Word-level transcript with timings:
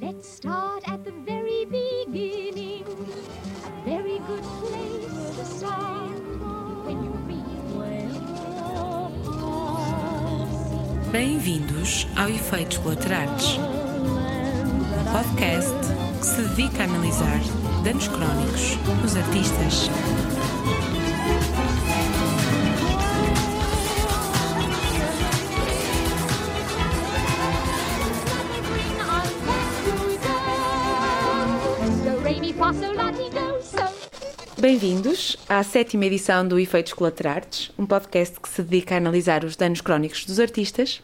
Let's 0.00 0.26
start 0.26 0.88
at 0.88 1.04
the 1.04 1.12
very 1.26 1.66
beginning. 1.66 2.84
A 3.66 3.84
very 3.84 4.18
good 4.20 4.42
place 4.42 5.36
to 5.36 5.44
start 5.44 6.10
when 6.86 7.04
you. 7.04 7.14
Bem-vindos 11.12 12.08
ao 12.16 12.28
Efeitos 12.28 12.78
Colaterais, 12.78 13.56
um 13.56 15.12
podcast 15.12 15.76
que 16.18 16.26
se 16.26 16.42
dedica 16.42 16.82
a 16.82 16.86
analisar 16.86 17.38
danos 17.84 18.08
crónicos 18.08 18.76
nos 19.00 19.14
artistas. 19.16 20.33
Bem-vindos 34.64 35.36
à 35.46 35.62
sétima 35.62 36.06
edição 36.06 36.48
do 36.48 36.58
Efeitos 36.58 36.94
Colaterais, 36.94 37.70
um 37.78 37.84
podcast 37.84 38.40
que 38.40 38.48
se 38.48 38.62
dedica 38.62 38.94
a 38.94 38.96
analisar 38.96 39.44
os 39.44 39.56
danos 39.56 39.82
crónicos 39.82 40.24
dos 40.24 40.40
artistas. 40.40 41.02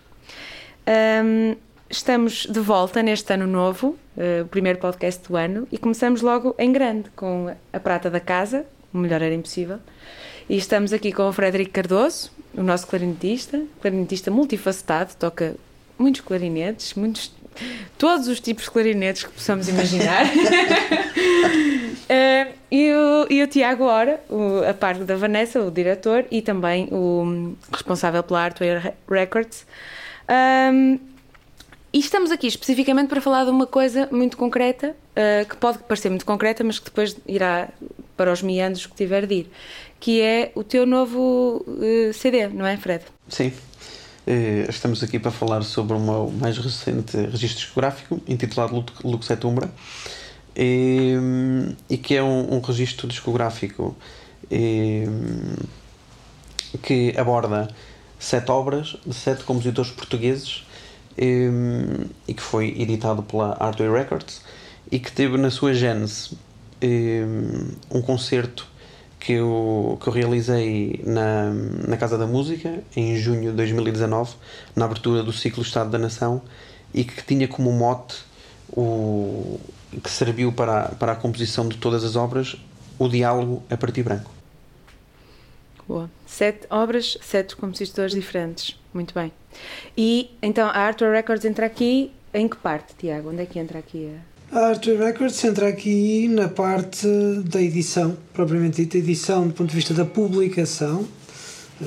Ahm, 0.87 1.56
estamos 1.91 2.46
de 2.46 2.59
volta 2.59 3.02
neste 3.02 3.30
ano 3.34 3.46
novo, 3.46 3.98
eh, 4.16 4.41
o 4.41 4.46
primeiro 4.46 4.78
podcast 4.78 5.28
do 5.28 5.37
ano, 5.37 5.68
e 5.70 5.77
começamos 5.77 6.23
logo 6.23 6.54
em 6.59 6.73
grande, 6.73 7.10
com 7.10 7.54
a 7.70 7.78
prata 7.78 8.09
da 8.09 8.18
casa, 8.18 8.65
o 8.95 8.96
melhor 8.96 9.20
era 9.20 9.34
impossível. 9.34 9.79
E 10.48 10.56
estamos 10.56 10.95
aqui 10.95 11.12
com 11.12 11.29
o 11.29 11.32
Frederico 11.34 11.73
Cardoso, 11.73 12.30
o 12.54 12.62
nosso 12.62 12.87
clarinetista, 12.87 13.62
clarinetista 13.82 14.30
multifacetado, 14.30 15.15
toca 15.16 15.54
muitos 15.98 16.23
clarinetes, 16.23 16.95
muitos, 16.95 17.30
todos 17.98 18.27
os 18.27 18.40
tipos 18.40 18.65
de 18.65 18.70
clarinetes 18.70 19.24
que 19.24 19.32
possamos 19.32 19.68
imaginar. 19.68 20.24
Eh, 22.12 22.48
e, 22.72 22.92
o, 22.92 23.26
e 23.32 23.40
o 23.40 23.46
Tiago 23.46 23.84
Ora, 23.84 24.20
o- 24.28 24.68
a 24.68 24.74
par 24.74 24.96
da 24.98 25.14
Vanessa, 25.16 25.60
o 25.62 25.70
diretor, 25.70 26.24
e 26.28 26.42
também 26.42 26.88
o 26.90 27.54
responsável 27.72 28.20
pela 28.24 28.40
Artware 28.42 28.80
Re- 28.80 28.94
Records. 29.08 29.64
Ahm, 30.28 30.98
e 31.92 31.98
estamos 32.00 32.32
aqui 32.32 32.48
especificamente 32.48 33.08
para 33.08 33.20
falar 33.20 33.44
de 33.44 33.50
uma 33.50 33.66
coisa 33.66 34.08
muito 34.10 34.36
concreta, 34.36 34.96
eh, 35.14 35.44
que 35.48 35.56
pode 35.56 35.78
parecer 35.78 36.08
muito 36.08 36.24
concreta, 36.26 36.64
mas 36.64 36.80
que 36.80 36.86
depois 36.86 37.16
irá 37.28 37.68
para 38.16 38.32
os 38.32 38.42
meandros 38.42 38.86
que 38.86 38.94
tiver 38.96 39.24
de 39.26 39.34
ir, 39.34 39.50
que 40.00 40.20
é 40.20 40.50
o 40.56 40.64
teu 40.64 40.84
novo 40.86 41.64
eh, 41.80 42.12
CD, 42.12 42.48
não 42.48 42.66
é, 42.66 42.76
Fred? 42.76 43.04
Sim. 43.28 43.52
Estamos 44.68 45.02
aqui 45.02 45.18
para 45.18 45.30
falar 45.32 45.62
sobre 45.62 45.96
o 45.96 45.98
meu 45.98 46.30
mais 46.40 46.56
recente 46.58 47.16
registro 47.16 47.58
discográfico, 47.64 48.20
intitulado 48.28 48.74
Lu- 48.76 49.10
Lux 49.12 49.28
e, 50.62 51.14
e 51.88 51.96
que 51.96 52.14
é 52.14 52.22
um, 52.22 52.56
um 52.56 52.60
registro 52.60 53.08
discográfico 53.08 53.96
eh, 54.50 55.08
que 56.82 57.14
aborda 57.16 57.68
sete 58.18 58.50
obras 58.50 58.98
de 59.06 59.14
sete 59.14 59.42
compositores 59.44 59.90
portugueses 59.90 60.66
eh, 61.16 61.48
e 62.28 62.34
que 62.34 62.42
foi 62.42 62.78
editado 62.78 63.22
pela 63.22 63.54
Hardware 63.54 63.90
Records 63.90 64.42
e 64.92 64.98
que 64.98 65.10
teve 65.10 65.38
na 65.38 65.50
sua 65.50 65.72
gênese 65.72 66.36
um 67.91 68.00
concerto 68.00 68.66
que 69.19 69.34
eu, 69.34 69.98
que 70.00 70.08
eu 70.08 70.12
realizei 70.12 71.03
na, 71.04 71.53
na 71.86 71.97
Casa 71.97 72.16
da 72.16 72.26
Música 72.26 72.82
em 72.97 73.16
junho 73.16 73.50
de 73.50 73.56
2019, 73.56 74.34
na 74.75 74.86
abertura 74.86 75.22
do 75.22 75.32
ciclo 75.32 75.62
Estado 75.62 75.91
da 75.91 75.98
Nação, 75.98 76.41
e 76.94 77.04
que 77.04 77.22
tinha 77.22 77.47
como 77.47 77.70
mote 77.70 78.29
o 78.72 79.59
que 80.03 80.10
serviu 80.10 80.53
para, 80.53 80.82
a- 80.82 80.88
para 80.94 81.12
a 81.12 81.16
composição 81.16 81.69
de 81.69 81.76
todas 81.78 82.04
as 82.04 82.16
obras 82.16 82.56
o 82.99 83.09
diálogo 83.09 83.62
a 83.71 83.77
partir 83.77 84.03
branco. 84.03 84.31
Boa. 85.89 86.09
Sete 86.27 86.67
obras, 86.71 87.19
sete 87.21 87.56
compositores 87.56 88.12
diferentes. 88.15 88.77
Muito 88.94 89.12
bem. 89.15 89.33
E 89.97 90.31
então 90.43 90.69
a 90.69 90.72
Arthur 90.78 91.11
Records 91.12 91.44
entra 91.44 91.67
aqui 91.67 92.12
em 92.33 92.47
que 92.49 92.56
parte, 92.56 92.94
Tiago? 92.97 93.31
Onde 93.31 93.43
é 93.43 93.47
que 93.47 93.59
entra 93.59 93.78
aqui? 93.81 94.09
a- 94.53 94.59
A 94.59 94.67
Arthur 94.69 94.99
Records 94.99 95.43
entra 95.44 95.69
aqui 95.69 96.28
na 96.28 96.49
parte 96.49 97.06
da 97.44 97.61
edição, 97.61 98.17
propriamente 98.33 98.77
dita, 98.83 98.99
edição 98.99 99.47
do 99.49 99.55
ponto 99.55 99.71
de 99.71 99.77
vista 99.77 99.93
da 99.94 100.05
publicação. 100.05 101.06
Eh, 101.83 101.87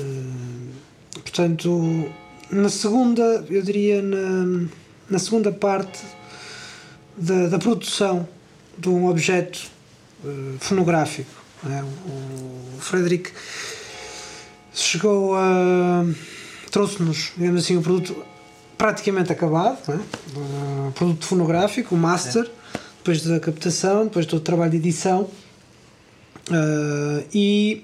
portanto, 1.14 2.10
na 2.50 2.68
segunda, 2.68 3.22
eu 3.48 3.62
diria, 3.62 4.02
na, 4.02 4.66
na 5.08 5.18
segunda 5.18 5.50
parte 5.52 6.00
da, 7.16 7.48
da 7.48 7.58
produção 7.58 8.28
de 8.76 8.88
um 8.88 9.06
objeto 9.06 9.60
eh, 10.24 10.56
fonográfico. 10.58 11.30
é? 11.66 11.82
O 11.82 12.80
Frederic 12.80 13.30
chegou 14.72 15.36
a. 15.36 16.04
trouxe-nos, 16.70 17.32
digamos 17.36 17.62
assim, 17.62 17.76
o 17.76 17.82
produto 17.82 18.16
praticamente 18.76 19.32
acabado, 19.32 19.78
é? 19.88 19.94
Uh, 19.94 20.92
produto 20.92 21.24
fonográfico, 21.24 21.94
o 21.94 21.98
master, 21.98 22.50
depois 22.98 23.22
da 23.22 23.38
captação, 23.38 24.04
depois 24.04 24.26
do 24.26 24.40
trabalho 24.40 24.72
de 24.72 24.76
edição. 24.78 25.30
Uh, 26.50 27.24
e, 27.32 27.82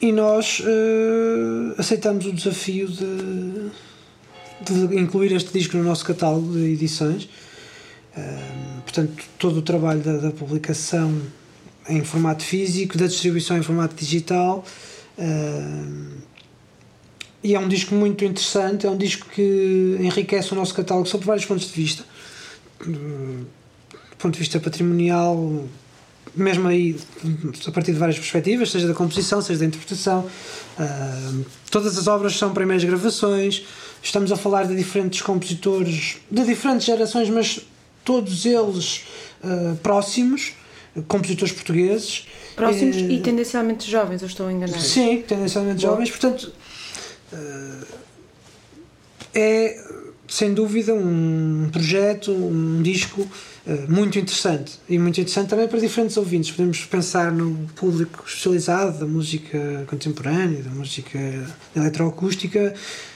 e 0.00 0.12
nós 0.12 0.60
uh, 0.60 1.74
aceitamos 1.78 2.26
o 2.26 2.32
desafio 2.32 2.88
de, 2.88 3.70
de 4.60 4.98
incluir 4.98 5.32
este 5.32 5.52
disco 5.52 5.76
no 5.76 5.84
nosso 5.84 6.04
catálogo 6.04 6.52
de 6.52 6.64
edições. 6.72 7.28
Portanto, 8.82 9.24
todo 9.38 9.58
o 9.58 9.62
trabalho 9.62 10.00
da, 10.00 10.16
da 10.16 10.30
publicação 10.30 11.20
em 11.88 12.02
formato 12.02 12.42
físico, 12.42 12.98
da 12.98 13.06
distribuição 13.06 13.56
em 13.56 13.62
formato 13.62 13.94
digital. 13.94 14.64
e 17.42 17.54
é 17.54 17.60
um 17.60 17.68
disco 17.68 17.94
muito 17.94 18.24
interessante, 18.24 18.86
é 18.86 18.90
um 18.90 18.96
disco 18.96 19.28
que 19.28 19.96
enriquece 20.00 20.52
o 20.52 20.56
nosso 20.56 20.74
catálogo 20.74 21.06
sob 21.08 21.24
vários 21.24 21.44
pontos 21.44 21.66
de 21.66 21.72
vista. 21.72 22.04
Do 22.84 23.46
ponto 24.18 24.32
de 24.32 24.38
vista 24.40 24.58
patrimonial, 24.58 25.64
mesmo 26.34 26.68
aí 26.68 26.96
a 27.66 27.70
partir 27.70 27.92
de 27.92 27.98
várias 27.98 28.18
perspectivas, 28.18 28.70
seja 28.70 28.88
da 28.88 28.94
composição, 28.94 29.40
seja 29.40 29.60
da 29.60 29.66
interpretação. 29.66 30.28
Todas 31.70 31.96
as 31.98 32.06
obras 32.06 32.36
são 32.36 32.52
primeiras 32.52 32.84
gravações, 32.84 33.64
estamos 34.06 34.30
a 34.30 34.36
falar 34.36 34.66
de 34.66 34.76
diferentes 34.76 35.20
compositores, 35.20 36.18
de 36.30 36.44
diferentes 36.44 36.86
gerações, 36.86 37.28
mas 37.28 37.60
todos 38.04 38.46
eles 38.46 39.02
ah, 39.42 39.74
próximos, 39.82 40.52
compositores 41.08 41.52
portugueses. 41.52 42.26
Próximos 42.54 42.96
Eh, 42.96 43.12
e 43.12 43.20
tendencialmente 43.20 43.90
jovens, 43.90 44.22
eu 44.22 44.28
estou 44.28 44.50
enganada. 44.50 44.80
Sim, 44.80 45.22
tendencialmente 45.26 45.80
Boa. 45.82 45.92
jovens, 45.92 46.10
portanto 46.10 46.52
eh, 47.32 47.84
é 49.34 49.86
sem 50.28 50.54
dúvida 50.54 50.94
um 50.94 51.68
projeto, 51.70 52.32
um 52.32 52.82
disco 52.82 53.26
muito 53.88 54.16
interessante 54.18 54.78
e 54.88 54.96
muito 54.96 55.20
interessante 55.20 55.48
também 55.48 55.66
para 55.66 55.80
diferentes 55.80 56.16
ouvintes. 56.16 56.52
Podemos 56.52 56.84
pensar 56.84 57.32
no 57.32 57.66
público 57.74 58.24
especializado 58.26 58.98
da 59.00 59.06
música 59.06 59.84
contemporânea, 59.88 60.62
da 60.62 60.70
música 60.70 61.18
eletroacústica, 61.74 62.74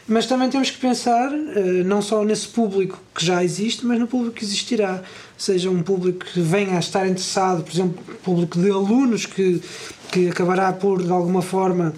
mas 0.08 0.26
também 0.26 0.50
temos 0.50 0.70
que 0.70 0.78
pensar 0.78 1.32
eh, 1.32 1.84
não 1.84 2.02
só 2.02 2.24
nesse 2.24 2.48
público 2.48 3.00
que 3.14 3.24
já 3.24 3.44
existe, 3.44 3.86
mas 3.86 4.00
no 4.00 4.08
público 4.08 4.34
que 4.34 4.44
existirá. 4.44 5.02
Seja 5.38 5.70
um 5.70 5.82
público 5.82 6.24
que 6.24 6.40
venha 6.40 6.76
a 6.76 6.80
estar 6.80 7.06
interessado, 7.06 7.62
por 7.62 7.72
exemplo, 7.72 8.02
público 8.22 8.58
de 8.58 8.70
alunos 8.70 9.26
que, 9.26 9.62
que 10.10 10.28
acabará 10.28 10.72
por, 10.72 11.00
de 11.02 11.12
alguma 11.12 11.42
forma, 11.42 11.94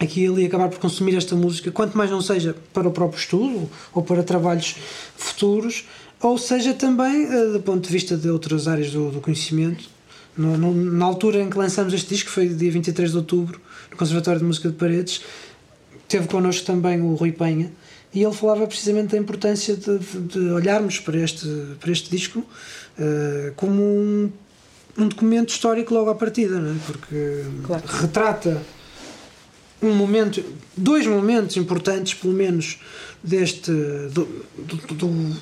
aqui 0.00 0.24
e 0.24 0.26
ali 0.26 0.46
acabar 0.46 0.68
por 0.68 0.78
consumir 0.78 1.14
esta 1.14 1.36
música, 1.36 1.70
quanto 1.70 1.96
mais 1.96 2.10
não 2.10 2.22
seja 2.22 2.56
para 2.72 2.88
o 2.88 2.90
próprio 2.90 3.20
estudo 3.20 3.70
ou 3.92 4.02
para 4.02 4.22
trabalhos 4.22 4.76
futuros, 5.16 5.84
ou 6.20 6.36
seja 6.38 6.74
também 6.74 7.24
eh, 7.24 7.46
do 7.52 7.60
ponto 7.60 7.86
de 7.86 7.92
vista 7.92 8.16
de 8.16 8.28
outras 8.28 8.68
áreas 8.68 8.90
do, 8.92 9.10
do 9.10 9.20
conhecimento. 9.20 9.84
No- 10.36 10.56
no- 10.56 10.72
na 10.92 11.04
altura 11.04 11.40
em 11.40 11.50
que 11.50 11.58
lançamos 11.58 11.92
este 11.92 12.08
disco, 12.10 12.30
foi 12.30 12.48
dia 12.48 12.70
23 12.70 13.10
de 13.10 13.16
outubro, 13.16 13.60
no 13.90 13.96
Conservatório 13.96 14.38
de 14.40 14.46
Música 14.46 14.68
de 14.68 14.74
Paredes, 14.76 15.20
teve 16.08 16.28
connosco 16.28 16.64
também 16.64 17.00
o 17.02 17.14
Rui 17.14 17.32
Penha, 17.32 17.70
e 18.14 18.22
ele 18.22 18.32
falava 18.34 18.66
precisamente 18.66 19.08
da 19.12 19.18
importância 19.18 19.76
de, 19.76 19.98
de- 19.98 20.20
de 20.20 20.38
olharmos 20.50 20.98
para 21.00 21.18
este, 21.18 21.46
para 21.80 21.90
este 21.92 22.10
disco 22.10 22.44
eh, 22.98 23.52
como 23.56 23.82
um, 23.82 24.30
um 24.98 25.08
documento 25.08 25.50
histórico 25.50 25.92
logo 25.92 26.10
à 26.10 26.14
partida, 26.14 26.58
não 26.60 26.70
é? 26.72 26.76
porque 26.86 27.44
Claro. 27.64 27.82
retrata 27.86 28.62
um 29.82 29.94
momento, 29.94 30.42
dois 30.76 31.06
momentos 31.06 31.56
importantes, 31.56 32.14
pelo 32.14 32.32
menos, 32.34 32.78
deste 33.22 33.70
do, 34.12 34.26
do- 34.58 34.94
do- 34.94 35.36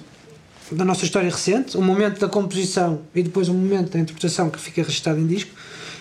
da 0.72 0.84
nossa 0.84 1.04
história 1.04 1.30
recente, 1.30 1.76
o 1.76 1.82
momento 1.82 2.20
da 2.20 2.28
composição 2.28 3.00
e 3.14 3.22
depois 3.22 3.48
o 3.48 3.54
momento 3.54 3.92
da 3.92 3.98
interpretação 3.98 4.50
que 4.50 4.60
fica 4.60 4.82
registrado 4.82 5.18
em 5.18 5.26
disco, 5.26 5.50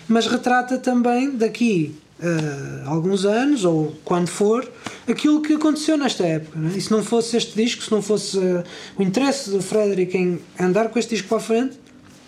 mas 0.07 0.27
retrata 0.27 0.77
também 0.77 1.31
daqui 1.31 1.95
uh, 2.19 2.89
alguns 2.89 3.25
anos, 3.25 3.65
ou 3.65 3.95
quando 4.03 4.27
for, 4.27 4.69
aquilo 5.07 5.41
que 5.41 5.53
aconteceu 5.53 5.97
nesta 5.97 6.25
época. 6.25 6.57
Né? 6.59 6.73
E 6.75 6.81
se 6.81 6.91
não 6.91 7.03
fosse 7.03 7.37
este 7.37 7.55
disco, 7.55 7.83
se 7.83 7.91
não 7.91 8.01
fosse 8.01 8.37
uh, 8.37 8.63
o 8.97 9.03
interesse 9.03 9.49
do 9.49 9.61
Frederick 9.61 10.17
em 10.17 10.39
andar 10.59 10.89
com 10.89 10.99
este 10.99 11.11
disco 11.11 11.27
para 11.27 11.37
a 11.37 11.41
frente, 11.41 11.77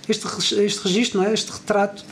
este, 0.08 0.28
este 0.64 0.84
registro, 0.84 1.20
não 1.20 1.28
é? 1.28 1.34
este 1.34 1.52
retrato, 1.52 2.04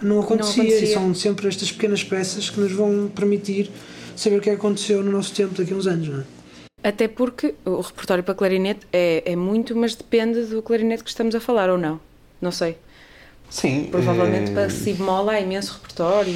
não 0.00 0.20
acontecia. 0.20 0.62
não 0.62 0.70
acontecia. 0.70 0.90
E 0.90 0.94
são 0.94 1.14
sempre 1.14 1.48
estas 1.48 1.70
pequenas 1.72 2.04
peças 2.04 2.50
que 2.50 2.60
nos 2.60 2.72
vão 2.72 3.10
permitir 3.14 3.70
saber 4.16 4.38
o 4.38 4.40
que 4.40 4.50
aconteceu 4.50 5.02
no 5.02 5.10
nosso 5.10 5.32
tempo 5.32 5.54
daqui 5.56 5.72
a 5.72 5.76
uns 5.76 5.86
anos. 5.86 6.08
Não 6.08 6.20
é? 6.20 6.39
Até 6.82 7.08
porque 7.08 7.54
o 7.64 7.80
repertório 7.80 8.24
para 8.24 8.34
clarinete 8.34 8.86
é, 8.92 9.22
é 9.32 9.36
muito, 9.36 9.76
mas 9.76 9.94
depende 9.94 10.42
do 10.46 10.62
clarinete 10.62 11.04
que 11.04 11.10
estamos 11.10 11.34
a 11.34 11.40
falar 11.40 11.68
ou 11.68 11.76
não. 11.76 12.00
Não 12.40 12.50
sei. 12.50 12.76
Sim. 13.50 13.88
Provavelmente 13.90 14.52
é... 14.52 14.54
para 14.54 14.70
si 14.70 14.94
bemol 14.94 15.28
há 15.28 15.40
imenso 15.40 15.74
repertório. 15.74 16.32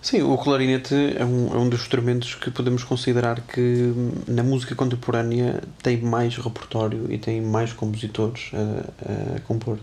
Sim, 0.00 0.22
o 0.22 0.36
clarinete 0.38 0.94
é 0.94 1.24
um, 1.24 1.54
é 1.54 1.58
um 1.58 1.68
dos 1.68 1.82
instrumentos 1.82 2.34
que 2.34 2.50
podemos 2.50 2.82
considerar 2.84 3.40
que 3.40 3.92
na 4.26 4.42
música 4.42 4.74
contemporânea 4.74 5.62
tem 5.82 6.00
mais 6.00 6.36
repertório 6.36 7.06
e 7.10 7.18
tem 7.18 7.40
mais 7.40 7.72
compositores 7.72 8.50
a, 8.54 9.36
a 9.36 9.40
compor. 9.40 9.78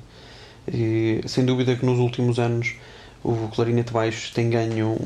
E, 0.67 1.21
sem 1.25 1.45
dúvida 1.45 1.75
que 1.75 1.85
nos 1.85 1.99
últimos 1.99 2.39
anos 2.39 2.75
o 3.23 3.49
clarinete 3.49 3.91
baixo 3.91 4.33
tem 4.33 4.49
ganho 4.49 4.97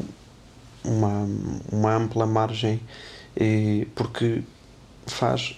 uma, 0.84 1.28
uma 1.72 1.96
ampla 1.96 2.26
margem 2.26 2.80
e, 3.36 3.88
porque 3.96 4.42
faz 5.08 5.58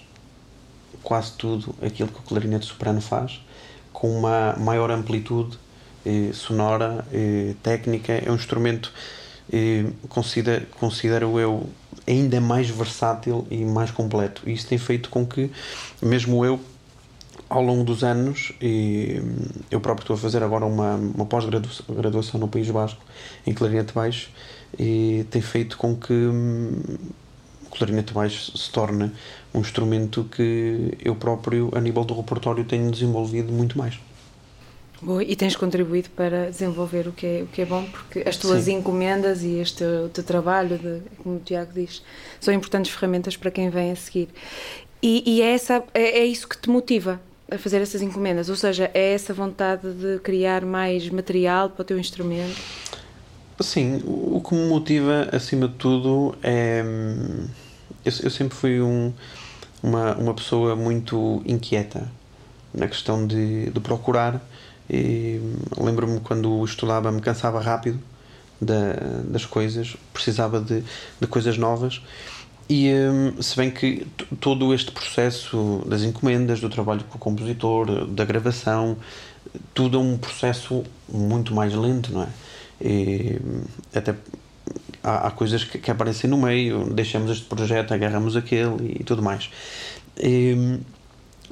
quase 1.02 1.32
tudo 1.32 1.74
aquilo 1.80 2.08
que 2.08 2.18
o 2.18 2.22
clarinete 2.22 2.66
soprano 2.66 3.00
faz 3.00 3.40
com 3.92 4.10
uma 4.10 4.54
maior 4.58 4.90
amplitude 4.90 5.58
eh, 6.04 6.30
sonora, 6.34 7.06
eh, 7.10 7.54
técnica. 7.62 8.12
É 8.12 8.30
um 8.30 8.34
instrumento, 8.34 8.92
eh, 9.50 9.86
considero, 10.08 10.66
considero 10.78 11.40
eu, 11.40 11.66
ainda 12.06 12.38
mais 12.38 12.68
versátil 12.68 13.46
e 13.50 13.64
mais 13.64 13.90
completo. 13.90 14.42
E 14.46 14.52
isso 14.52 14.68
tem 14.68 14.76
feito 14.76 15.08
com 15.08 15.24
que, 15.26 15.50
mesmo 16.02 16.44
eu, 16.44 16.60
ao 17.48 17.62
longo 17.62 17.84
dos 17.84 18.04
anos, 18.04 18.52
e 18.60 19.22
eu 19.70 19.80
próprio 19.80 20.02
estou 20.02 20.14
a 20.14 20.18
fazer 20.18 20.42
agora 20.42 20.66
uma, 20.66 20.96
uma 20.96 21.24
pós-graduação 21.24 22.38
no 22.38 22.48
País 22.48 22.70
Basco 22.70 23.02
em 23.46 23.54
clarinete 23.54 23.94
baixo, 23.94 24.30
e 24.78 25.24
tem 25.30 25.40
feito 25.40 25.78
com 25.78 25.96
que 25.96 26.12
hum, 26.12 26.82
clarinete 27.76 28.12
baixo 28.12 28.56
se 28.56 28.70
torne 28.70 29.12
um 29.54 29.60
instrumento 29.60 30.24
que 30.24 30.92
eu 31.02 31.14
próprio, 31.14 31.70
a 31.74 31.80
nível 31.80 32.04
do 32.04 32.14
repertório, 32.14 32.64
tenho 32.64 32.90
desenvolvido 32.90 33.52
muito 33.52 33.76
mais. 33.78 33.98
Boa, 35.00 35.22
e 35.22 35.36
tens 35.36 35.54
contribuído 35.54 36.08
para 36.10 36.50
desenvolver 36.50 37.06
o 37.06 37.12
que 37.12 37.26
é, 37.26 37.42
o 37.42 37.46
que 37.46 37.62
é 37.62 37.66
bom, 37.66 37.84
porque 37.84 38.26
as 38.26 38.36
tuas 38.36 38.64
Sim. 38.64 38.76
encomendas 38.76 39.42
e 39.42 39.56
este 39.58 39.84
teu 40.12 40.24
trabalho, 40.24 40.78
de, 40.78 41.02
como 41.22 41.36
o 41.36 41.40
Tiago 41.40 41.70
diz, 41.74 42.02
são 42.40 42.52
importantes 42.52 42.90
ferramentas 42.90 43.36
para 43.36 43.50
quem 43.50 43.68
vem 43.68 43.92
a 43.92 43.96
seguir. 43.96 44.28
E, 45.02 45.22
e 45.26 45.42
é, 45.42 45.52
essa, 45.52 45.84
é, 45.92 46.20
é 46.20 46.24
isso 46.24 46.48
que 46.48 46.56
te 46.56 46.70
motiva 46.70 47.20
a 47.50 47.58
fazer 47.58 47.80
essas 47.80 48.00
encomendas, 48.00 48.48
ou 48.48 48.56
seja, 48.56 48.90
é 48.94 49.12
essa 49.12 49.34
vontade 49.34 49.92
de 49.92 50.18
criar 50.20 50.64
mais 50.64 51.08
material 51.10 51.70
para 51.70 51.82
o 51.82 51.84
teu 51.84 51.98
instrumento? 51.98 52.56
Sim, 53.60 54.02
o 54.04 54.40
que 54.40 54.54
me 54.54 54.66
motiva 54.66 55.28
acima 55.32 55.68
de 55.68 55.74
tudo 55.74 56.34
é. 56.42 56.82
Eu, 58.06 58.12
eu 58.22 58.30
sempre 58.30 58.56
fui 58.56 58.80
um, 58.80 59.12
uma, 59.82 60.14
uma 60.14 60.34
pessoa 60.34 60.74
muito 60.74 61.42
inquieta 61.44 62.10
na 62.72 62.86
questão 62.88 63.26
de, 63.26 63.70
de 63.70 63.80
procurar 63.80 64.40
lembro-me 65.78 66.20
quando 66.20 66.64
estudava, 66.64 67.10
me 67.10 67.20
cansava 67.20 67.60
rápido 67.60 67.98
da, 68.60 68.92
das 69.24 69.44
coisas, 69.44 69.96
precisava 70.12 70.60
de, 70.60 70.82
de 71.20 71.26
coisas 71.26 71.58
novas. 71.58 72.00
E 72.68 72.90
hum, 72.92 73.40
se 73.40 73.56
bem 73.56 73.70
que 73.70 74.06
todo 74.40 74.74
este 74.74 74.90
processo 74.90 75.82
das 75.86 76.02
encomendas, 76.02 76.60
do 76.60 76.68
trabalho 76.68 77.04
com 77.04 77.16
o 77.16 77.20
compositor, 77.20 78.06
da 78.06 78.24
gravação, 78.24 78.96
tudo 79.72 79.98
é 79.98 80.00
um 80.00 80.18
processo 80.18 80.84
muito 81.08 81.54
mais 81.54 81.74
lento, 81.74 82.12
não 82.12 82.22
é? 82.22 82.28
E 82.80 83.40
até 83.94 84.14
há, 85.06 85.28
há 85.28 85.30
coisas 85.30 85.62
que, 85.64 85.78
que, 85.78 85.90
aparecem 85.90 86.28
no 86.28 86.36
meio, 86.36 86.84
deixamos 86.92 87.30
este 87.30 87.44
projeto, 87.44 87.94
agarramos 87.94 88.36
aquele 88.36 88.96
e 89.00 89.04
tudo 89.04 89.22
mais. 89.22 89.48
E, 90.18 90.78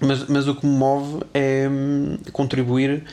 mas, 0.01 0.27
mas 0.29 0.49
o 0.49 0.55
que 0.56 0.67
me 0.67 0.77
move 0.77 1.23
é 1.33 1.69
hum, 1.71 2.19
contribuir 2.33 3.05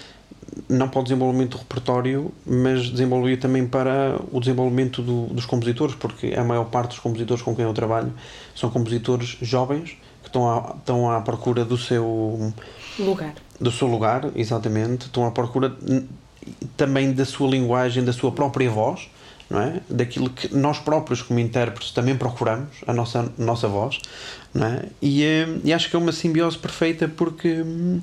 não 0.68 0.90
para 0.90 1.00
o 1.00 1.04
desenvolvimento 1.04 1.52
do 1.52 1.58
repertório, 1.60 2.32
mas 2.46 2.90
desenvolver 2.90 3.38
também 3.38 3.66
para 3.66 4.20
o 4.32 4.40
desenvolvimento 4.40 5.02
do, 5.02 5.28
dos 5.28 5.46
compositores, 5.46 5.96
porque 5.96 6.34
a 6.36 6.44
maior 6.44 6.66
parte 6.66 6.90
dos 6.90 7.00
compositores 7.00 7.42
com 7.42 7.56
quem 7.56 7.64
eu 7.64 7.74
trabalho 7.74 8.12
são 8.56 8.70
compositores 8.70 9.38
jovens 9.42 9.98
que 10.22 10.28
estão 10.28 10.50
à, 10.50 10.76
estão 10.78 11.10
à 11.10 11.22
procura 11.22 11.64
do 11.64 11.78
seu 11.78 12.54
lugar. 13.00 13.34
Do 13.60 13.72
seu 13.72 13.88
lugar, 13.88 14.30
exatamente. 14.36 15.06
Estão 15.06 15.26
à 15.26 15.32
procura 15.32 15.74
também 16.76 17.14
da 17.14 17.26
sua 17.26 17.50
linguagem, 17.50 18.04
da 18.04 18.14
sua 18.14 18.32
própria 18.32 18.70
voz, 18.70 19.10
não 19.52 19.60
é? 19.60 19.82
Daquilo 19.90 20.30
que 20.30 20.56
nós 20.56 20.80
próprios, 20.80 21.22
como 21.22 21.38
intérpretes, 21.38 21.92
também 21.92 22.16
procuramos, 22.16 22.70
a 22.88 22.94
nossa, 22.94 23.30
nossa 23.38 23.68
voz, 23.68 24.00
não 24.54 24.66
é? 24.66 24.86
E, 25.02 25.24
eh, 25.24 25.60
e 25.66 25.74
acho 25.74 25.90
que 25.90 25.96
é 25.98 26.00
uma 26.00 26.14
simbiose 26.14 26.58
perfeita 26.58 27.10
porque 27.10 27.62
hum, 27.62 28.02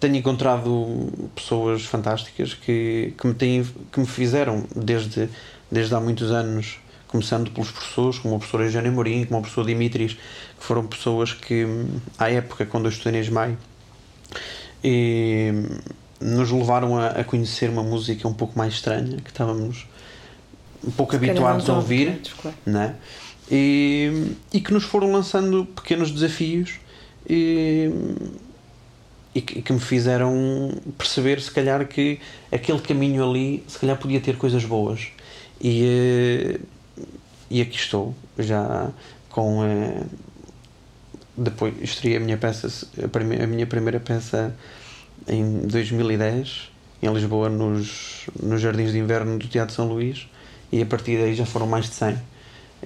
tenho 0.00 0.16
encontrado 0.16 1.08
pessoas 1.36 1.84
fantásticas 1.84 2.52
que, 2.52 3.14
que, 3.16 3.26
me, 3.28 3.34
têm, 3.34 3.64
que 3.92 4.00
me 4.00 4.06
fizeram 4.06 4.64
desde, 4.74 5.28
desde 5.70 5.94
há 5.94 6.00
muitos 6.00 6.32
anos, 6.32 6.80
começando 7.06 7.52
pelos 7.52 7.70
professores, 7.70 8.18
como 8.18 8.34
o 8.34 8.38
professor 8.40 8.62
Eugênio 8.62 8.90
Mourinho, 8.90 9.26
como 9.28 9.38
o 9.38 9.42
professor 9.42 9.64
Dimitris, 9.64 10.14
que 10.14 10.64
foram 10.64 10.84
pessoas 10.84 11.32
que, 11.32 11.64
à 12.18 12.28
época, 12.28 12.66
quando 12.66 12.86
eu 12.86 12.90
estudei 12.90 13.12
na 13.12 13.18
ESMAI, 13.20 13.56
e, 14.82 15.52
nos 16.20 16.50
levaram 16.50 16.98
a, 16.98 17.08
a, 17.08 17.24
conhecer 17.24 17.70
uma 17.70 17.84
música 17.84 18.26
um 18.26 18.34
pouco 18.34 18.58
mais 18.58 18.74
estranha, 18.74 19.18
que 19.18 19.30
estávamos 19.30 19.86
um 20.86 20.90
pouco 20.90 21.16
habituados 21.16 21.68
a 21.68 21.74
ouvir, 21.74 22.20
claro. 22.40 22.56
né? 22.66 22.94
e, 23.50 24.32
e 24.52 24.60
que 24.60 24.72
nos 24.72 24.84
foram 24.84 25.12
lançando 25.12 25.66
pequenos 25.66 26.10
desafios 26.10 26.78
e, 27.28 27.90
e 29.34 29.40
que, 29.40 29.62
que, 29.62 29.72
me 29.72 29.80
fizeram 29.80 30.72
perceber 30.96 31.40
se 31.40 31.50
calhar 31.50 31.86
que 31.86 32.20
aquele 32.50 32.80
caminho 32.80 33.28
ali 33.28 33.64
se 33.66 33.78
calhar 33.78 33.96
podia 33.96 34.20
ter 34.20 34.36
coisas 34.36 34.64
boas 34.64 35.08
e, 35.60 35.84
eh, 35.84 36.60
e 37.50 37.60
aqui 37.60 37.76
estou 37.76 38.14
já 38.38 38.90
com 39.30 39.64
eh, 39.64 40.02
depois 41.36 41.74
estreiei 41.82 42.18
a 42.18 42.20
minha 42.20 42.36
peça 42.36 42.88
a 43.42 43.46
minha 43.46 43.66
primeira 43.66 44.00
peça 44.00 44.54
em 45.28 45.66
2010 45.66 46.70
em 47.02 47.12
Lisboa 47.12 47.48
nos, 47.50 48.26
nos 48.42 48.60
Jardins 48.60 48.92
de 48.92 48.98
Inverno 48.98 49.38
do 49.38 49.46
Teatro 49.46 49.74
São 49.74 49.88
Luís 49.88 50.26
e 50.72 50.82
a 50.82 50.86
partir 50.86 51.18
daí 51.18 51.34
já 51.34 51.46
foram 51.46 51.66
mais 51.66 51.86
de 51.86 51.94
100 51.94 52.18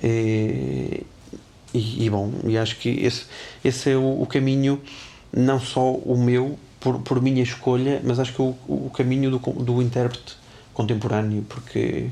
e, 0.02 1.06
e, 1.74 2.04
e 2.04 2.10
bom, 2.10 2.32
e 2.44 2.56
acho 2.56 2.76
que 2.78 2.88
esse, 2.88 3.26
esse 3.64 3.90
é 3.90 3.96
o, 3.96 4.22
o 4.22 4.26
caminho 4.26 4.80
não 5.32 5.60
só 5.60 5.92
o 5.92 6.16
meu, 6.16 6.58
por, 6.80 7.00
por 7.00 7.20
minha 7.20 7.42
escolha, 7.42 8.00
mas 8.04 8.18
acho 8.18 8.32
que 8.32 8.42
o, 8.42 8.56
o 8.68 8.90
caminho 8.94 9.30
do, 9.30 9.38
do 9.38 9.82
intérprete 9.82 10.36
contemporâneo, 10.72 11.44
porque 11.48 12.10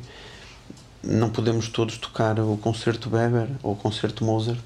não 1.03 1.31
podemos 1.31 1.69
todos 1.69 1.97
tocar 1.99 2.39
o 2.41 2.57
concerto 2.57 3.09
Weber 3.11 3.49
ou 3.63 3.73
o 3.73 3.77
concerto 3.77 4.25
Mozart, 4.25 4.65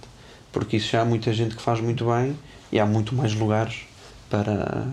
porque 0.53 0.79
isso 0.79 0.91
já 0.91 1.03
há 1.03 1.05
muita 1.05 1.33
gente 1.33 1.55
que 1.55 1.63
faz 1.63 1.81
muito 1.81 2.07
bem 2.07 2.37
e 2.73 2.81
há 2.81 2.87
muito 2.87 3.15
mais 3.15 3.35
lugares 3.35 3.83
para, 4.29 4.87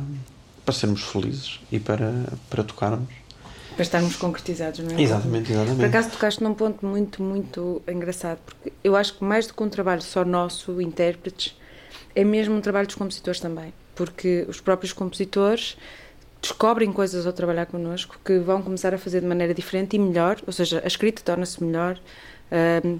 para 0.66 0.74
sermos 0.74 1.02
felizes 1.04 1.60
e 1.72 1.80
para, 1.80 2.12
para 2.50 2.64
tocarmos. 2.64 3.17
Para 3.78 3.84
estarmos 3.84 4.16
concretizados, 4.16 4.80
não 4.80 4.98
é? 4.98 5.02
Exatamente, 5.02 5.52
exatamente. 5.52 5.78
Por 5.78 5.86
acaso 5.86 6.10
tocaste 6.10 6.44
num 6.44 6.56
ponto 6.56 6.84
muito, 6.84 7.22
muito 7.22 7.82
engraçado, 7.88 8.40
porque 8.44 8.74
eu 8.84 8.96
acho 8.96 9.14
que 9.14 9.24
mais 9.24 9.46
do 9.46 9.54
que 9.54 9.62
um 9.62 9.70
trabalho 9.70 10.02
só 10.02 10.26
nosso, 10.26 10.82
intérpretes, 10.82 11.56
é 12.16 12.24
mesmo 12.24 12.56
um 12.56 12.62
trabalho 12.62 12.88
dos 12.88 12.96
compositores 12.96 13.40
também, 13.40 13.72
porque 13.94 14.46
os 14.50 14.60
próprios 14.60 14.92
compositores 14.94 15.78
descobrem 16.42 16.92
coisas 16.92 17.28
ao 17.28 17.34
trabalhar 17.34 17.68
connosco 17.68 18.20
que 18.26 18.40
vão 18.40 18.62
começar 18.64 18.94
a 18.94 18.98
fazer 18.98 19.22
de 19.22 19.28
maneira 19.28 19.54
diferente 19.54 19.96
e 19.96 20.00
melhor, 20.00 20.38
ou 20.46 20.52
seja, 20.52 20.82
a 20.84 20.88
escrita 20.88 21.22
torna-se 21.24 21.64
melhor. 21.64 22.00
Uh, 22.52 23.00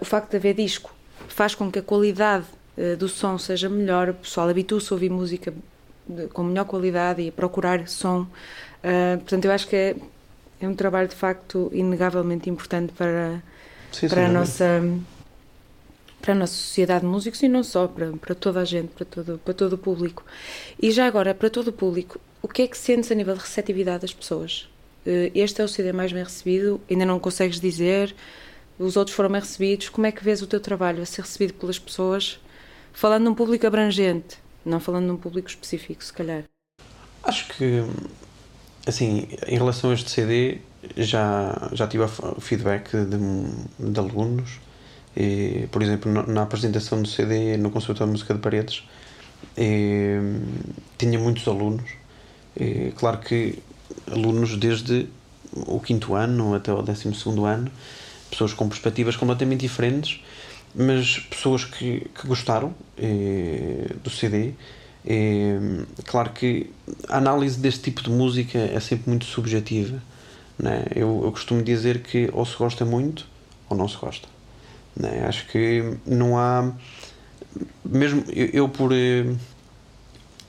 o 0.00 0.04
facto 0.04 0.30
de 0.30 0.36
haver 0.36 0.54
disco 0.54 0.92
faz 1.28 1.54
com 1.54 1.70
que 1.70 1.78
a 1.78 1.82
qualidade 1.82 2.46
uh, 2.76 2.96
do 2.96 3.08
som 3.08 3.38
seja 3.38 3.68
melhor, 3.68 4.08
o 4.08 4.14
pessoal 4.14 4.48
habitua-se 4.48 4.92
a 4.92 4.94
ouvir 4.94 5.10
música 5.10 5.54
com 6.32 6.44
melhor 6.44 6.64
qualidade 6.64 7.22
e 7.22 7.28
a 7.28 7.32
procurar 7.32 7.86
som. 7.88 8.22
Uh, 8.22 9.18
portanto, 9.18 9.44
eu 9.44 9.52
acho 9.52 9.68
que 9.68 9.96
é, 10.60 10.68
um 10.68 10.74
trabalho 10.74 11.08
de 11.08 11.14
facto 11.14 11.70
inegavelmente 11.72 12.48
importante 12.50 12.92
para, 12.92 13.42
sim, 13.92 14.08
para 14.08 14.22
sim, 14.22 14.26
a 14.26 14.28
nossa 14.28 14.82
para 16.20 16.32
a 16.32 16.36
nossa 16.36 16.54
sociedade 16.54 17.02
de 17.02 17.06
músicos 17.06 17.40
e 17.42 17.48
não 17.48 17.62
só, 17.62 17.86
para, 17.86 18.10
para 18.12 18.34
toda 18.34 18.60
a 18.60 18.64
gente, 18.64 18.88
para 18.88 19.04
todo, 19.04 19.38
para 19.44 19.54
todo 19.54 19.74
o 19.74 19.78
público. 19.78 20.24
E 20.82 20.90
já 20.90 21.06
agora, 21.06 21.32
para 21.32 21.48
todo 21.48 21.68
o 21.68 21.72
público, 21.72 22.18
o 22.42 22.48
que 22.48 22.62
é 22.62 22.66
que 22.66 22.76
sentes 22.76 23.12
a 23.12 23.14
nível 23.14 23.34
de 23.34 23.40
receptividade 23.40 24.00
das 24.00 24.12
pessoas? 24.12 24.68
eh, 25.06 25.30
este 25.34 25.62
é 25.62 25.64
o 25.64 25.68
CD 25.68 25.92
mais 25.92 26.12
bem 26.12 26.24
recebido, 26.24 26.80
ainda 26.90 27.06
não 27.06 27.20
consegues 27.20 27.60
dizer, 27.60 28.14
os 28.78 28.96
outros 28.96 29.14
foram 29.16 29.30
bem 29.30 29.40
recebidos, 29.40 29.88
como 29.88 30.06
é 30.06 30.12
que 30.12 30.22
vês 30.22 30.42
o 30.42 30.46
teu 30.46 30.60
trabalho 30.60 31.02
a 31.02 31.06
ser 31.06 31.22
recebido 31.22 31.54
pelas 31.54 31.78
pessoas, 31.78 32.40
falando 32.92 33.24
num 33.24 33.34
público 33.34 33.66
abrangente, 33.66 34.38
não 34.64 34.80
falando 34.80 35.06
num 35.06 35.16
público 35.16 35.48
específico, 35.48 36.02
se 36.02 36.12
calhar? 36.12 36.44
Acho 37.22 37.48
que, 37.48 37.82
assim, 38.86 39.26
em 39.46 39.56
relação 39.56 39.90
a 39.90 39.94
este 39.94 40.10
CD, 40.10 40.58
já, 40.96 41.68
já 41.72 41.86
tive 41.88 42.04
feedback 42.40 42.90
de, 42.92 43.90
de 43.92 43.98
alunos, 43.98 44.60
e, 45.16 45.66
por 45.72 45.82
exemplo, 45.82 46.12
na 46.12 46.42
apresentação 46.42 47.02
do 47.02 47.08
CD 47.08 47.56
no 47.56 47.70
Conservatório 47.70 48.06
de 48.06 48.12
Música 48.12 48.34
de 48.34 48.40
Paredes, 48.40 48.84
e, 49.58 50.18
tinha 50.96 51.18
muitos 51.18 51.46
alunos. 51.48 51.90
E, 52.58 52.92
claro 52.96 53.18
que 53.18 53.58
alunos 54.10 54.56
desde 54.56 55.08
o 55.52 55.80
quinto 55.80 56.14
ano 56.14 56.54
até 56.54 56.72
o 56.72 56.80
décimo 56.82 57.14
segundo 57.14 57.44
ano, 57.44 57.70
pessoas 58.30 58.52
com 58.52 58.68
perspectivas 58.68 59.16
completamente 59.16 59.60
diferentes, 59.60 60.20
mas 60.74 61.18
pessoas 61.18 61.64
que, 61.64 62.06
que 62.14 62.26
gostaram 62.26 62.74
do 64.02 64.10
CD. 64.10 64.52
Claro 66.04 66.30
que 66.30 66.70
a 67.08 67.18
análise 67.18 67.58
deste 67.58 67.82
tipo 67.82 68.02
de 68.02 68.10
música 68.10 68.58
é 68.58 68.80
sempre 68.80 69.08
muito 69.08 69.24
subjetiva. 69.24 70.02
Né? 70.58 70.84
Eu, 70.94 71.20
eu 71.24 71.32
costumo 71.32 71.62
dizer 71.62 72.00
que 72.00 72.28
ou 72.32 72.44
se 72.44 72.56
gosta 72.56 72.84
muito 72.84 73.26
ou 73.68 73.76
não 73.76 73.88
se 73.88 73.96
gosta. 73.96 74.28
Né? 74.96 75.24
Acho 75.26 75.46
que 75.48 75.98
não 76.04 76.38
há. 76.38 76.72
Mesmo 77.84 78.24
eu, 78.32 78.46
eu 78.46 78.68
por. 78.68 78.92
Eh, 78.92 79.26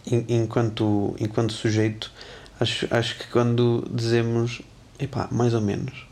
enquanto, 0.09 1.15
enquanto 1.19 1.51
sujeito, 1.51 2.11
acho, 2.59 2.87
acho 2.89 3.19
que 3.19 3.27
quando 3.27 3.85
dizemos 3.91 4.61
epá, 4.99 5.27
mais 5.31 5.53
ou 5.53 5.61
menos, 5.61 6.06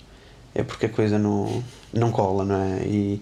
é 0.55 0.63
porque 0.63 0.85
a 0.85 0.89
coisa 0.89 1.19
não, 1.19 1.61
não 1.93 2.11
cola, 2.11 2.45
não 2.45 2.55
é? 2.55 2.87
E, 2.87 3.21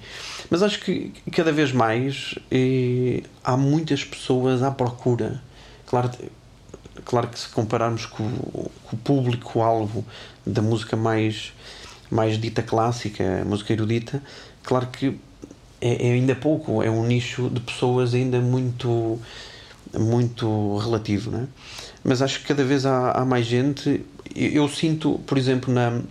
mas 0.49 0.61
acho 0.61 0.79
que 0.79 1.11
cada 1.31 1.51
vez 1.51 1.71
mais 1.71 2.35
e, 2.51 3.23
eh, 3.23 3.29
há 3.43 3.57
muitas 3.57 4.05
pessoas 4.05 4.61
à 4.61 4.69
procura. 4.69 5.41
Claro, 5.87 6.11
claro 7.03 7.27
que 7.27 7.39
se 7.39 7.49
compararmos 7.49 8.05
com, 8.05 8.29
com 8.29 8.95
o 8.95 8.97
público-alvo 8.97 10.05
da 10.45 10.61
música 10.61 10.95
mais, 10.95 11.53
mais 12.09 12.39
dita 12.39 12.61
clássica, 12.61 13.43
música 13.45 13.73
erudita, 13.73 14.21
claro 14.61 14.87
que 14.87 15.19
é, 15.81 16.09
é, 16.09 16.13
ainda 16.13 16.35
pouco, 16.35 16.83
é 16.83 16.89
um 16.89 17.05
nicho 17.05 17.49
de 17.49 17.59
pessoas 17.59 18.13
ainda 18.13 18.39
muito 18.39 19.19
muito 19.99 20.77
relativo, 20.77 21.29
não 21.29 21.41
é? 21.41 21.47
Mas 22.03 22.21
acho 22.21 22.39
que 22.39 22.47
cada 22.47 22.63
vez 22.63 22.85
há, 22.85 23.11
há 23.11 23.25
mais 23.25 23.45
gente. 23.45 24.03
Eu, 24.35 24.49
eu, 24.51 24.69
sinto, 24.69 25.19
por 25.27 25.37
exemplo, 25.37 25.71
na, 25.71 26.01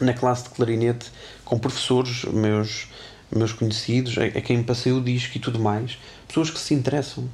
na 0.00 0.12
classe 0.12 0.44
de 0.44 0.50
clarinete, 0.50 1.10
com 1.44 1.58
professores 1.58 2.24
meus, 2.24 2.88
meus 3.34 3.52
conhecidos, 3.52 4.16
a, 4.18 4.24
a 4.24 4.40
quem 4.40 4.62
passei 4.62 4.92
o 4.92 5.00
disco 5.00 5.36
e 5.36 5.40
tudo 5.40 5.58
mais, 5.58 5.98
pessoas 6.26 6.50
que 6.50 6.58
se 6.58 6.74
interessam. 6.74 7.28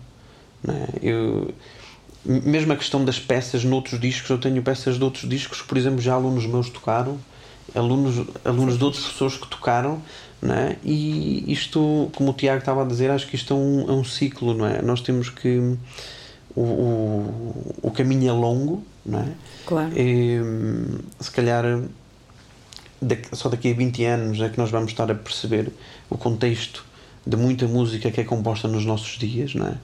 Não 0.62 0.74
é? 0.74 0.86
Eu, 1.02 1.54
mesmo 2.24 2.72
a 2.72 2.76
questão 2.76 3.04
das 3.04 3.18
peças 3.18 3.64
noutros 3.64 4.00
discos, 4.00 4.28
eu 4.28 4.38
tenho 4.38 4.62
peças 4.62 4.96
de 4.96 5.04
outros 5.04 5.28
discos 5.28 5.62
por 5.62 5.78
exemplo, 5.78 6.00
já 6.00 6.14
alunos 6.14 6.46
meus 6.46 6.68
tocaram, 6.68 7.18
alunos, 7.74 8.26
alunos 8.44 8.78
de 8.78 8.84
outras 8.84 9.04
pessoas 9.04 9.36
que 9.36 9.46
tocaram, 9.48 10.02
não 10.40 10.54
é? 10.54 10.76
e 10.84 11.50
isto, 11.50 12.10
como 12.14 12.30
o 12.30 12.34
Tiago 12.34 12.60
estava 12.60 12.82
a 12.82 12.84
dizer, 12.84 13.10
acho 13.10 13.26
que 13.26 13.36
isto 13.36 13.52
é 13.52 13.56
um, 13.56 13.90
é 13.90 13.92
um 13.92 14.04
ciclo, 14.04 14.54
não 14.54 14.66
é? 14.66 14.80
Nós 14.82 15.00
temos 15.00 15.28
que. 15.28 15.76
O, 16.54 16.62
o, 16.62 17.74
o 17.82 17.90
caminho 17.90 18.28
é 18.28 18.32
longo, 18.32 18.82
não 19.04 19.20
é? 19.20 19.28
Claro. 19.66 19.92
E, 19.96 20.40
se 21.20 21.30
calhar 21.30 21.64
só 23.32 23.48
daqui 23.48 23.70
a 23.70 23.74
20 23.74 24.04
anos 24.04 24.40
é 24.40 24.48
que 24.48 24.58
nós 24.58 24.70
vamos 24.70 24.90
estar 24.90 25.10
a 25.10 25.14
perceber 25.14 25.70
o 26.10 26.18
contexto 26.18 26.84
de 27.26 27.36
muita 27.36 27.66
música 27.66 28.10
que 28.10 28.20
é 28.20 28.24
composta 28.24 28.66
nos 28.66 28.84
nossos 28.84 29.18
dias, 29.18 29.54
não 29.54 29.66
é? 29.66 29.74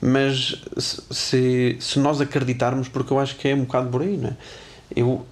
mas 0.00 0.60
se, 0.76 1.78
se 1.80 1.98
nós 1.98 2.20
acreditarmos, 2.20 2.88
porque 2.88 3.10
eu 3.10 3.18
acho 3.18 3.36
que 3.36 3.48
é 3.48 3.54
um 3.54 3.64
bocado 3.64 3.88
por 3.88 4.02
aí, 4.02 4.18
não 4.18 4.28
é? 4.28 4.36
Eu, 4.94 5.26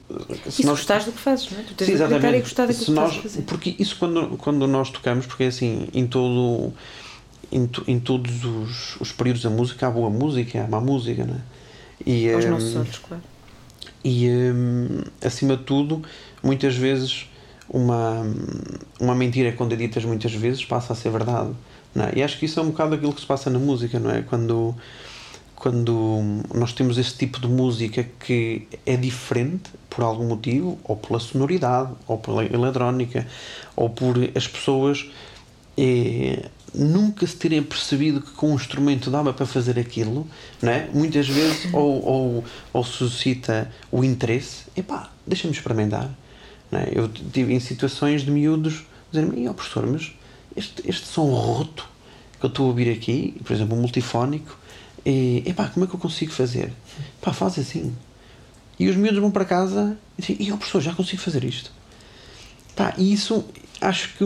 se 0.44 0.48
e 0.48 0.52
se 0.52 0.66
nós... 0.66 0.78
gostares 0.78 1.04
do 1.04 1.12
que 1.12 1.18
fazes, 1.18 1.50
não 1.50 1.60
é? 1.60 1.62
Tu 1.62 1.74
tens 1.74 1.86
Sim, 1.88 1.96
de 1.96 2.02
acreditar 2.02 2.34
e 2.34 2.40
gostar 2.40 2.66
daquilo 2.66 2.86
que 2.86 2.92
nós, 2.92 3.16
fazer. 3.16 3.42
Porque 3.42 3.76
isso 3.78 3.96
quando, 3.98 4.38
quando 4.38 4.66
nós 4.66 4.90
tocamos, 4.90 5.26
porque 5.26 5.44
é 5.44 5.48
assim, 5.48 5.88
em 5.92 6.06
todo 6.06 6.72
em, 7.52 7.68
em 7.86 8.00
todos 8.00 8.44
os, 8.44 8.96
os 8.98 9.12
períodos 9.12 9.42
da 9.42 9.50
música 9.50 9.86
há 9.86 9.90
boa 9.90 10.08
música, 10.08 10.64
há 10.64 10.66
má 10.66 10.80
música, 10.80 11.24
não 11.26 11.34
é? 11.34 11.40
E, 12.04 12.32
Aos 12.32 12.46
um, 12.46 12.50
nossos 12.50 12.74
olhos, 12.74 12.98
claro. 12.98 13.22
E 14.04 14.28
um, 14.28 15.02
acima 15.24 15.56
de 15.56 15.64
tudo, 15.64 16.02
muitas 16.42 16.74
vezes 16.74 17.28
uma, 17.68 18.26
uma 19.00 19.14
mentira 19.14 19.52
quando 19.52 19.72
é 19.72 19.76
ditas 19.76 20.04
muitas 20.04 20.32
vezes 20.34 20.64
passa 20.64 20.92
a 20.92 20.96
ser 20.96 21.10
verdade. 21.10 21.52
Não 21.94 22.06
é? 22.06 22.12
E 22.16 22.22
acho 22.22 22.38
que 22.38 22.46
isso 22.46 22.58
é 22.58 22.62
um 22.62 22.70
bocado 22.70 22.94
aquilo 22.94 23.12
que 23.12 23.20
se 23.20 23.26
passa 23.26 23.50
na 23.50 23.58
música, 23.58 23.98
não 23.98 24.10
é? 24.10 24.22
Quando, 24.22 24.74
quando 25.54 26.20
nós 26.54 26.72
temos 26.72 26.98
esse 26.98 27.16
tipo 27.16 27.40
de 27.40 27.48
música 27.48 28.06
que 28.20 28.66
é 28.86 28.96
diferente 28.96 29.70
por 29.88 30.02
algum 30.02 30.26
motivo, 30.26 30.78
ou 30.84 30.96
pela 30.96 31.20
sonoridade, 31.20 31.92
ou 32.06 32.18
pela 32.18 32.44
eletrónica, 32.44 33.26
ou 33.76 33.90
por 33.90 34.16
as 34.34 34.48
pessoas 34.48 35.10
é, 35.76 36.48
nunca 36.74 37.26
se 37.26 37.36
terem 37.36 37.62
percebido 37.62 38.20
que 38.20 38.30
com 38.30 38.52
um 38.52 38.54
instrumento 38.54 39.10
dava 39.10 39.32
para 39.32 39.46
fazer 39.46 39.78
aquilo, 39.78 40.26
não 40.60 40.72
é? 40.72 40.88
muitas 40.92 41.28
vezes 41.28 41.72
ou, 41.72 42.04
ou, 42.04 42.44
ou 42.72 42.84
suscita 42.84 43.70
o 43.90 44.02
interesse, 44.02 44.64
epá, 44.76 45.10
deixa-me 45.26 45.52
experimentar. 45.52 46.10
Não 46.70 46.80
é? 46.80 46.88
Eu 46.94 47.08
tive 47.08 47.52
em 47.52 47.60
situações 47.60 48.22
de 48.22 48.30
miúdos 48.30 48.84
dizerem-me, 49.12 49.48
oh, 49.48 49.54
professor, 49.54 49.86
mas 49.86 50.12
este, 50.56 50.88
este 50.88 51.06
som 51.06 51.26
roto 51.26 51.88
que 52.40 52.46
eu 52.46 52.48
estou 52.48 52.66
a 52.66 52.68
ouvir 52.70 52.90
aqui, 52.90 53.36
por 53.44 53.52
exemplo, 53.52 53.76
um 53.76 53.80
multifónico, 53.80 54.58
e, 55.04 55.42
epá, 55.46 55.68
como 55.68 55.84
é 55.84 55.88
que 55.88 55.94
eu 55.94 56.00
consigo 56.00 56.32
fazer? 56.32 56.72
Pá, 57.20 57.32
faz 57.32 57.58
assim. 57.58 57.94
E 58.78 58.88
os 58.88 58.96
miúdos 58.96 59.20
vão 59.20 59.30
para 59.30 59.44
casa 59.44 59.96
e 60.18 60.22
dizem, 60.22 60.36
e 60.40 60.52
oh, 60.52 60.56
professor, 60.56 60.80
já 60.80 60.94
consigo 60.94 61.20
fazer 61.20 61.44
isto. 61.44 61.70
Pá, 62.74 62.94
e 62.96 63.12
isso 63.12 63.44
acho 63.80 64.14
que. 64.16 64.24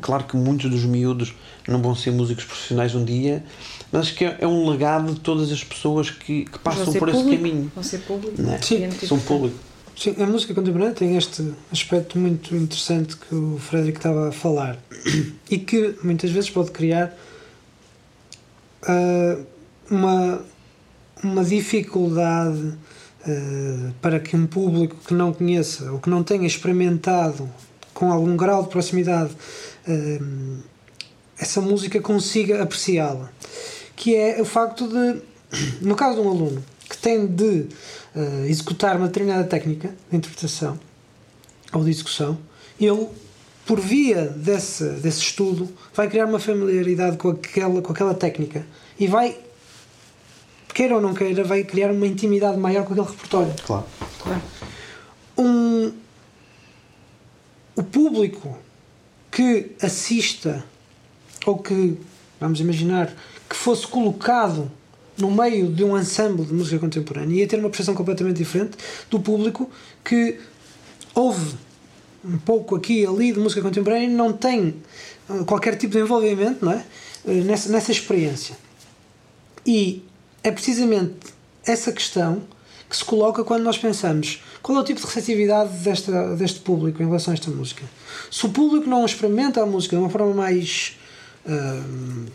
Claro 0.00 0.24
que 0.24 0.36
muitos 0.36 0.70
dos 0.70 0.84
miúdos 0.84 1.34
não 1.66 1.80
vão 1.82 1.94
ser 1.94 2.12
músicos 2.12 2.44
profissionais 2.44 2.94
um 2.94 3.04
dia, 3.04 3.44
mas 3.90 4.02
acho 4.02 4.14
que 4.14 4.24
é, 4.24 4.38
é 4.40 4.46
um 4.46 4.68
legado 4.68 5.14
de 5.14 5.20
todas 5.20 5.50
as 5.50 5.64
pessoas 5.64 6.10
que, 6.10 6.44
que 6.44 6.58
passam 6.58 6.92
por 6.92 7.10
público, 7.10 7.18
esse 7.18 7.36
caminho. 7.36 7.72
Vão 7.74 7.84
ser 7.84 7.98
público. 7.98 8.40
Não 8.40 8.54
é? 8.54 8.62
Sim, 8.62 8.90
são 8.90 9.18
público. 9.18 9.56
Sim, 9.96 10.14
a 10.20 10.26
música 10.26 10.52
contemporânea 10.52 10.92
tem 10.92 11.16
este 11.16 11.52
aspecto 11.70 12.18
muito 12.18 12.54
interessante 12.54 13.16
que 13.16 13.34
o 13.34 13.58
Frederico 13.58 13.98
estava 13.98 14.28
a 14.28 14.32
falar 14.32 14.76
e 15.50 15.58
que 15.58 15.94
muitas 16.02 16.30
vezes 16.30 16.50
pode 16.50 16.72
criar 16.72 17.16
uh, 18.82 19.44
uma, 19.88 20.42
uma 21.22 21.44
dificuldade 21.44 22.58
uh, 22.58 23.94
para 24.02 24.18
que 24.18 24.36
um 24.36 24.46
público 24.46 24.96
que 25.06 25.14
não 25.14 25.32
conheça 25.32 25.92
ou 25.92 26.00
que 26.00 26.10
não 26.10 26.24
tenha 26.24 26.46
experimentado 26.46 27.48
com 27.94 28.12
algum 28.12 28.36
grau 28.36 28.64
de 28.64 28.68
proximidade 28.68 29.32
uh, 29.88 30.62
essa 31.38 31.60
música 31.60 32.00
consiga 32.00 32.62
apreciá-la. 32.62 33.30
Que 33.96 34.16
é 34.16 34.40
o 34.40 34.44
facto 34.44 34.88
de, 34.88 35.22
no 35.80 35.94
caso 35.94 36.20
de 36.20 36.26
um 36.26 36.30
aluno 36.30 36.64
que 36.88 36.98
tem 36.98 37.26
de 37.26 37.66
uh, 38.14 38.44
executar 38.46 38.96
uma 38.96 39.06
determinada 39.06 39.44
técnica 39.44 39.94
de 40.10 40.16
interpretação 40.16 40.78
ou 41.72 41.82
de 41.82 41.90
execução, 41.90 42.38
ele, 42.80 43.08
por 43.64 43.80
via 43.80 44.26
desse, 44.26 44.84
desse 44.94 45.20
estudo, 45.20 45.68
vai 45.94 46.08
criar 46.08 46.26
uma 46.26 46.38
familiaridade 46.38 47.16
com 47.16 47.30
aquela, 47.30 47.80
com 47.80 47.92
aquela 47.92 48.14
técnica 48.14 48.66
e 48.98 49.06
vai, 49.06 49.36
queira 50.72 50.94
ou 50.96 51.00
não 51.00 51.14
queira, 51.14 51.42
vai 51.42 51.64
criar 51.64 51.90
uma 51.90 52.06
intimidade 52.06 52.58
maior 52.58 52.84
com 52.84 52.92
aquele 52.92 53.08
repertório. 53.08 53.54
Claro. 53.64 53.86
claro. 54.20 54.42
Um, 55.36 55.92
o 57.76 57.82
público 57.82 58.56
que 59.30 59.72
assista 59.82 60.64
ou 61.44 61.58
que, 61.58 61.98
vamos 62.40 62.60
imaginar, 62.60 63.12
que 63.48 63.56
fosse 63.56 63.86
colocado 63.86 64.70
no 65.18 65.30
meio 65.30 65.72
de 65.72 65.84
um 65.84 65.98
ensemble 65.98 66.44
de 66.44 66.52
música 66.52 66.78
contemporânea 66.78 67.36
ia 67.36 67.46
ter 67.46 67.58
uma 67.58 67.68
percepção 67.68 67.94
completamente 67.94 68.36
diferente 68.36 68.76
do 69.10 69.20
público 69.20 69.70
que 70.04 70.40
ouve 71.14 71.56
um 72.24 72.38
pouco 72.38 72.74
aqui 72.74 73.02
e 73.02 73.06
ali 73.06 73.32
de 73.32 73.38
música 73.38 73.62
contemporânea 73.62 74.06
e 74.06 74.10
não 74.10 74.32
tem 74.32 74.74
uh, 75.28 75.44
qualquer 75.44 75.76
tipo 75.76 75.92
de 75.92 76.00
envolvimento 76.00 76.64
não 76.64 76.72
é? 76.72 76.84
Uh, 77.24 77.44
nessa, 77.44 77.70
nessa 77.70 77.92
experiência. 77.92 78.56
E 79.66 80.02
é 80.42 80.50
precisamente 80.50 81.32
essa 81.64 81.92
questão 81.92 82.42
que 82.88 82.96
se 82.96 83.04
coloca 83.04 83.44
quando 83.44 83.62
nós 83.62 83.78
pensamos 83.78 84.42
qual 84.64 84.78
é 84.78 84.80
o 84.80 84.84
tipo 84.84 84.98
de 84.98 85.06
receptividade 85.06 85.76
desta, 85.80 86.34
deste 86.36 86.60
público 86.60 87.02
em 87.02 87.04
relação 87.04 87.32
a 87.32 87.34
esta 87.34 87.50
música. 87.50 87.84
Se 88.30 88.46
o 88.46 88.48
público 88.48 88.88
não 88.88 89.04
experimenta 89.04 89.62
a 89.62 89.66
música 89.66 89.94
de 89.94 90.00
uma 90.02 90.08
forma 90.08 90.32
mais 90.32 90.96
uh, 91.44 92.32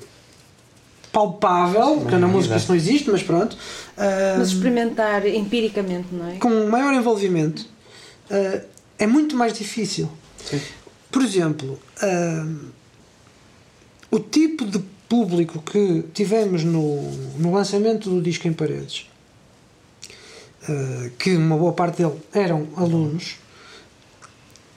palpável, 1.11 2.01
porque 2.01 2.15
na 2.17 2.27
música 2.27 2.55
isso 2.55 2.67
não 2.69 2.75
existe, 2.75 3.09
mas 3.09 3.23
pronto. 3.23 3.57
Ah, 3.97 4.35
Mas 4.37 4.49
experimentar 4.49 5.25
empiricamente, 5.25 6.09
não 6.11 6.29
é? 6.29 6.37
com 6.37 6.67
maior 6.67 6.93
envolvimento 6.93 7.65
ah, 8.29 8.61
é 8.99 9.07
muito 9.07 9.35
mais 9.35 9.51
difícil. 9.51 10.07
Sim. 10.37 10.61
Por 11.09 11.23
exemplo, 11.23 11.79
o 14.11 14.19
tipo 14.19 14.67
de 14.67 14.77
público 15.09 15.63
que 15.63 16.03
tivemos 16.13 16.63
no, 16.63 17.11
no 17.39 17.51
lançamento 17.51 18.07
do 18.07 18.21
disco 18.21 18.47
em 18.47 18.53
paredes, 18.53 19.09
que 21.17 21.35
uma 21.35 21.57
boa 21.57 21.73
parte 21.73 22.01
dele 22.01 22.15
eram 22.33 22.67
alunos, 22.75 23.37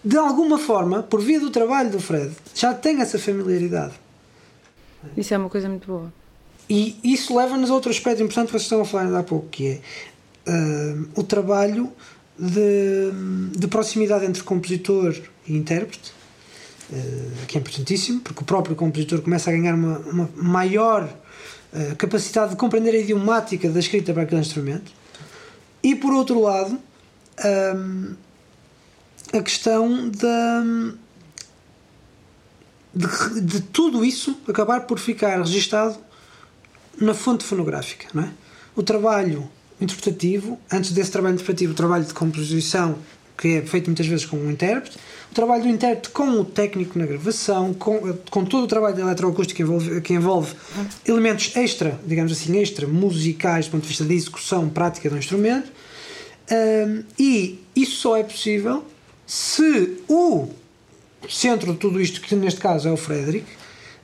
de 0.04 0.16
alguma 0.16 0.58
forma, 0.58 1.02
por 1.02 1.20
via 1.20 1.38
do 1.38 1.50
trabalho 1.50 1.90
do 1.90 2.00
Fred, 2.00 2.32
já 2.54 2.74
tem 2.74 3.00
essa 3.00 3.18
familiaridade. 3.18 3.94
Isso 5.16 5.32
é 5.32 5.38
uma 5.38 5.48
coisa 5.48 5.68
muito 5.68 5.86
boa. 5.86 6.12
E 6.68 6.96
isso 7.04 7.36
leva-nos 7.36 7.70
a 7.70 7.74
outro 7.74 7.90
aspecto 7.90 8.22
importante 8.22 8.46
que 8.46 8.52
vocês 8.52 8.62
estão 8.62 8.80
a 8.80 8.84
falar 8.84 9.04
ainda 9.04 9.18
há 9.18 9.22
pouco, 9.22 9.48
que 9.48 9.68
é 9.68 9.80
ah, 10.46 11.04
o 11.14 11.22
trabalho 11.22 11.92
de, 12.38 13.56
de 13.56 13.68
proximidade 13.68 14.24
entre 14.24 14.42
compositor 14.42 15.14
e 15.46 15.54
intérprete, 15.54 16.12
ah, 16.92 16.96
que 17.46 17.58
é 17.58 17.60
importantíssimo, 17.60 18.20
porque 18.20 18.42
o 18.42 18.44
próprio 18.44 18.74
compositor 18.74 19.20
começa 19.20 19.50
a 19.50 19.52
ganhar 19.52 19.74
uma, 19.74 19.98
uma 19.98 20.30
maior 20.34 21.08
ah, 21.72 21.94
capacidade 21.96 22.52
de 22.52 22.56
compreender 22.56 22.94
a 22.94 22.98
idiomática 22.98 23.68
da 23.68 23.78
escrita 23.78 24.12
para 24.12 24.22
aquele 24.22 24.40
instrumento. 24.40 24.90
E 25.82 25.94
por 25.94 26.12
outro 26.12 26.40
lado, 26.40 26.78
ah, 27.38 28.24
a 29.32 29.42
questão 29.42 30.08
da, 30.10 30.62
de, 32.94 33.40
de 33.40 33.60
tudo 33.62 34.04
isso 34.04 34.38
acabar 34.46 34.82
por 34.82 34.98
ficar 34.98 35.38
registado 35.38 35.96
na 37.00 37.14
fonte 37.14 37.44
fonográfica, 37.44 38.06
não 38.12 38.24
é? 38.24 38.30
O 38.76 38.82
trabalho 38.82 39.50
interpretativo, 39.80 40.58
antes 40.70 40.92
desse 40.92 41.10
trabalho 41.10 41.34
interpretativo, 41.34 41.72
o 41.72 41.76
trabalho 41.76 42.04
de 42.04 42.14
composição, 42.14 42.98
que 43.36 43.56
é 43.56 43.62
feito 43.62 43.86
muitas 43.86 44.06
vezes 44.06 44.24
com 44.24 44.36
um 44.36 44.50
intérprete, 44.50 44.98
o 45.32 45.34
trabalho 45.34 45.62
do 45.62 45.68
intérprete 45.70 46.10
com 46.10 46.28
o 46.40 46.44
técnico 46.44 46.98
na 46.98 47.06
gravação, 47.06 47.72
com, 47.74 48.14
com 48.30 48.44
todo 48.44 48.64
o 48.64 48.66
trabalho 48.66 48.94
de 48.94 49.00
eletroacústica 49.00 49.56
que 49.56 49.62
envolve, 49.62 50.00
que 50.02 50.12
envolve 50.12 50.54
elementos 51.06 51.56
extra, 51.56 51.98
digamos 52.06 52.30
assim, 52.30 52.56
extra 52.58 52.86
musicais 52.86 53.66
do 53.66 53.72
ponto 53.72 53.82
de 53.82 53.88
vista 53.88 54.04
de 54.04 54.14
execução 54.14 54.68
prática 54.68 55.10
do 55.10 55.18
instrumento, 55.18 55.70
Hum, 56.50 57.04
e 57.18 57.60
isso 57.74 57.96
só 57.96 58.16
é 58.16 58.22
possível 58.24 58.84
se 59.26 60.02
o 60.08 60.48
centro 61.30 61.72
de 61.72 61.78
tudo 61.78 62.00
isto, 62.00 62.20
que 62.20 62.34
neste 62.34 62.60
caso 62.60 62.88
é 62.88 62.92
o 62.92 62.96
Frederick, 62.96 63.46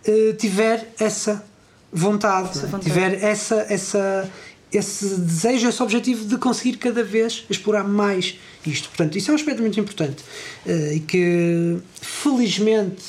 eh, 0.06 0.32
tiver 0.38 0.88
essa 0.98 1.44
vontade, 1.92 2.50
Essa 2.50 2.66
vontade. 2.68 2.84
tiver 2.84 3.22
essa, 3.22 3.66
essa, 3.68 4.30
esse 4.72 5.16
desejo, 5.16 5.68
esse 5.68 5.82
objetivo 5.82 6.26
de 6.26 6.36
conseguir 6.36 6.76
cada 6.76 7.02
vez 7.02 7.44
explorar 7.48 7.84
mais 7.84 8.38
isto. 8.66 8.88
Portanto, 8.88 9.16
isso 9.16 9.30
é 9.30 9.32
um 9.32 9.36
aspecto 9.36 9.60
muito 9.60 9.78
importante 9.80 10.22
eh, 10.66 10.96
e 10.96 11.00
que, 11.00 11.78
felizmente, 12.00 13.02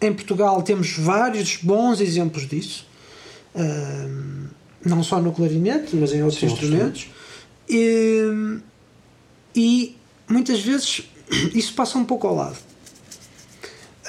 em 0.00 0.12
Portugal 0.12 0.62
temos 0.62 0.96
vários 0.98 1.56
bons 1.56 2.00
exemplos 2.00 2.46
disso, 2.46 2.86
Hum, 3.54 4.46
não 4.84 5.02
só 5.02 5.20
no 5.20 5.32
clarinete, 5.32 5.94
mas 5.94 6.12
em 6.12 6.22
outros 6.22 6.40
Sim, 6.40 6.46
instrumentos. 6.46 7.08
E, 7.68 8.58
e 9.54 9.96
muitas 10.28 10.60
vezes 10.60 11.08
isso 11.54 11.74
passa 11.74 11.98
um 11.98 12.04
pouco 12.04 12.26
ao 12.26 12.34
lado. 12.34 12.58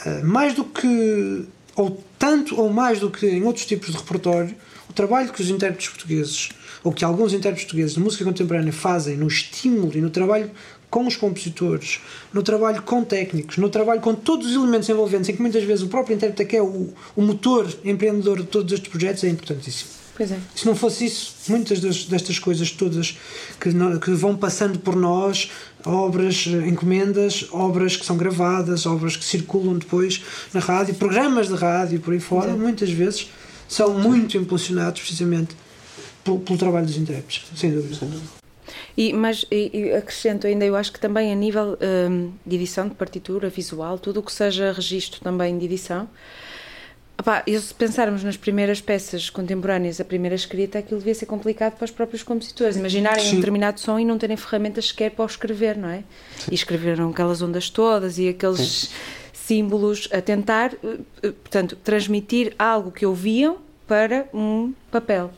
Uh, 0.05 0.25
mais 0.25 0.53
do 0.53 0.65
que, 0.65 1.45
ou 1.75 2.03
tanto 2.17 2.59
ou 2.59 2.71
mais 2.71 2.99
do 2.99 3.09
que 3.09 3.25
em 3.25 3.43
outros 3.43 3.65
tipos 3.65 3.91
de 3.91 3.97
repertório, 3.97 4.55
o 4.93 4.95
trabalho 4.95 5.33
que 5.33 5.41
os 5.41 5.49
intérpretes 5.49 5.89
portugueses, 5.89 6.49
ou 6.83 6.91
que 6.93 7.03
alguns 7.03 7.33
intérpretes 7.33 7.63
portugueses 7.65 7.95
de 7.95 7.99
música 7.99 8.23
contemporânea 8.23 8.71
fazem 8.71 9.17
no 9.17 9.27
estímulo 9.27 9.91
e 9.95 10.01
no 10.01 10.11
trabalho 10.11 10.51
com 10.87 11.07
os 11.07 11.15
compositores, 11.15 11.99
no 12.31 12.43
trabalho 12.43 12.83
com 12.83 13.03
técnicos, 13.03 13.57
no 13.57 13.67
trabalho 13.69 13.99
com 13.99 14.13
todos 14.13 14.45
os 14.45 14.53
elementos 14.53 14.87
envolventes, 14.87 15.27
em 15.29 15.35
que 15.35 15.41
muitas 15.41 15.63
vezes 15.63 15.83
o 15.83 15.87
próprio 15.87 16.13
intérprete 16.15 16.43
é 16.43 16.45
que 16.45 16.55
é 16.57 16.61
o, 16.61 16.93
o 17.15 17.21
motor 17.23 17.67
empreendedor 17.83 18.37
de 18.37 18.43
todos 18.45 18.71
estes 18.71 18.87
projetos, 18.89 19.23
é 19.23 19.29
importantíssimo. 19.29 19.89
Pois 20.15 20.31
é. 20.31 20.37
Se 20.55 20.67
não 20.67 20.75
fosse 20.75 21.05
isso, 21.05 21.33
muitas 21.47 21.79
das- 21.79 22.05
destas 22.05 22.37
coisas 22.37 22.69
todas 22.69 23.17
que, 23.59 23.69
que 23.99 24.11
vão 24.11 24.35
passando 24.37 24.77
por 24.77 24.95
nós, 24.95 25.49
obras, 25.83 26.45
eh, 26.47 26.67
encomendas, 26.67 27.47
obras 27.51 27.97
que 27.97 28.05
são 28.05 28.15
gravadas, 28.15 28.85
obras 28.85 29.17
que 29.17 29.25
circulam 29.25 29.75
depois 29.79 30.21
na 30.53 30.59
rádio, 30.59 30.93
programas 30.93 31.47
de 31.47 31.55
rádio 31.55 31.99
por 31.99 32.13
aí 32.13 32.19
fora, 32.19 32.49
Exato. 32.49 32.61
muitas 32.61 32.91
vezes 32.91 33.27
são 33.73 33.93
muito 33.93 34.37
impulsionados 34.37 35.01
precisamente 35.01 35.55
pelo, 36.23 36.39
pelo 36.39 36.57
trabalho 36.57 36.85
dos 36.85 36.97
intérpretes, 36.97 37.45
sem 37.57 37.71
dúvida. 37.71 38.07
E, 38.95 39.11
mas 39.11 39.45
e, 39.51 39.71
e 39.73 39.93
acrescento 39.93 40.45
ainda, 40.45 40.63
eu 40.65 40.75
acho 40.75 40.91
que 40.91 40.99
também 40.99 41.31
a 41.31 41.35
nível 41.35 41.77
hum, 42.09 42.31
de 42.45 42.55
edição 42.55 42.87
de 42.87 42.95
partitura, 42.95 43.49
visual, 43.49 43.97
tudo 43.97 44.19
o 44.19 44.23
que 44.23 44.31
seja 44.31 44.71
registro 44.71 45.19
também 45.21 45.57
de 45.57 45.65
edição. 45.65 46.07
Opá, 47.19 47.43
e 47.45 47.57
se 47.59 47.73
pensarmos 47.73 48.23
nas 48.23 48.35
primeiras 48.37 48.81
peças 48.81 49.29
contemporâneas, 49.29 49.99
a 50.01 50.05
primeira 50.05 50.35
escrita, 50.35 50.79
aquilo 50.79 50.99
devia 50.99 51.13
ser 51.13 51.25
complicado 51.25 51.73
para 51.73 51.85
os 51.85 51.91
próprios 51.91 52.23
compositores. 52.23 52.75
Imaginarem 52.75 53.23
Sim. 53.23 53.33
um 53.33 53.35
determinado 53.35 53.79
som 53.79 53.99
e 53.99 54.05
não 54.05 54.17
terem 54.17 54.35
ferramentas 54.35 54.87
sequer 54.87 55.11
para 55.11 55.23
o 55.23 55.25
escrever, 55.27 55.77
não 55.77 55.89
é? 55.89 56.03
E 56.51 56.55
escreveram 56.55 57.09
aquelas 57.09 57.41
ondas 57.41 57.69
todas 57.69 58.17
e 58.17 58.27
aqueles 58.27 58.89
símbolos 59.47 60.07
a 60.11 60.21
tentar, 60.21 60.73
eh, 60.73 60.97
eh, 61.23 61.31
portanto, 61.31 61.75
transmitir 61.83 62.53
algo 62.57 62.91
que 62.91 63.05
ouviam 63.05 63.57
para 63.87 64.27
um 64.33 64.73
papel. 64.89 65.31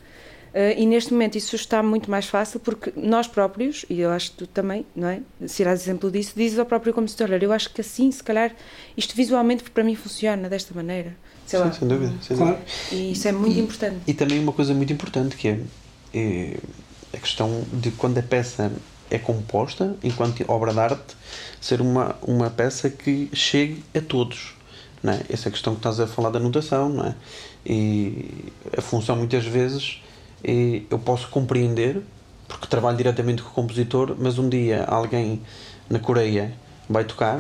Eh, 0.54 0.76
e 0.82 0.86
neste 0.86 1.12
momento 1.12 1.38
isso 1.38 1.56
está 1.56 1.82
muito 1.82 2.10
mais 2.10 2.28
fácil 2.28 2.60
porque 2.60 2.94
nós 2.96 3.28
próprios, 3.28 3.84
e 3.90 4.00
eu 4.00 4.12
acho 4.12 4.32
que 4.32 4.38
tu 4.38 4.48
também, 4.48 4.86
não 4.96 5.08
é? 5.08 5.22
Se 5.48 5.64
irás 5.64 5.82
exemplo 5.82 6.12
disso, 6.12 6.34
dizes 6.36 6.60
ao 6.60 6.66
próprio 6.66 6.94
compositor: 6.94 7.30
olha, 7.32 7.44
eu 7.44 7.52
acho 7.52 7.74
que 7.74 7.82
assim, 7.82 8.12
se 8.12 8.24
calhar, 8.24 8.54
isto 8.96 9.16
visualmente 9.16 9.64
para 9.70 9.84
mim 9.84 9.96
funciona 9.96 10.48
desta 10.48 10.74
maneira. 10.74 11.16
Sei 11.46 11.60
lá. 11.60 11.72
Sim, 11.72 11.80
sem 11.80 11.88
dúvida. 11.88 12.14
Sem 12.22 12.38
Claro. 12.38 12.58
dúvida. 12.58 12.72
E 12.92 13.12
isso 13.12 13.28
é 13.28 13.32
muito 13.32 13.60
importante. 13.60 13.98
E 14.08 14.14
também 14.14 14.40
uma 14.40 14.52
coisa 14.54 14.74
muito 14.74 14.92
importante 14.94 15.36
que 15.36 15.48
é, 15.48 15.60
é 16.14 16.58
a 17.14 17.18
questão 17.18 17.64
de 17.74 17.92
quando 17.92 18.18
a 18.18 18.24
peça 18.24 18.72
é 19.10 19.18
composta, 19.20 19.96
enquanto 20.04 20.44
obra 20.48 20.74
de 20.74 20.80
arte, 20.80 21.16
ser 21.62 21.82
uma, 21.82 22.16
uma 22.22 22.50
peça 22.50 22.90
que 22.90 23.30
chegue 23.34 23.84
a 23.96 24.02
todos. 24.02 24.54
Não 25.04 25.14
é? 25.14 25.22
Essa 25.30 25.52
questão 25.52 25.74
que 25.74 25.80
estás 25.80 26.00
a 26.00 26.08
falar 26.08 26.30
da 26.32 26.40
notação, 26.40 26.90
não 26.90 27.06
é? 27.06 27.16
E 27.66 28.30
a 28.78 28.82
função 28.82 29.16
muitas 29.16 29.46
vezes 29.46 30.02
é, 30.44 30.82
eu 30.90 30.98
posso 31.00 31.28
compreender, 31.30 32.02
porque 32.48 32.68
trabalho 32.68 32.98
diretamente 32.98 33.42
com 33.42 33.50
o 33.50 33.54
compositor, 33.54 34.16
mas 34.18 34.38
um 34.40 34.48
dia 34.50 34.84
alguém 34.86 35.42
na 35.90 36.00
Coreia 36.00 36.54
vai 36.88 37.04
tocar 37.04 37.40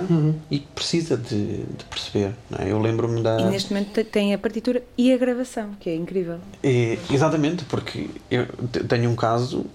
e 0.50 0.60
precisa 0.60 1.16
de, 1.16 1.58
de 1.64 1.86
perceber. 1.90 2.34
É? 2.60 2.72
Eu 2.72 2.80
lembro-me 2.80 3.22
da. 3.22 3.40
E 3.40 3.44
neste 3.46 3.72
momento 3.72 3.94
te- 3.94 4.04
tem 4.04 4.34
a 4.34 4.38
partitura 4.40 4.82
e 4.98 5.14
a 5.14 5.18
gravação, 5.18 5.72
que 5.80 5.90
é 5.90 5.96
incrível. 5.96 6.40
É, 6.64 6.98
exatamente, 7.12 7.64
porque 7.66 8.10
eu 8.30 8.48
te- 8.72 8.84
tenho 8.86 9.10
um 9.10 9.16
caso, 9.16 9.66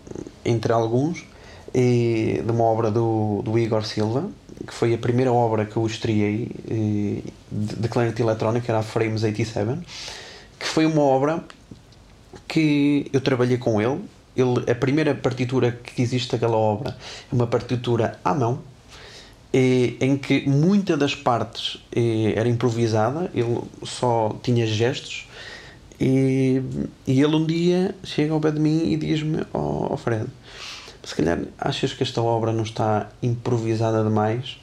entre 0.44 0.72
alguns, 0.72 1.24
é, 1.74 2.42
de 2.42 2.50
uma 2.50 2.64
obra 2.64 2.90
do, 2.90 3.42
do 3.42 3.58
Igor 3.58 3.84
Silva, 3.84 4.28
que 4.66 4.74
foi 4.74 4.94
a 4.94 4.98
primeira 4.98 5.32
obra 5.32 5.64
que 5.64 5.76
eu 5.76 5.86
estreiei 5.86 6.50
de, 6.66 7.22
de 7.50 7.88
clarinete 7.88 8.22
eletrónico, 8.22 8.66
era 8.68 8.80
a 8.80 8.82
Frames 8.82 9.22
87, 9.22 9.78
que 10.58 10.66
foi 10.66 10.84
uma 10.86 11.02
obra 11.02 11.42
que 12.46 13.08
eu 13.12 13.20
trabalhei 13.20 13.56
com 13.56 13.80
ele. 13.80 14.00
ele. 14.36 14.70
A 14.70 14.74
primeira 14.74 15.14
partitura 15.14 15.72
que 15.72 16.02
existe 16.02 16.32
daquela 16.32 16.56
obra 16.56 16.96
é 17.30 17.34
uma 17.34 17.46
partitura 17.46 18.18
à 18.24 18.34
mão, 18.34 18.60
eh, 19.52 19.94
em 20.00 20.16
que 20.16 20.48
muita 20.48 20.96
das 20.96 21.14
partes 21.14 21.78
eh, 21.94 22.34
era 22.36 22.48
improvisada, 22.48 23.30
ele 23.34 23.60
só 23.82 24.36
tinha 24.42 24.66
gestos. 24.66 25.26
E, 26.00 26.62
e 27.06 27.20
ele 27.20 27.36
um 27.36 27.44
dia 27.44 27.94
chega 28.02 28.32
ao 28.32 28.40
pé 28.40 28.50
de 28.50 28.60
mim 28.60 28.92
e 28.92 28.96
diz-me: 28.96 29.44
Ó 29.52 29.96
Fred, 29.96 30.26
se 31.02 31.14
calhar 31.14 31.38
achas 31.58 31.92
que 31.92 32.02
esta 32.02 32.20
obra 32.20 32.52
não 32.52 32.62
está 32.62 33.08
improvisada 33.22 34.02
demais? 34.02 34.58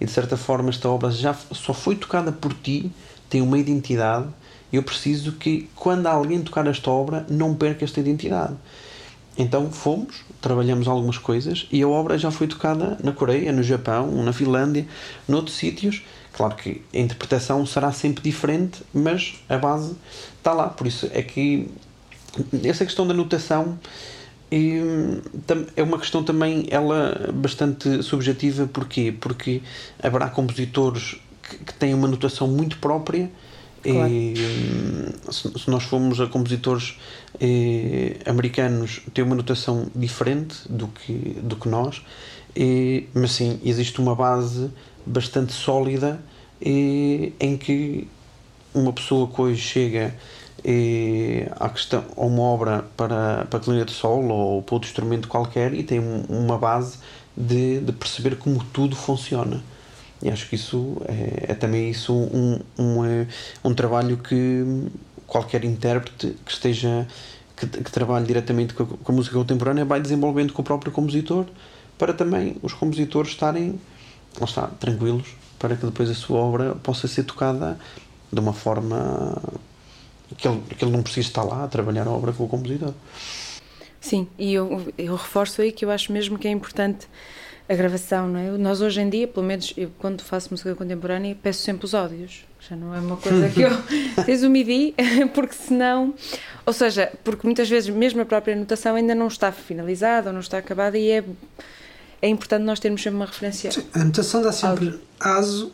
E 0.00 0.04
de 0.04 0.10
certa 0.10 0.36
forma, 0.36 0.68
esta 0.70 0.88
obra 0.88 1.10
já 1.10 1.34
só 1.34 1.72
foi 1.72 1.96
tocada 1.96 2.30
por 2.32 2.52
ti, 2.52 2.90
tem 3.30 3.40
uma 3.40 3.58
identidade. 3.58 4.26
Eu 4.72 4.82
preciso 4.82 5.32
que 5.32 5.68
quando 5.74 6.06
alguém 6.06 6.42
tocar 6.42 6.66
esta 6.66 6.90
obra, 6.90 7.24
não 7.30 7.54
perca 7.54 7.84
esta 7.84 8.00
identidade. 8.00 8.54
Então 9.38 9.70
fomos, 9.70 10.24
trabalhamos 10.40 10.88
algumas 10.88 11.18
coisas 11.18 11.66
e 11.70 11.82
a 11.82 11.88
obra 11.88 12.16
já 12.16 12.30
foi 12.30 12.46
tocada 12.46 12.96
na 13.02 13.12
Coreia, 13.12 13.52
no 13.52 13.62
Japão, 13.62 14.10
na 14.24 14.32
Finlândia, 14.32 14.86
noutros 15.28 15.56
sítios. 15.56 16.02
Claro 16.32 16.54
que 16.56 16.82
a 16.92 16.98
interpretação 16.98 17.64
será 17.66 17.92
sempre 17.92 18.22
diferente, 18.22 18.82
mas 18.92 19.34
a 19.48 19.58
base 19.58 19.94
está 20.38 20.52
lá. 20.52 20.68
Por 20.68 20.86
isso 20.86 21.08
é 21.12 21.22
que 21.22 21.70
essa 22.64 22.84
questão 22.84 23.06
da 23.06 23.14
notação 23.14 23.78
é 24.50 25.82
uma 25.82 25.98
questão 25.98 26.22
também 26.22 26.66
ela 26.70 27.30
bastante 27.34 28.02
subjetiva. 28.02 28.66
Porquê? 28.66 29.14
Porque 29.18 29.62
haverá 30.02 30.28
compositores 30.28 31.16
que, 31.42 31.58
que 31.58 31.74
têm 31.74 31.94
uma 31.94 32.08
notação 32.08 32.48
muito 32.48 32.78
própria 32.78 33.30
Claro. 33.92 34.12
E, 34.12 34.34
hum, 34.36 35.32
se, 35.32 35.58
se 35.58 35.70
nós 35.70 35.84
formos 35.84 36.20
a 36.20 36.26
compositores 36.26 36.98
eh, 37.40 38.16
americanos, 38.26 39.00
têm 39.14 39.24
uma 39.24 39.36
notação 39.36 39.88
diferente 39.94 40.56
do 40.68 40.88
que, 40.88 41.12
do 41.42 41.56
que 41.56 41.68
nós, 41.68 42.02
e, 42.54 43.06
mas 43.14 43.32
sim, 43.32 43.60
existe 43.64 44.00
uma 44.00 44.14
base 44.14 44.70
bastante 45.04 45.52
sólida 45.52 46.20
eh, 46.60 47.32
em 47.38 47.56
que 47.56 48.08
uma 48.74 48.92
pessoa 48.92 49.28
que 49.28 49.40
hoje 49.40 49.60
chega 49.60 50.14
eh, 50.66 51.48
à 51.60 51.68
questão, 51.70 52.04
a 52.16 52.24
uma 52.26 52.42
obra 52.42 52.84
para, 52.96 53.46
para 53.46 53.60
clarinete 53.60 53.92
solo 53.92 54.34
ou 54.34 54.62
para 54.62 54.74
outro 54.74 54.88
instrumento 54.88 55.28
qualquer 55.28 55.72
e 55.74 55.84
tem 55.84 56.00
um- 56.00 56.24
uma 56.28 56.58
base 56.58 56.98
de, 57.36 57.80
de 57.80 57.92
perceber 57.92 58.36
como 58.36 58.62
tudo 58.72 58.96
funciona. 58.96 59.62
E 60.22 60.30
acho 60.30 60.48
que 60.48 60.56
isso 60.56 60.96
é, 61.06 61.52
é 61.52 61.54
também 61.54 61.90
isso 61.90 62.12
um, 62.14 62.58
um, 62.78 63.04
eh, 63.04 63.26
um 63.64 63.74
trabalho 63.74 64.16
que 64.18 64.88
qualquer 65.26 65.64
intérprete 65.64 66.36
que 66.44 66.52
esteja 66.52 67.06
que, 67.56 67.66
que 67.66 67.90
trabalhe 67.92 68.26
diretamente 68.26 68.74
com 68.74 68.82
a, 68.82 68.86
com 68.86 69.12
a 69.12 69.14
música 69.14 69.36
contemporânea 69.36 69.84
vai 69.84 70.00
desenvolvendo 70.00 70.52
com 70.52 70.62
o 70.62 70.64
próprio 70.64 70.92
compositor 70.92 71.46
para 71.98 72.12
também 72.12 72.56
os 72.62 72.72
compositores 72.74 73.30
estarem 73.32 73.80
está, 74.42 74.68
tranquilos 74.80 75.28
para 75.58 75.76
que 75.76 75.86
depois 75.86 76.10
a 76.10 76.14
sua 76.14 76.38
obra 76.38 76.74
possa 76.76 77.08
ser 77.08 77.24
tocada 77.24 77.78
de 78.32 78.40
uma 78.40 78.52
forma 78.52 79.40
que 80.36 80.48
ele, 80.48 80.60
que 80.76 80.84
ele 80.84 80.92
não 80.92 81.02
precise 81.02 81.28
estar 81.28 81.42
lá 81.42 81.64
a 81.64 81.68
trabalhar 81.68 82.06
a 82.06 82.10
obra 82.10 82.32
com 82.32 82.44
o 82.44 82.48
compositor. 82.48 82.92
Sim, 84.00 84.28
e 84.38 84.54
eu, 84.54 84.92
eu 84.96 85.14
reforço 85.16 85.62
aí 85.62 85.72
que 85.72 85.84
eu 85.84 85.90
acho 85.90 86.12
mesmo 86.12 86.38
que 86.38 86.46
é 86.46 86.50
importante 86.50 87.06
a 87.68 87.74
gravação, 87.74 88.28
não 88.28 88.38
é? 88.38 88.50
Nós 88.56 88.80
hoje 88.80 89.00
em 89.00 89.08
dia, 89.10 89.26
pelo 89.26 89.44
menos 89.44 89.72
eu, 89.76 89.90
quando 89.98 90.22
faço 90.22 90.48
música 90.52 90.74
contemporânea, 90.76 91.36
peço 91.42 91.62
sempre 91.62 91.84
os 91.84 91.94
áudios. 91.94 92.44
Já 92.68 92.76
não 92.76 92.94
é 92.94 93.00
uma 93.00 93.16
coisa 93.16 93.48
que 93.48 93.62
eu. 93.62 93.70
Tens 94.24 94.42
o 94.44 94.50
MIDI, 94.50 94.94
porque 95.34 95.54
senão. 95.54 96.14
Ou 96.64 96.72
seja, 96.72 97.12
porque 97.24 97.44
muitas 97.46 97.68
vezes 97.68 97.88
mesmo 97.90 98.20
a 98.20 98.24
própria 98.24 98.54
notação 98.54 98.94
ainda 98.94 99.14
não 99.14 99.26
está 99.26 99.50
finalizada 99.50 100.28
ou 100.28 100.32
não 100.32 100.40
está 100.40 100.58
acabada 100.58 100.96
e 100.96 101.10
é, 101.10 101.24
é 102.22 102.28
importante 102.28 102.62
nós 102.62 102.78
termos 102.78 103.02
sempre 103.02 103.16
uma 103.16 103.26
referência 103.26 103.70
A 103.92 104.04
notação 104.04 104.42
dá 104.42 104.52
sempre 104.52 104.98
aso 105.18 105.72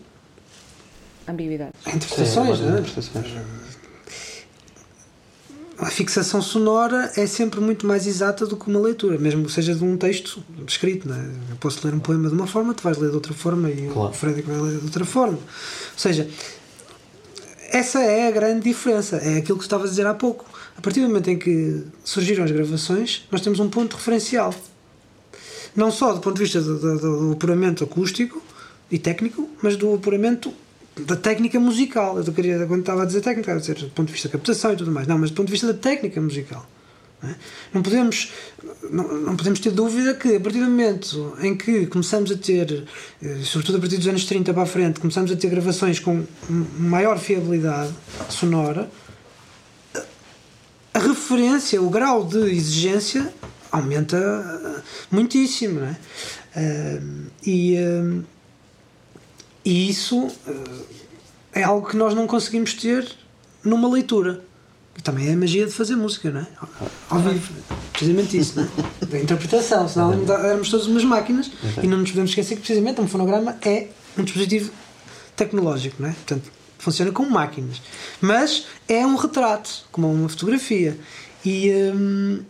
à 1.27 1.33
ambiguidade. 1.33 1.73
a 1.85 1.91
interpretações, 1.91 2.59
Sim, 2.59 2.65
é? 2.65 2.69
interpretações. 2.71 3.27
A 5.83 5.91
fixação 5.91 6.41
sonora 6.41 7.11
é 7.17 7.27
sempre 7.27 7.59
muito 7.61 7.87
mais 7.89 8.07
exata 8.07 8.47
do 8.47 8.57
que 8.57 8.69
uma 8.69 8.79
leitura, 8.79 9.19
mesmo 9.19 9.45
que 9.45 9.51
seja 9.53 9.75
de 9.75 9.83
um 9.83 9.97
texto 9.97 10.43
escrito. 10.67 11.09
Não 11.09 11.17
é? 11.17 11.25
Eu 11.51 11.57
posso 11.59 11.85
ler 11.85 11.93
um 11.93 11.99
poema 11.99 12.29
de 12.29 12.35
uma 12.35 12.47
forma, 12.47 12.73
tu 12.73 12.85
vais 12.85 12.97
ler 12.99 13.09
de 13.11 13.17
outra 13.17 13.35
forma 13.35 13.69
e 13.69 13.89
Claro. 13.93 14.11
o 14.11 14.13
Frederico 14.13 14.49
vai 14.53 14.61
ler 14.61 14.79
de 14.79 14.85
outra 14.85 15.05
forma. 15.05 15.35
Ou 15.39 15.99
seja, 15.99 16.29
essa 17.71 18.01
é 18.01 18.29
a 18.29 18.31
grande 18.31 18.61
diferença. 18.63 19.17
É 19.17 19.39
aquilo 19.39 19.59
que 19.59 19.65
estavas 19.65 19.89
a 19.89 19.91
dizer 19.91 20.07
há 20.07 20.15
pouco. 20.15 20.45
A 20.79 20.81
partir 20.81 21.01
do 21.01 21.09
momento 21.09 21.29
em 21.31 21.37
que 21.39 21.83
surgiram 22.05 22.45
as 22.45 22.51
gravações, 22.53 23.27
nós 23.33 23.41
temos 23.41 23.59
um 23.59 23.69
ponto 23.69 23.97
referencial. 23.97 24.55
Não 25.75 25.91
só 25.91 26.13
do 26.13 26.21
ponto 26.21 26.37
de 26.37 26.43
vista 26.45 26.61
do, 26.61 26.79
do- 26.79 26.99
do 27.29 27.33
apuramento 27.33 27.83
acústico 27.83 28.41
e 28.89 28.99
técnico, 29.01 29.49
mas 29.61 29.75
do 29.77 29.95
apuramento 29.95 30.53
da 31.01 31.17
técnica 31.17 31.59
musical. 31.59 32.19
Eu 32.19 32.33
queria, 32.33 32.67
quando 32.67 32.81
estava 32.81 33.03
a 33.03 33.07
dizer 33.07 33.21
técnica, 33.21 33.53
estava 33.53 33.59
a 33.59 33.61
dizer 33.61 33.87
do 33.87 33.95
ponto 33.95 34.07
de 34.07 34.13
vista 34.13 34.29
da 34.29 34.33
captação 34.33 34.73
e 34.73 34.77
tudo 34.77 34.91
mais. 34.91 35.07
Não, 35.07 35.19
mas 35.19 35.31
do 35.31 35.37
ponto 35.37 35.47
de 35.47 35.53
vista 35.53 35.67
da 35.67 35.75
técnica 35.75 36.21
musical. 36.21 36.67
não 37.23 37.31
é? 37.31 37.37
Não 37.73 37.83
podemos, 37.83 38.33
não, 38.91 39.09
não 39.21 39.37
podemos 39.37 39.61
ter 39.61 39.71
dúvida 39.71 40.15
que 40.15 40.37
a 40.37 40.41
partir 40.41 40.59
do 40.59 40.67
momento 40.67 41.37
em 41.41 41.57
que 41.57 41.87
começamos 41.87 42.31
a 42.31 42.37
ter, 42.37 42.85
eh, 43.23 43.39
sobretudo 43.43 43.79
a 43.79 43.81
partir 43.81 43.97
dos 43.97 44.09
anos 44.09 44.25
30 44.27 44.53
para 44.53 44.63
a 44.63 44.67
frente, 44.67 45.01
começamos 45.01 45.31
a 45.31 45.37
ter 45.37 45.49
gravações 45.49 45.99
com 45.99 46.25
maior 46.79 47.19
fiabilidade 47.19 47.93
sonora, 48.29 48.91
a 50.95 50.99
referência, 50.99 51.81
o 51.81 51.89
grau 51.89 52.23
de 52.23 52.39
exigência 52.55 53.33
aumenta 53.71 54.19
eh, 54.19 54.83
muitíssimo. 55.11 55.81
Não 55.81 55.87
é? 55.87 55.97
Eh, 56.55 57.01
e, 57.47 57.77
e 59.65 59.89
isso 59.89 60.29
eh, 60.47 61.61
é 61.61 61.63
algo 61.63 61.89
que 61.89 61.97
nós 61.97 62.15
não 62.15 62.27
conseguimos 62.27 62.75
ter 62.75 63.07
numa 63.65 63.89
leitura. 63.89 64.45
Que 64.95 65.03
também 65.03 65.29
é 65.29 65.33
a 65.33 65.37
magia 65.37 65.65
de 65.65 65.73
fazer 65.73 65.97
música, 65.97 66.31
não 66.31 66.41
é? 66.41 66.47
Ao 67.09 67.19
vivo. 67.19 67.53
Precisamente 67.93 68.37
isso, 68.37 68.57
não 68.57 68.65
é? 68.65 68.69
Da 69.07 69.19
interpretação. 69.19 69.89
Senão 69.89 70.13
éramos 70.35 70.71
todos 70.71 70.87
umas 70.87 71.05
máquinas 71.05 71.51
e 71.83 71.87
não 71.87 71.99
nos 71.99 72.11
podemos 72.11 72.31
esquecer 72.31 72.57
que 72.57 72.61
precisamente 72.63 73.01
um 73.01 73.09
fonograma 73.09 73.57
é 73.63 73.89
um 74.19 74.23
dispositivo 74.23 74.71
tecnológico, 75.35 75.97
não 76.03 76.11
é? 76.11 76.13
Portanto, 76.13 76.51
funciona 76.79 77.11
como 77.13 77.31
máquinas. 77.31 77.81
Mas 78.21 78.67
é 78.89 79.07
um 79.07 79.17
retrato, 79.17 79.85
como 79.91 80.13
uma 80.13 80.29
fotografia. 80.29 80.99
E, 81.45 81.71
hum, 81.95 82.41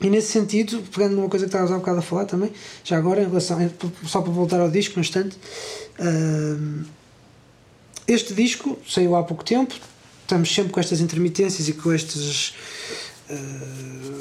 e 0.00 0.10
nesse 0.10 0.32
sentido, 0.32 0.82
pegando 0.92 1.16
numa 1.16 1.28
coisa 1.28 1.46
que 1.46 1.48
estavas 1.48 1.70
há 1.72 1.76
bocado 1.76 1.98
a 1.98 2.02
falar 2.02 2.24
também, 2.26 2.52
já 2.82 2.98
agora, 2.98 3.22
em 3.22 3.26
relação, 3.26 3.58
só 4.06 4.20
para 4.20 4.32
voltar 4.32 4.60
ao 4.60 4.70
disco, 4.70 4.96
no 4.96 5.00
instante, 5.00 5.38
este 8.06 8.34
disco 8.34 8.78
saiu 8.88 9.16
há 9.16 9.22
pouco 9.22 9.44
tempo, 9.44 9.74
estamos 10.22 10.52
sempre 10.54 10.72
com 10.72 10.80
estas 10.80 11.00
intermitências 11.00 11.68
e 11.68 11.72
com 11.72 11.92
estes 11.92 12.54
eh, 13.30 13.36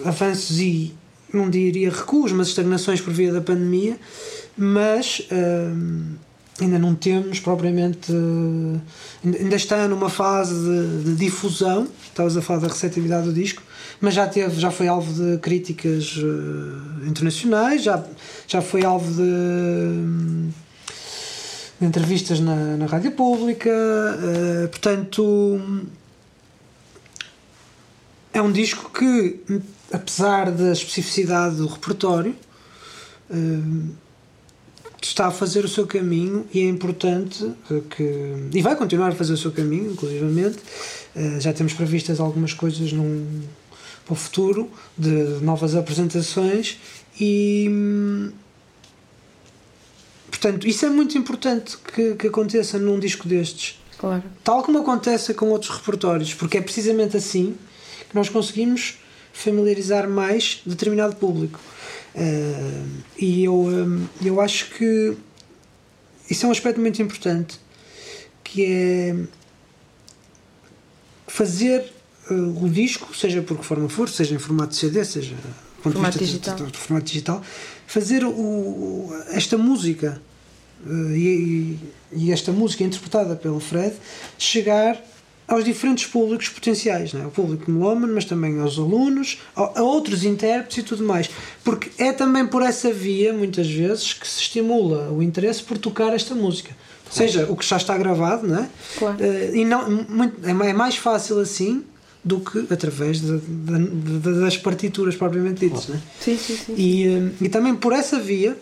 avanços 0.06 0.60
e 0.60 0.94
não 1.34 1.50
diria 1.50 1.90
recuos, 1.90 2.32
mas 2.32 2.48
estagnações 2.50 3.02
por 3.02 3.12
via 3.14 3.32
da 3.34 3.42
pandemia, 3.42 3.98
mas 4.56 5.28
hum, 5.32 6.14
ainda 6.62 6.78
não 6.78 6.94
temos 6.96 7.40
propriamente. 7.40 8.12
eh, 8.12 8.80
ainda- 9.42 9.56
está 9.56 9.88
numa 9.88 10.10
fase 10.10 10.54
de, 10.54 11.04
de 11.06 11.16
difusão, 11.16 11.88
estavas 12.08 12.38
a 12.38 12.42
falar 12.42 12.60
da 12.60 12.68
receptividade 12.68 13.26
do 13.26 13.34
disco, 13.34 13.62
mas 14.00 14.14
já, 14.14 14.28
teve, 14.28 14.60
já 14.60 14.70
foi 14.72 14.88
alvo 14.88 15.12
de 15.12 15.38
críticas 15.40 16.16
eh, 16.20 17.08
internacionais, 17.08 17.84
já, 17.84 18.02
já 18.48 18.62
foi 18.62 18.86
alvo 18.86 19.12
de. 19.12 20.54
Entrevistas 21.86 22.40
na, 22.40 22.78
na 22.78 22.86
rádio 22.86 23.12
pública, 23.12 23.70
eh, 23.70 24.68
portanto 24.68 25.60
é 28.34 28.42
um 28.42 28.52
disco 28.52 28.90
que, 28.90 29.40
apesar 29.92 30.52
da 30.52 30.72
especificidade 30.72 31.58
do 31.58 31.68
repertório, 31.68 32.36
eh, 33.30 33.36
está 35.02 35.28
a 35.28 35.32
fazer 35.32 35.64
o 35.64 35.68
seu 35.68 35.86
caminho 35.86 36.46
e 36.54 36.62
é 36.62 36.68
importante 36.68 37.52
que. 37.90 38.50
e 38.54 38.62
vai 38.62 38.76
continuar 38.76 39.10
a 39.10 39.16
fazer 39.16 39.34
o 39.34 39.38
seu 39.38 39.52
caminho, 39.52 39.92
inclusivamente. 39.92 40.58
Eh, 41.16 41.40
já 41.40 41.54
temos 41.54 41.74
previstas 41.74 42.20
algumas 42.20 42.54
coisas 42.54 42.92
num, 42.92 43.42
para 44.06 44.14
o 44.14 44.16
futuro, 44.16 44.70
de 44.98 45.12
novas 45.42 45.76
apresentações 45.76 46.80
e. 47.20 48.32
Portanto, 50.44 50.68
isso 50.68 50.86
é 50.86 50.90
muito 50.90 51.18
importante 51.18 51.78
que, 51.78 52.16
que 52.16 52.28
aconteça 52.28 52.78
num 52.78 53.00
disco 53.00 53.30
destes. 53.30 53.80
Claro. 53.98 54.22
Tal 54.44 54.62
como 54.62 54.80
acontece 54.80 55.34
com 55.34 55.46
outros 55.52 55.72
repertórios, 55.74 56.34
porque 56.34 56.58
é 56.58 56.62
precisamente 56.62 57.16
assim 57.16 57.56
que 58.10 58.14
nós 58.14 58.28
conseguimos 58.28 58.96
familiarizar 59.32 60.06
mais 60.10 60.62
determinado 60.66 61.16
público. 61.16 61.58
Eh, 62.14 62.84
e 63.18 63.46
eu, 63.46 63.70
eh, 64.22 64.28
eu 64.28 64.42
acho 64.42 64.72
que 64.72 65.16
isso 66.30 66.46
é 66.46 66.50
um 66.50 66.52
aspecto 66.52 66.82
muito 66.82 67.02
importante, 67.02 67.58
que 68.44 68.66
é 68.66 69.16
fazer 71.28 71.86
eh, 72.30 72.34
o 72.34 72.68
disco, 72.68 73.16
seja 73.16 73.42
por 73.42 73.58
que 73.58 73.66
forma 73.66 73.88
for, 73.88 74.10
seja 74.10 74.36
em 74.36 74.40
formato 74.40 74.72
de 74.72 74.76
CD, 74.76 75.06
seja 75.06 75.36
do 75.36 75.42
ponto 75.82 75.94
de 75.94 75.94
Formato 75.94 76.20
vista 76.20 76.20
de- 76.20 76.26
digital. 76.26 76.56
de- 76.66 76.72
de 76.74 76.78
formato 76.78 77.06
digital, 77.06 77.42
fazer 77.88 78.26
o, 78.26 79.10
esta 79.30 79.58
música 79.58 80.22
e, 80.88 81.78
e 82.12 82.32
esta 82.32 82.52
música 82.52 82.84
interpretada 82.84 83.36
pelo 83.36 83.60
Fred 83.60 83.94
chegar 84.38 85.02
aos 85.48 85.64
diferentes 85.66 86.06
públicos 86.06 86.48
potenciais, 86.48 87.14
é? 87.14 87.26
o 87.26 87.30
público 87.30 87.70
melómano, 87.70 88.14
mas 88.14 88.24
também 88.26 88.60
aos 88.62 88.80
alunos, 88.80 89.40
a, 89.56 89.82
outros 89.82 90.24
intérpretes 90.24 90.78
e 90.78 90.84
tudo 90.84 91.04
mais. 91.04 91.30
Porque 91.64 91.92
é 92.02 92.14
também 92.14 92.48
por 92.48 92.62
essa 92.62 92.92
via, 92.94 93.34
muitas 93.34 93.70
vezes, 93.70 94.14
que 94.14 94.28
se 94.28 94.40
estimula 94.42 95.12
o 95.12 95.22
interesse 95.22 95.62
por 95.62 95.78
tocar 95.78 96.14
esta 96.14 96.34
música. 96.34 96.72
Seja 97.12 97.46
o 97.50 97.56
que 97.58 97.66
já 97.66 97.78
está 97.78 97.96
gravado, 97.98 98.48
não 98.48 98.58
é? 98.64 98.70
Claro. 98.98 99.18
Eh, 99.20 99.52
e 99.54 99.66
não, 99.66 99.88
muito, 100.10 100.36
é 100.48 100.70
é 100.70 100.74
mais 100.74 100.96
fácil 100.96 101.38
assim 101.40 101.84
do 102.24 102.40
que 102.40 102.66
através 102.74 103.20
de- 103.20 103.38
de- 103.38 104.20
de- 104.20 104.40
das 104.40 104.58
partituras 104.58 105.14
propriamente 105.16 105.60
ditas. 105.60 105.90
Não 105.90 105.96
é? 105.98 106.00
Sim, 106.22 106.38
sim, 106.38 106.56
sim. 106.58 106.74
E, 106.76 107.06
eh, 107.08 107.30
e 107.42 107.50
também 107.50 107.76
por 107.76 107.92
essa 107.94 108.18
via 108.18 108.58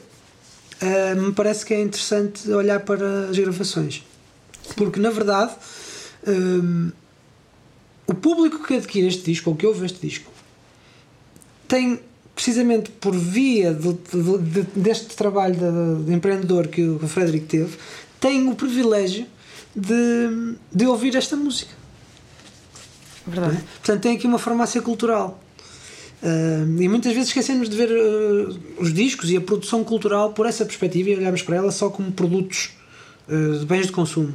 eh, 0.81 1.15
me 1.15 1.31
parece 1.31 1.65
que 1.65 1.73
é 1.73 1.81
interessante 1.81 2.49
olhar 2.51 2.79
para 2.81 3.29
as 3.29 3.37
gravações. 3.37 4.03
Porque 4.75 4.99
na 4.99 5.09
verdade 5.09 5.53
eh, 6.27 6.91
o 8.07 8.13
público 8.13 8.65
que 8.65 8.75
adquire 8.75 9.07
este 9.07 9.23
disco, 9.23 9.49
ou 9.51 9.55
que 9.55 9.65
ouve 9.65 9.85
este 9.85 10.05
disco, 10.05 10.29
tem 11.67 11.99
precisamente 12.35 12.89
por 12.91 13.15
via 13.15 13.73
de- 13.73 13.93
de- 13.93 14.37
de- 14.37 14.67
deste 14.79 15.15
trabalho 15.15 15.55
de, 15.55 16.05
de 16.05 16.13
empreendedor 16.13 16.67
que 16.67 16.81
o 16.83 17.07
Frederico 17.07 17.45
teve, 17.47 17.77
tem 18.19 18.47
o 18.49 18.55
privilégio 18.55 19.25
de, 19.75 20.55
de 20.73 20.85
ouvir 20.87 21.15
esta 21.15 21.35
música. 21.35 21.71
Verdade. 23.25 23.57
é? 23.57 23.61
Portanto, 23.77 24.01
tem 24.01 24.15
aqui 24.17 24.27
uma 24.27 24.39
farmácia 24.39 24.81
cultural. 24.81 25.39
Ah, 26.23 26.63
e 26.79 26.87
muitas 26.87 27.13
vezes 27.13 27.29
esquecemos 27.29 27.67
de 27.69 27.75
ver 27.75 27.89
ah, 27.89 28.53
os 28.79 28.93
discos 28.93 29.29
e 29.31 29.37
a 29.37 29.41
produção 29.41 29.83
cultural 29.83 30.33
por 30.33 30.45
essa 30.45 30.65
perspectiva 30.65 31.09
e 31.09 31.15
olhamos 31.15 31.41
para 31.41 31.55
ela 31.55 31.71
só 31.71 31.89
como 31.89 32.11
produtos 32.11 32.71
ah, 33.27 33.57
de 33.59 33.65
bens 33.65 33.87
de 33.87 33.91
consumo. 33.91 34.33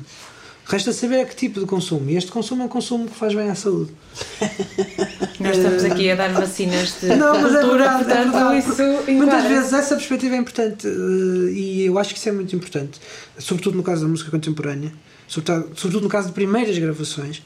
Resta 0.68 0.92
saber 0.92 1.20
a 1.20 1.25
que 1.25 1.37
tipo 1.37 1.61
de 1.61 1.66
consumo. 1.66 2.11
E 2.11 2.16
este 2.16 2.33
consumo 2.33 2.62
é 2.62 2.66
um 2.66 2.68
consumo 2.68 3.07
que 3.07 3.14
faz 3.14 3.33
bem 3.33 3.49
à 3.49 3.55
saúde. 3.55 3.92
Nós 5.38 5.57
estamos 5.59 5.85
aqui 5.85 6.11
a 6.11 6.16
dar 6.16 6.33
vacinas 6.33 6.96
de 7.01 7.14
Não, 7.14 7.40
mas 7.40 7.55
é 7.55 7.61
cultura, 7.61 7.99
verdade, 7.99 8.11
é 8.11 8.25
verdade, 8.25 8.59
isso 8.59 9.12
Muitas 9.12 9.44
vezes 9.44 9.72
essa 9.72 9.94
perspectiva 9.94 10.35
é 10.35 10.38
importante 10.38 10.88
eh, 10.88 11.53
e 11.53 11.85
eu 11.85 11.96
acho 11.99 12.12
que 12.12 12.18
isso 12.18 12.29
é 12.29 12.33
muito 12.33 12.57
importante, 12.57 12.99
sobretudo 13.38 13.77
no 13.77 13.83
caso 13.85 14.03
da 14.03 14.09
música 14.09 14.29
contemporânea, 14.29 14.92
sobretudo 15.29 16.01
no 16.01 16.09
caso 16.09 16.29
de 16.29 16.33
primeiras 16.33 16.77
gravações, 16.77 17.42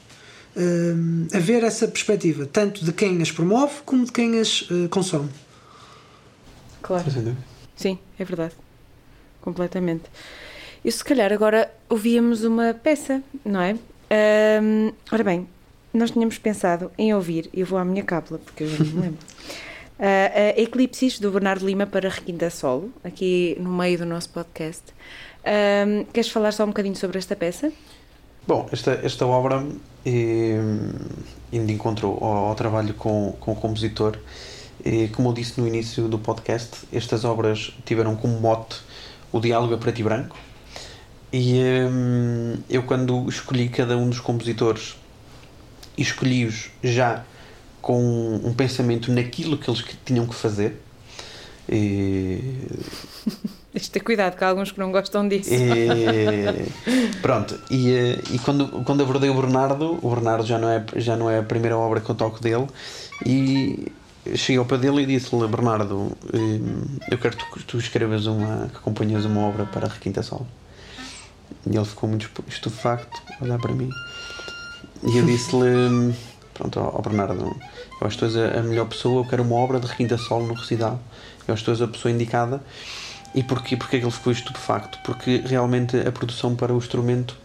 eh, 0.55 1.37
haver 1.37 1.63
essa 1.63 1.87
perspectiva, 1.87 2.45
tanto 2.45 2.83
de 2.83 2.91
quem 2.91 3.21
as 3.21 3.31
promove 3.31 3.81
como 3.85 4.05
de 4.05 4.11
quem 4.11 4.39
as 4.39 4.67
eh, 4.69 4.87
consome. 4.89 5.29
Claro. 6.81 7.05
Sim, 7.75 7.97
é 8.19 8.25
verdade. 8.25 8.53
Completamente. 9.39 10.03
E 10.83 10.91
se 10.91 11.03
calhar 11.03 11.31
agora 11.31 11.71
ouvíamos 11.89 12.43
uma 12.43 12.73
peça, 12.73 13.23
não 13.45 13.61
é? 13.61 13.77
Ahm, 14.09 14.91
ora 15.11 15.23
bem, 15.23 15.47
nós 15.93 16.11
tínhamos 16.11 16.37
pensado 16.37 16.91
em 16.97 17.13
ouvir, 17.13 17.49
e 17.53 17.61
eu 17.61 17.65
vou 17.65 17.79
à 17.79 17.85
minha 17.85 18.03
cábula, 18.03 18.39
porque 18.39 18.63
eu 18.63 18.67
já 18.67 18.83
não 18.83 18.91
me 18.91 19.01
lembro, 19.01 19.19
ah, 19.99 20.53
a 20.57 20.61
Eclipses, 20.61 21.19
do 21.19 21.31
Bernardo 21.31 21.65
Lima 21.65 21.85
para 21.85 22.09
Requinta 22.09 22.49
Solo, 22.49 22.91
aqui 23.03 23.55
no 23.59 23.71
meio 23.71 23.99
do 23.99 24.05
nosso 24.05 24.29
podcast. 24.29 24.83
Queres 26.13 26.29
falar 26.29 26.51
só 26.51 26.63
um 26.65 26.67
bocadinho 26.67 26.95
sobre 26.95 27.19
esta 27.19 27.35
peça? 27.35 27.71
Bom, 28.47 28.67
esta, 28.71 28.93
esta 29.03 29.25
obra, 29.27 29.63
eh, 30.03 30.59
indo 31.53 31.67
de 31.67 31.73
encontro 31.73 32.17
ao, 32.19 32.47
ao 32.47 32.55
trabalho 32.55 32.91
com, 32.95 33.35
com 33.39 33.51
o 33.51 33.55
compositor, 33.55 34.17
eh, 34.83 35.09
como 35.13 35.29
eu 35.29 35.33
disse 35.33 35.61
no 35.61 35.67
início 35.67 36.07
do 36.07 36.17
podcast, 36.17 36.87
estas 36.91 37.23
obras 37.23 37.71
tiveram 37.85 38.15
como 38.15 38.39
mote 38.39 38.77
o 39.31 39.39
diálogo 39.39 39.75
a 39.75 39.77
preto 39.77 39.99
e 39.99 40.03
branco. 40.03 40.35
E 41.31 41.59
eh, 41.59 41.87
eu, 42.67 42.81
quando 42.83 43.29
escolhi 43.29 43.69
cada 43.69 43.95
um 43.95 44.09
dos 44.09 44.19
compositores, 44.19 44.97
escolhi-os 45.95 46.71
já 46.83 47.23
com 47.79 48.41
um 48.43 48.53
pensamento 48.55 49.11
naquilo 49.11 49.55
que 49.55 49.69
eles 49.69 49.85
tinham 50.03 50.25
que 50.25 50.33
fazer. 50.33 50.81
E, 51.69 52.39
Tens 53.71 53.83
de 53.83 53.91
ter 53.91 54.01
cuidado, 54.01 54.35
que 54.35 54.43
há 54.43 54.49
alguns 54.49 54.71
que 54.71 54.79
não 54.79 54.91
gostam 54.91 55.27
disso. 55.27 55.49
e, 55.53 57.17
pronto, 57.21 57.57
e, 57.69 57.89
eh, 57.93 58.19
e 58.31 58.39
quando, 58.39 58.67
quando 58.83 59.01
abordei 59.01 59.29
o 59.29 59.33
Bernardo, 59.33 59.97
o 60.01 60.09
Bernardo 60.09 60.45
já 60.45 60.57
não, 60.57 60.69
é, 60.69 60.83
já 60.97 61.15
não 61.15 61.29
é 61.29 61.39
a 61.39 61.43
primeira 61.43 61.77
obra 61.77 62.01
que 62.01 62.09
eu 62.09 62.15
toco 62.15 62.41
dele, 62.41 62.67
e 63.25 63.87
cheguei 64.35 64.57
ao 64.57 64.65
pé 64.65 64.77
dele 64.77 65.03
e 65.03 65.05
disse-lhe: 65.05 65.47
Bernardo, 65.47 66.11
eh, 66.33 66.59
eu 67.11 67.17
quero 67.17 67.37
que 67.37 67.63
tu 67.63 67.77
escrevas 67.77 68.25
uma, 68.25 68.67
que 68.73 68.79
componhas 68.79 69.23
uma 69.23 69.41
obra 69.41 69.65
para 69.65 69.87
Requinta 69.87 70.21
Sol. 70.21 70.45
E 71.65 71.75
ele 71.75 71.85
ficou 71.85 72.09
muito 72.09 72.25
estu- 72.25 72.43
estupefacto 72.47 73.21
a 73.39 73.43
olhar 73.45 73.57
para 73.59 73.71
mim. 73.73 73.89
E 75.03 75.17
eu 75.17 75.25
disse-lhe: 75.25 76.13
Pronto, 76.53 76.77
ó 76.77 77.01
Bernardo, 77.01 77.55
eu 78.01 78.07
acho 78.07 78.17
que 78.17 78.19
tu 78.19 78.25
és 78.25 78.35
a, 78.35 78.59
a 78.59 78.63
melhor 78.63 78.87
pessoa, 78.87 79.21
eu 79.23 79.29
quero 79.29 79.43
uma 79.43 79.55
obra 79.55 79.79
de 79.79 79.87
Requinta 79.87 80.17
Sol 80.17 80.43
no 80.45 80.55
recital. 80.55 80.99
Eu 81.47 81.53
acho 81.53 81.63
que 81.63 81.65
tu 81.65 81.71
és 81.71 81.81
a 81.81 81.87
pessoa 81.87 82.11
indicada. 82.11 82.61
E 83.33 83.43
porquê? 83.43 83.77
Porque 83.77 83.95
é 83.95 83.99
que 83.99 84.05
ele 84.05 84.11
ficou 84.11 84.31
estupefacto? 84.31 84.99
Porque 85.03 85.41
realmente 85.45 85.97
a 85.97 86.11
produção 86.11 86.55
para 86.55 86.73
o 86.73 86.77
instrumento 86.77 87.37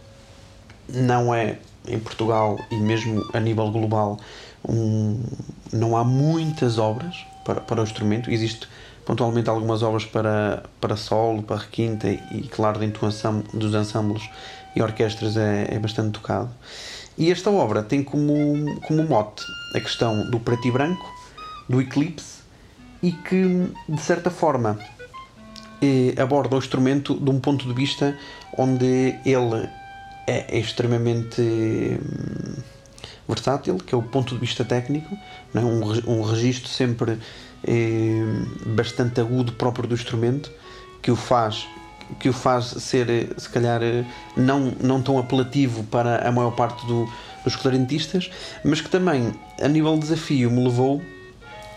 não 0.89 1.33
é, 1.33 1.59
em 1.87 1.99
Portugal 1.99 2.59
e 2.69 2.75
mesmo 2.75 3.25
a 3.33 3.39
nível 3.39 3.71
global, 3.71 4.19
um, 4.67 5.21
não 5.71 5.95
há 5.95 6.03
muitas 6.03 6.77
obras 6.77 7.25
para, 7.45 7.61
para 7.61 7.81
o 7.81 7.83
instrumento. 7.83 8.29
Existe 8.29 8.67
pontualmente 9.05 9.49
algumas 9.49 9.81
obras 9.81 10.03
para, 10.03 10.63
para 10.81 10.97
solo, 10.97 11.41
para 11.41 11.57
requinta 11.57 12.09
e, 12.09 12.49
claro, 12.51 12.79
do 12.79 13.05
ensam- 13.05 13.43
dos 13.53 13.73
ensembles 13.73 14.29
e 14.75 14.81
orquestras 14.81 15.37
é, 15.37 15.67
é 15.71 15.79
bastante 15.79 16.11
tocado. 16.11 16.49
E 17.17 17.31
esta 17.31 17.49
obra 17.49 17.81
tem 17.81 18.03
como, 18.03 18.79
como 18.81 19.03
mote 19.03 19.45
a 19.73 19.79
questão 19.79 20.29
do 20.29 20.39
preto 20.39 20.67
e 20.67 20.71
branco, 20.71 21.05
do 21.69 21.81
eclipse 21.81 22.41
e 23.01 23.11
que, 23.11 23.71
de 23.87 24.01
certa 24.01 24.29
forma, 24.29 24.77
aborda 26.21 26.55
o 26.55 26.59
instrumento 26.59 27.13
de 27.15 27.29
um 27.29 27.39
ponto 27.39 27.67
de 27.67 27.73
vista 27.73 28.17
onde 28.57 29.15
ele 29.25 29.69
é, 30.25 30.57
extremamente 30.57 31.41
hum, 31.41 32.61
versátil, 33.27 33.77
que 33.77 33.93
é 33.93 33.97
o 33.97 34.01
ponto 34.01 34.33
de 34.33 34.39
vista 34.39 34.65
técnico, 34.65 35.17
é? 35.53 35.59
um, 35.59 35.81
um 36.07 36.21
registro 36.21 36.69
sempre 36.69 37.17
eh, 37.63 38.23
bastante 38.65 39.19
agudo 39.21 39.51
próprio 39.53 39.87
do 39.87 39.95
instrumento, 39.95 40.51
que 41.01 41.11
o 41.11 41.15
faz 41.15 41.67
que 42.21 42.29
o 42.29 42.33
faz 42.33 42.67
ser, 42.67 43.33
se 43.37 43.49
calhar, 43.49 43.81
não, 44.37 44.73
não 44.81 45.01
tão 45.01 45.19
apelativo 45.19 45.83
para 45.83 46.25
a 46.25 46.31
maior 46.31 46.51
parte 46.51 46.85
do- 46.87 47.05
dos 47.43 47.57
clarinetistas, 47.57 48.31
mas 48.63 48.79
que 48.79 48.87
também, 48.87 49.33
a 49.61 49.67
nível 49.67 49.93
de 49.95 49.99
desafio, 49.99 50.49
me 50.49 50.63
levou 50.63 51.01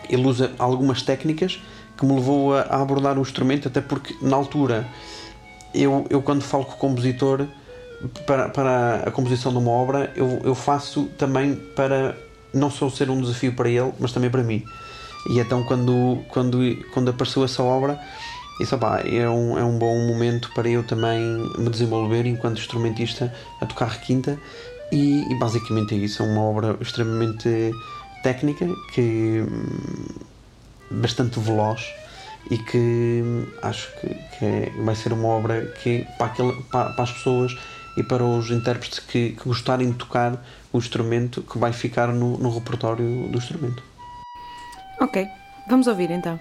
ele 0.08 0.26
usa 0.26 0.52
algumas 0.58 1.02
técnicas 1.02 1.60
que 2.00 2.06
me 2.06 2.14
levou 2.14 2.56
a, 2.56 2.62
a 2.62 2.80
abordar 2.80 3.18
o 3.18 3.20
instrumento, 3.20 3.68
até 3.68 3.82
porque 3.82 4.16
na 4.22 4.34
altura 4.34 4.88
eu, 5.74 6.06
eu 6.08 6.22
quando 6.22 6.42
falo 6.42 6.64
com 6.64 6.72
o 6.72 6.76
compositor 6.78 7.46
para, 8.26 8.48
para 8.48 9.04
a 9.06 9.10
composição 9.10 9.52
de 9.52 9.58
uma 9.58 9.70
obra, 9.70 10.10
eu, 10.16 10.40
eu 10.42 10.54
faço 10.54 11.04
também 11.18 11.54
para 11.54 12.16
não 12.52 12.70
só 12.70 12.88
ser 12.88 13.10
um 13.10 13.20
desafio 13.20 13.52
para 13.52 13.68
ele, 13.68 13.92
mas 14.00 14.12
também 14.12 14.30
para 14.30 14.42
mim. 14.42 14.64
E 15.28 15.38
então 15.38 15.62
quando, 15.62 16.18
quando, 16.28 16.58
quando 16.94 17.10
apareceu 17.10 17.44
essa 17.44 17.62
obra, 17.62 18.00
isso 18.58 18.74
opá, 18.74 19.00
é, 19.04 19.28
um, 19.28 19.58
é 19.58 19.64
um 19.64 19.78
bom 19.78 19.98
momento 20.06 20.50
para 20.54 20.68
eu 20.68 20.82
também 20.82 21.20
me 21.58 21.68
desenvolver 21.68 22.24
enquanto 22.26 22.58
instrumentista 22.58 23.32
a 23.60 23.66
tocar 23.66 23.88
requinta 23.88 24.38
e, 24.90 25.30
e 25.30 25.38
basicamente 25.38 25.94
é 25.94 25.98
isso, 25.98 26.22
é 26.22 26.26
uma 26.26 26.42
obra 26.42 26.76
extremamente 26.80 27.70
técnica 28.22 28.66
que 28.92 29.44
bastante 30.90 31.38
veloz 31.38 31.94
e 32.50 32.59
que 32.59 33.22
hum, 33.24 33.46
acho 33.62 33.90
que, 34.00 34.09
que 34.38 34.44
é- 34.44 34.72
vai 34.85 34.94
ser 34.94 35.12
uma 35.12 35.29
obra 35.29 35.66
que 35.83 36.07
para, 36.18 36.26
aquele, 36.26 36.53
para, 36.70 36.90
para 36.90 37.05
as 37.05 37.12
pessoas 37.12 37.57
e 37.96 38.03
para 38.03 38.24
os 38.24 38.50
intérpretes 38.50 38.98
que, 38.98 39.31
que 39.31 39.44
gostarem 39.44 39.90
de 39.90 39.96
tocar 39.96 40.42
o 40.72 40.79
instrumento 40.79 41.42
que 41.42 41.59
vai 41.59 41.72
ficar 41.72 42.09
no, 42.09 42.38
no 42.38 42.50
repertório 42.50 43.29
do 43.29 43.38
instrumento. 43.38 43.83
Ok, 45.00 45.29
vamos 45.66 45.87
ouvir 45.87 46.11
então. 46.11 46.38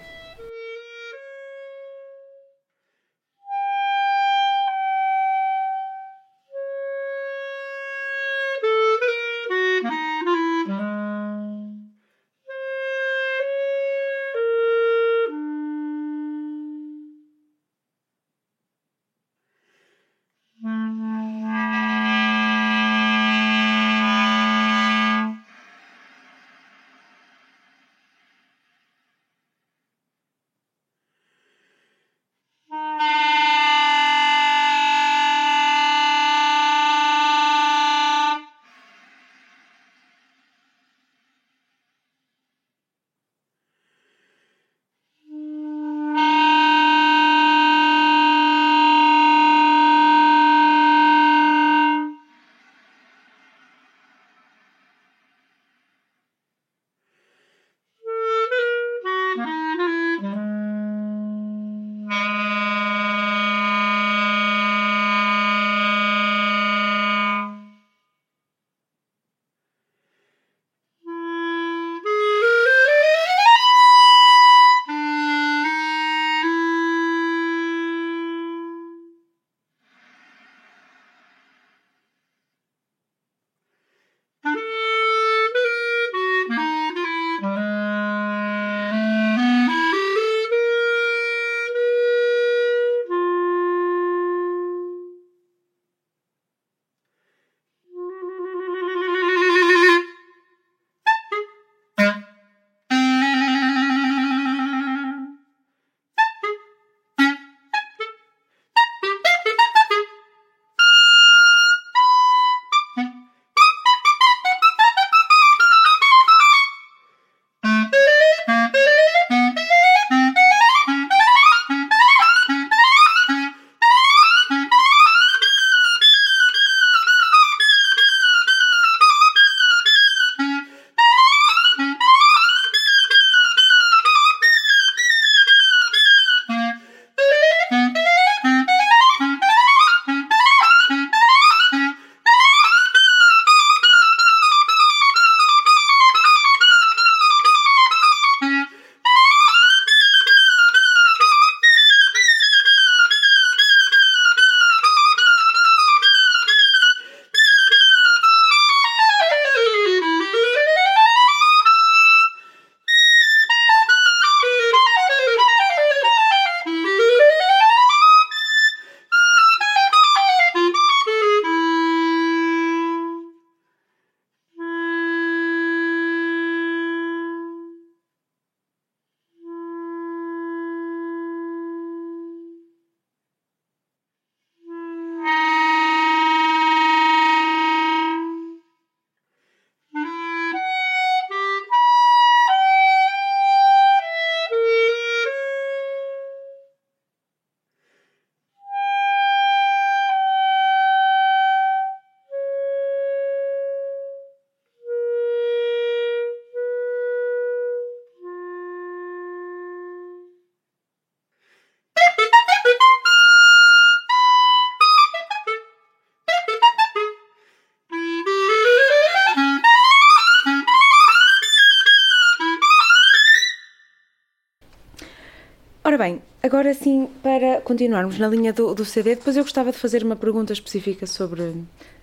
Agora 226.50 226.74
sim, 226.74 227.08
para 227.22 227.60
continuarmos 227.60 228.18
na 228.18 228.26
linha 228.26 228.52
do, 228.52 228.74
do 228.74 228.84
CD, 228.84 229.14
depois 229.14 229.36
eu 229.36 229.44
gostava 229.44 229.70
de 229.70 229.78
fazer 229.78 230.02
uma 230.02 230.16
pergunta 230.16 230.52
específica 230.52 231.06
sobre, 231.06 231.54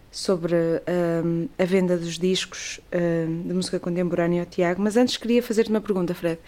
sobre 0.09 0.55
hum, 1.25 1.49
a 1.59 1.65
venda 1.65 1.97
dos 1.97 2.17
discos 2.17 2.79
hum, 2.95 3.43
de 3.45 3.53
música 3.53 3.77
contemporânea 3.77 4.43
ao 4.43 4.45
Tiago, 4.45 4.81
mas 4.81 4.95
antes 4.95 5.17
queria 5.17 5.43
fazer-te 5.43 5.69
uma 5.69 5.81
pergunta, 5.81 6.15
Fred. 6.15 6.39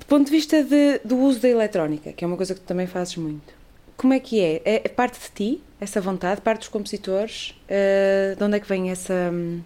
Do 0.00 0.06
ponto 0.06 0.24
de 0.24 0.30
vista 0.30 0.64
de, 0.64 1.00
do 1.04 1.18
uso 1.18 1.38
da 1.40 1.50
eletrónica, 1.50 2.14
que 2.14 2.24
é 2.24 2.26
uma 2.26 2.38
coisa 2.38 2.54
que 2.54 2.60
tu 2.60 2.66
também 2.66 2.86
fazes 2.86 3.14
muito, 3.18 3.52
como 3.94 4.14
é 4.14 4.18
que 4.18 4.40
é? 4.40 4.62
É, 4.64 4.74
é 4.76 4.88
parte 4.88 5.20
de 5.20 5.28
ti, 5.34 5.62
essa 5.78 6.00
vontade, 6.00 6.40
parte 6.40 6.60
dos 6.60 6.68
compositores? 6.68 7.50
Uh, 7.68 8.36
de 8.36 8.42
onde 8.42 8.56
é 8.56 8.60
que 8.60 8.66
vem 8.66 8.90
essa, 8.90 9.30
hum, 9.30 9.60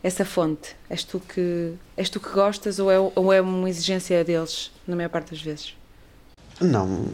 essa 0.00 0.24
fonte? 0.24 0.76
És 0.88 1.02
tu 1.02 1.18
que, 1.18 1.72
és 1.96 2.08
tu 2.08 2.20
que 2.20 2.30
gostas 2.30 2.78
ou 2.78 2.88
é, 2.88 3.00
ou 3.00 3.32
é 3.32 3.40
uma 3.40 3.68
exigência 3.68 4.22
deles, 4.22 4.70
na 4.86 4.94
maior 4.94 5.08
parte 5.08 5.32
das 5.32 5.42
vezes? 5.42 5.74
Não. 6.60 7.06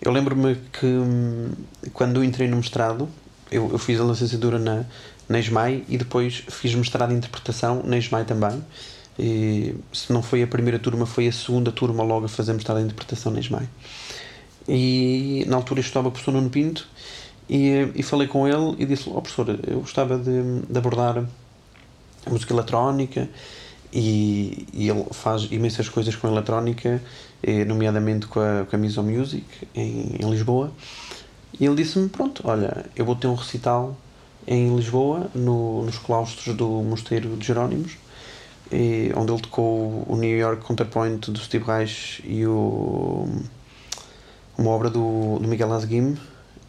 Eu 0.00 0.12
lembro-me 0.12 0.56
que 0.72 0.86
hum, 0.86 1.50
quando 1.92 2.22
entrei 2.22 2.48
no 2.48 2.56
mestrado, 2.56 3.08
eu, 3.50 3.70
eu 3.70 3.78
fiz 3.78 4.00
a 4.00 4.04
licenciatura 4.04 4.58
na, 4.58 4.84
na 5.28 5.38
ESMAI 5.38 5.84
e 5.88 5.98
depois 5.98 6.44
fiz 6.48 6.74
mestrado 6.74 7.12
em 7.12 7.16
interpretação 7.16 7.82
na 7.84 7.96
ESMAI 7.96 8.24
também. 8.24 8.62
E, 9.18 9.74
se 9.92 10.12
não 10.12 10.22
foi 10.22 10.42
a 10.42 10.46
primeira 10.46 10.78
turma, 10.78 11.06
foi 11.06 11.26
a 11.26 11.32
segunda 11.32 11.72
turma 11.72 12.02
logo 12.02 12.26
a 12.26 12.28
fazer 12.28 12.52
mestrado 12.52 12.80
em 12.80 12.84
interpretação 12.84 13.32
na 13.32 13.40
ESMAI. 13.40 13.68
E 14.68 15.44
na 15.46 15.56
altura 15.56 15.80
estava 15.80 16.08
o 16.08 16.10
professor 16.10 16.32
Nuno 16.32 16.50
Pinto 16.50 16.86
e, 17.48 17.88
e 17.94 18.02
falei 18.02 18.26
com 18.26 18.46
ele 18.46 18.74
e 18.78 18.84
disse: 18.84 19.08
Ó 19.08 19.12
oh, 19.12 19.22
professor, 19.22 19.58
eu 19.66 19.80
gostava 19.80 20.18
de, 20.18 20.60
de 20.68 20.78
abordar 20.78 21.24
a 22.26 22.30
música 22.30 22.52
eletrónica 22.52 23.28
e, 23.92 24.66
e 24.72 24.88
ele 24.88 25.04
faz 25.12 25.44
imensas 25.50 25.88
coisas 25.88 26.14
com 26.16 26.28
eletrónica, 26.28 27.00
nomeadamente 27.66 28.26
com 28.26 28.40
a, 28.40 28.66
com 28.68 28.76
a 28.76 28.78
Miso 28.78 29.02
Music 29.02 29.44
em, 29.74 30.16
em 30.20 30.30
Lisboa. 30.30 30.72
E 31.58 31.64
ele 31.64 31.76
disse-me: 31.76 32.08
Pronto, 32.08 32.42
olha, 32.44 32.86
eu 32.94 33.04
vou 33.04 33.16
ter 33.16 33.26
um 33.26 33.34
recital 33.34 33.96
em 34.46 34.74
Lisboa, 34.76 35.28
no, 35.34 35.82
nos 35.84 35.98
claustros 35.98 36.56
do 36.56 36.68
Mosteiro 36.68 37.36
de 37.36 37.46
Jerónimos, 37.46 37.96
eh, 38.70 39.12
onde 39.16 39.32
ele 39.32 39.42
tocou 39.42 40.04
o 40.08 40.16
New 40.16 40.36
York 40.36 40.62
Counterpoint 40.64 41.30
do 41.30 41.38
Steve 41.38 41.64
Reich 41.64 42.22
e 42.24 42.46
o, 42.46 43.28
uma 44.56 44.70
obra 44.70 44.88
do, 44.88 45.38
do 45.40 45.48
Miguel 45.48 45.72
Asguim 45.72 46.16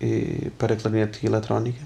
eh, 0.01 0.49
para 0.57 0.75
clarinete 0.75 1.19
e 1.23 1.27
eletrónica. 1.27 1.81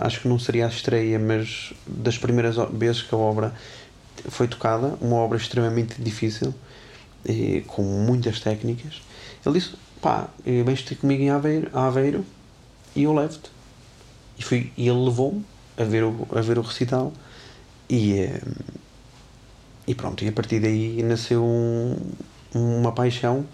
Acho 0.00 0.20
que 0.20 0.28
não 0.28 0.38
seria 0.38 0.66
a 0.66 0.68
estreia, 0.68 1.18
mas 1.18 1.72
das 1.86 2.18
primeiras 2.18 2.56
vezes 2.72 3.02
que 3.02 3.14
a 3.14 3.18
obra 3.18 3.54
foi 4.28 4.48
tocada, 4.48 4.94
uma 5.00 5.16
obra 5.16 5.36
extremamente 5.36 6.00
difícil, 6.00 6.54
eh, 7.28 7.62
com 7.66 7.82
muitas 7.82 8.40
técnicas. 8.40 9.02
Ele 9.44 9.58
disse: 9.58 9.74
pá, 10.00 10.28
eh, 10.44 10.62
vens 10.62 10.82
ter 10.82 10.96
comigo 10.96 11.22
em 11.22 11.30
Aveiro, 11.30 11.70
a 11.72 11.86
Aveiro 11.86 12.24
e 12.94 13.02
eu 13.02 13.14
levo-te. 13.14 13.50
E, 14.38 14.42
fui, 14.42 14.72
e 14.76 14.88
ele 14.88 14.98
levou-me 15.04 15.44
a 15.76 15.84
ver 15.84 16.04
o, 16.04 16.26
a 16.34 16.40
ver 16.40 16.58
o 16.58 16.62
recital 16.62 17.12
e, 17.88 18.12
eh, 18.14 18.40
e 19.86 19.94
pronto, 19.94 20.24
e 20.24 20.28
a 20.28 20.32
partir 20.32 20.60
daí 20.60 21.02
nasceu 21.02 21.44
um, 21.44 21.96
uma 22.54 22.92
paixão 22.92 23.46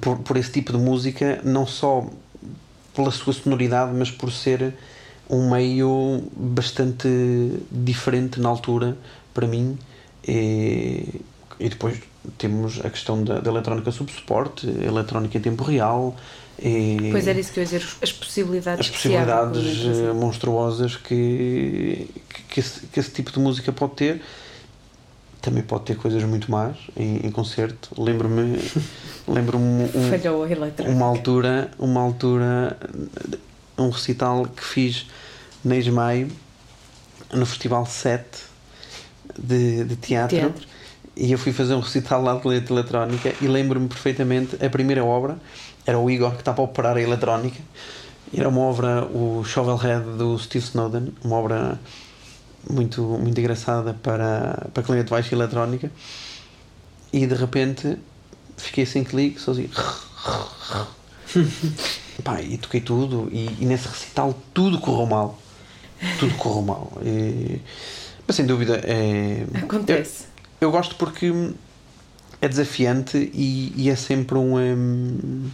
por, 0.00 0.18
por 0.18 0.36
esse 0.36 0.52
tipo 0.52 0.72
de 0.72 0.78
música, 0.78 1.40
não 1.44 1.66
só 1.66 2.06
pela 2.94 3.10
sua 3.10 3.32
sonoridade, 3.32 3.92
mas 3.94 4.10
por 4.10 4.32
ser 4.32 4.74
um 5.30 5.50
meio 5.50 6.22
bastante 6.36 7.08
diferente 7.70 8.40
na 8.40 8.48
altura 8.48 8.96
para 9.32 9.46
mim. 9.46 9.78
E 11.60 11.68
depois 11.68 12.00
temos 12.36 12.80
a 12.84 12.90
questão 12.90 13.22
da, 13.22 13.40
da 13.40 13.50
eletrónica 13.50 13.90
sob 13.90 14.10
suporte, 14.12 14.66
eletrónica 14.66 15.38
em 15.38 15.40
tempo 15.40 15.64
real. 15.64 16.16
E 16.60 17.08
Pois 17.12 17.26
era 17.26 17.38
isso 17.38 17.52
que 17.52 17.60
eu 17.60 17.62
ia 17.62 17.66
dizer, 17.66 17.86
as 18.02 18.12
possibilidades 18.12 18.80
as 18.80 18.86
que 18.86 18.96
possibilidades 18.96 19.58
a 19.58 19.88
letra, 19.88 20.10
eh, 20.10 20.12
monstruosas 20.12 20.96
que, 20.96 22.08
que, 22.28 22.42
que 22.42 22.60
esse, 22.60 22.86
que 22.86 23.00
esse 23.00 23.10
tipo 23.10 23.32
de 23.32 23.38
música 23.38 23.72
pode 23.72 23.94
ter. 23.94 24.22
Também 25.40 25.62
pode 25.62 25.84
ter 25.84 25.96
coisas 25.96 26.22
muito 26.24 26.50
más 26.50 26.76
em, 26.96 27.26
em 27.26 27.30
concerto. 27.30 27.90
Lembro-me 27.96 28.58
lembro-me 29.26 29.84
um, 29.84 30.10
Falhou 30.10 30.42
a 30.42 30.50
eletrónica. 30.50 30.96
uma 30.96 31.06
altura, 31.06 31.70
uma 31.78 32.00
altura, 32.00 32.76
um 33.78 33.88
recital 33.90 34.46
que 34.46 34.64
fiz 34.64 35.06
na 35.64 35.76
Ismael 35.76 36.28
no 37.32 37.46
Festival 37.46 37.86
7 37.86 38.24
de, 39.38 39.84
de 39.84 39.96
teatro, 39.96 40.36
Teatro. 40.36 40.66
E 41.18 41.32
eu 41.32 41.38
fui 41.38 41.52
fazer 41.52 41.74
um 41.74 41.80
recital 41.80 42.22
lá 42.22 42.36
de 42.36 42.72
eletrónica 42.72 43.34
e 43.40 43.48
lembro-me 43.48 43.88
perfeitamente 43.88 44.54
a 44.64 44.70
primeira 44.70 45.04
obra 45.04 45.36
era 45.84 45.98
o 45.98 46.08
Igor 46.08 46.34
que 46.34 46.42
estava 46.42 46.62
a 46.62 46.64
operar 46.64 46.96
a 46.96 47.02
eletrónica. 47.02 47.58
Era 48.32 48.48
uma 48.48 48.60
obra 48.60 49.04
o 49.06 49.42
Shovelhead 49.42 50.16
do 50.16 50.38
Steve 50.38 50.64
Snowden 50.64 51.12
uma 51.24 51.34
obra 51.36 51.80
muito, 52.70 53.02
muito 53.02 53.40
engraçada 53.40 53.94
para, 53.94 54.68
para 54.72 54.82
clarinete 54.84 55.06
de 55.06 55.10
baixo 55.10 55.34
e 55.34 55.36
eletrónica. 55.36 55.90
E 57.12 57.26
de 57.26 57.34
repente 57.34 57.98
fiquei 58.56 58.86
sem 58.86 59.02
clique 59.02 59.40
sozinho 59.40 59.70
Pá, 62.22 62.40
e 62.40 62.58
toquei 62.58 62.80
tudo. 62.80 63.28
E, 63.32 63.56
e 63.58 63.66
nesse 63.66 63.88
recital 63.88 64.38
tudo 64.54 64.78
correu 64.78 65.06
mal. 65.06 65.36
Tudo 66.20 66.32
correu 66.36 66.62
mal. 66.62 66.92
E- 67.02 67.60
mas 68.24 68.36
sem 68.36 68.46
dúvida 68.46 68.80
é 68.84 69.44
Acontece. 69.64 70.27
Eu 70.60 70.70
gosto 70.70 70.96
porque 70.96 71.32
é 72.40 72.48
desafiante 72.48 73.30
e, 73.34 73.72
e 73.76 73.90
é 73.90 73.96
sempre 73.96 74.38
um. 74.38 74.56
hum, 74.56 75.50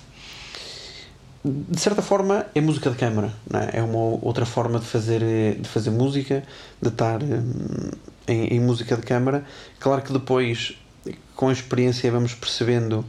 de 1.45 1.79
certa 1.79 2.01
forma, 2.01 2.47
é 2.55 2.61
música 2.61 2.91
de 2.91 2.97
câmara, 2.97 3.31
é? 3.53 3.81
É 3.81 3.83
uma 3.83 4.19
outra 4.23 4.47
forma 4.47 4.79
de 4.79 4.87
fazer, 4.87 5.21
de 5.61 5.69
fazer 5.69 5.91
música, 5.91 6.43
de 6.81 6.89
estar 6.89 7.21
em, 8.27 8.47
em 8.47 8.61
música 8.61 8.97
de 8.97 9.03
câmara. 9.03 9.45
Claro 9.79 10.01
que 10.01 10.11
depois, 10.11 10.75
com 11.37 11.51
a 11.51 11.53
experiência, 11.53 12.11
vamos 12.11 12.33
percebendo 12.35 13.05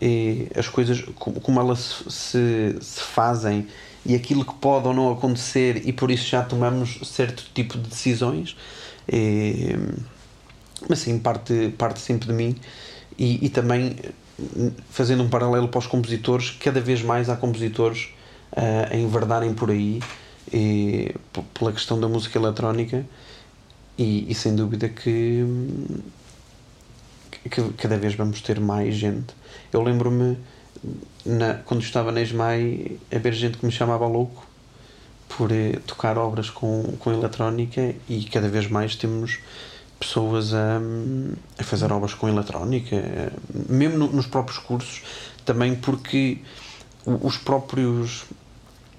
eh, 0.00 0.48
as 0.56 0.66
coisas, 0.68 1.00
como, 1.14 1.40
como 1.40 1.60
elas 1.60 2.04
se, 2.08 2.76
se 2.80 3.00
fazem 3.00 3.68
e 4.04 4.16
aquilo 4.16 4.44
que 4.44 4.54
pode 4.54 4.88
ou 4.88 4.94
não 4.94 5.12
acontecer, 5.12 5.86
e 5.86 5.92
por 5.92 6.10
isso 6.10 6.26
já 6.28 6.42
tomamos 6.42 6.98
certo 7.04 7.44
tipo 7.54 7.78
de 7.78 7.88
decisões. 7.88 8.56
Eh, 9.06 9.78
mas 10.88 10.98
sim, 11.00 11.18
parte, 11.18 11.74
parte 11.76 12.00
sempre 12.00 12.28
de 12.28 12.32
mim 12.32 12.56
e, 13.18 13.44
e 13.46 13.48
também 13.48 13.96
eh, 14.00 14.70
fazendo 14.90 15.22
um 15.22 15.28
paralelo 15.28 15.68
para 15.68 15.78
os 15.78 15.86
compositores, 15.86 16.50
cada 16.60 16.80
vez 16.80 17.02
mais 17.02 17.28
há 17.28 17.36
compositores 17.36 18.08
eh, 18.56 18.88
a 18.92 18.96
enverdarem 18.96 19.52
por 19.54 19.70
aí 19.70 20.00
e, 20.52 21.14
p- 21.32 21.42
pela 21.54 21.72
questão 21.72 21.98
da 21.98 22.08
música 22.08 22.38
eletrónica 22.38 23.04
e, 23.98 24.30
e 24.30 24.34
sem 24.34 24.54
dúvida 24.54 24.88
que, 24.88 25.44
que 27.50 27.62
cada 27.78 27.96
vez 27.96 28.14
vamos 28.14 28.40
ter 28.40 28.60
mais 28.60 28.94
gente. 28.94 29.34
Eu 29.72 29.82
lembro-me 29.82 30.38
quando 31.64 31.80
estava 31.82 32.12
na 32.12 32.20
ESMAI 32.20 32.98
ver 33.10 33.32
gente 33.32 33.58
que 33.58 33.66
me 33.66 33.72
chamava 33.72 34.06
louco 34.06 34.46
por 35.36 35.50
eh, 35.50 35.80
tocar 35.86 36.16
obras 36.18 36.50
com, 36.50 36.82
com 36.98 37.10
eletrónica 37.12 37.94
e 38.08 38.24
cada 38.24 38.48
vez 38.48 38.68
mais 38.70 38.94
temos 38.94 39.40
pessoas 39.98 40.52
a, 40.54 40.78
a 41.58 41.64
fazer 41.64 41.90
obras 41.92 42.14
com 42.14 42.28
eletrónica, 42.28 42.96
mesmo 43.68 43.98
no- 43.98 44.12
nos 44.12 44.26
próprios 44.26 44.58
cursos, 44.58 45.02
também 45.44 45.74
porque 45.74 46.38
os 47.04 47.36
próprios 47.36 48.24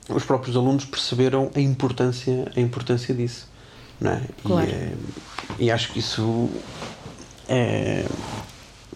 os 0.10 0.24
próprios 0.24 0.56
alunos 0.56 0.86
perceberam 0.86 1.52
a 1.54 1.60
importância 1.60 2.50
a 2.56 2.60
importância 2.62 3.14
disso, 3.14 3.48
não 4.00 4.12
é? 4.12 4.22
Claro. 4.44 4.70
E, 4.70 4.74
eh, 4.74 4.94
e 5.60 5.72
acho 5.72 5.92
que 5.92 6.00
isso 6.00 6.50
é 7.50 8.06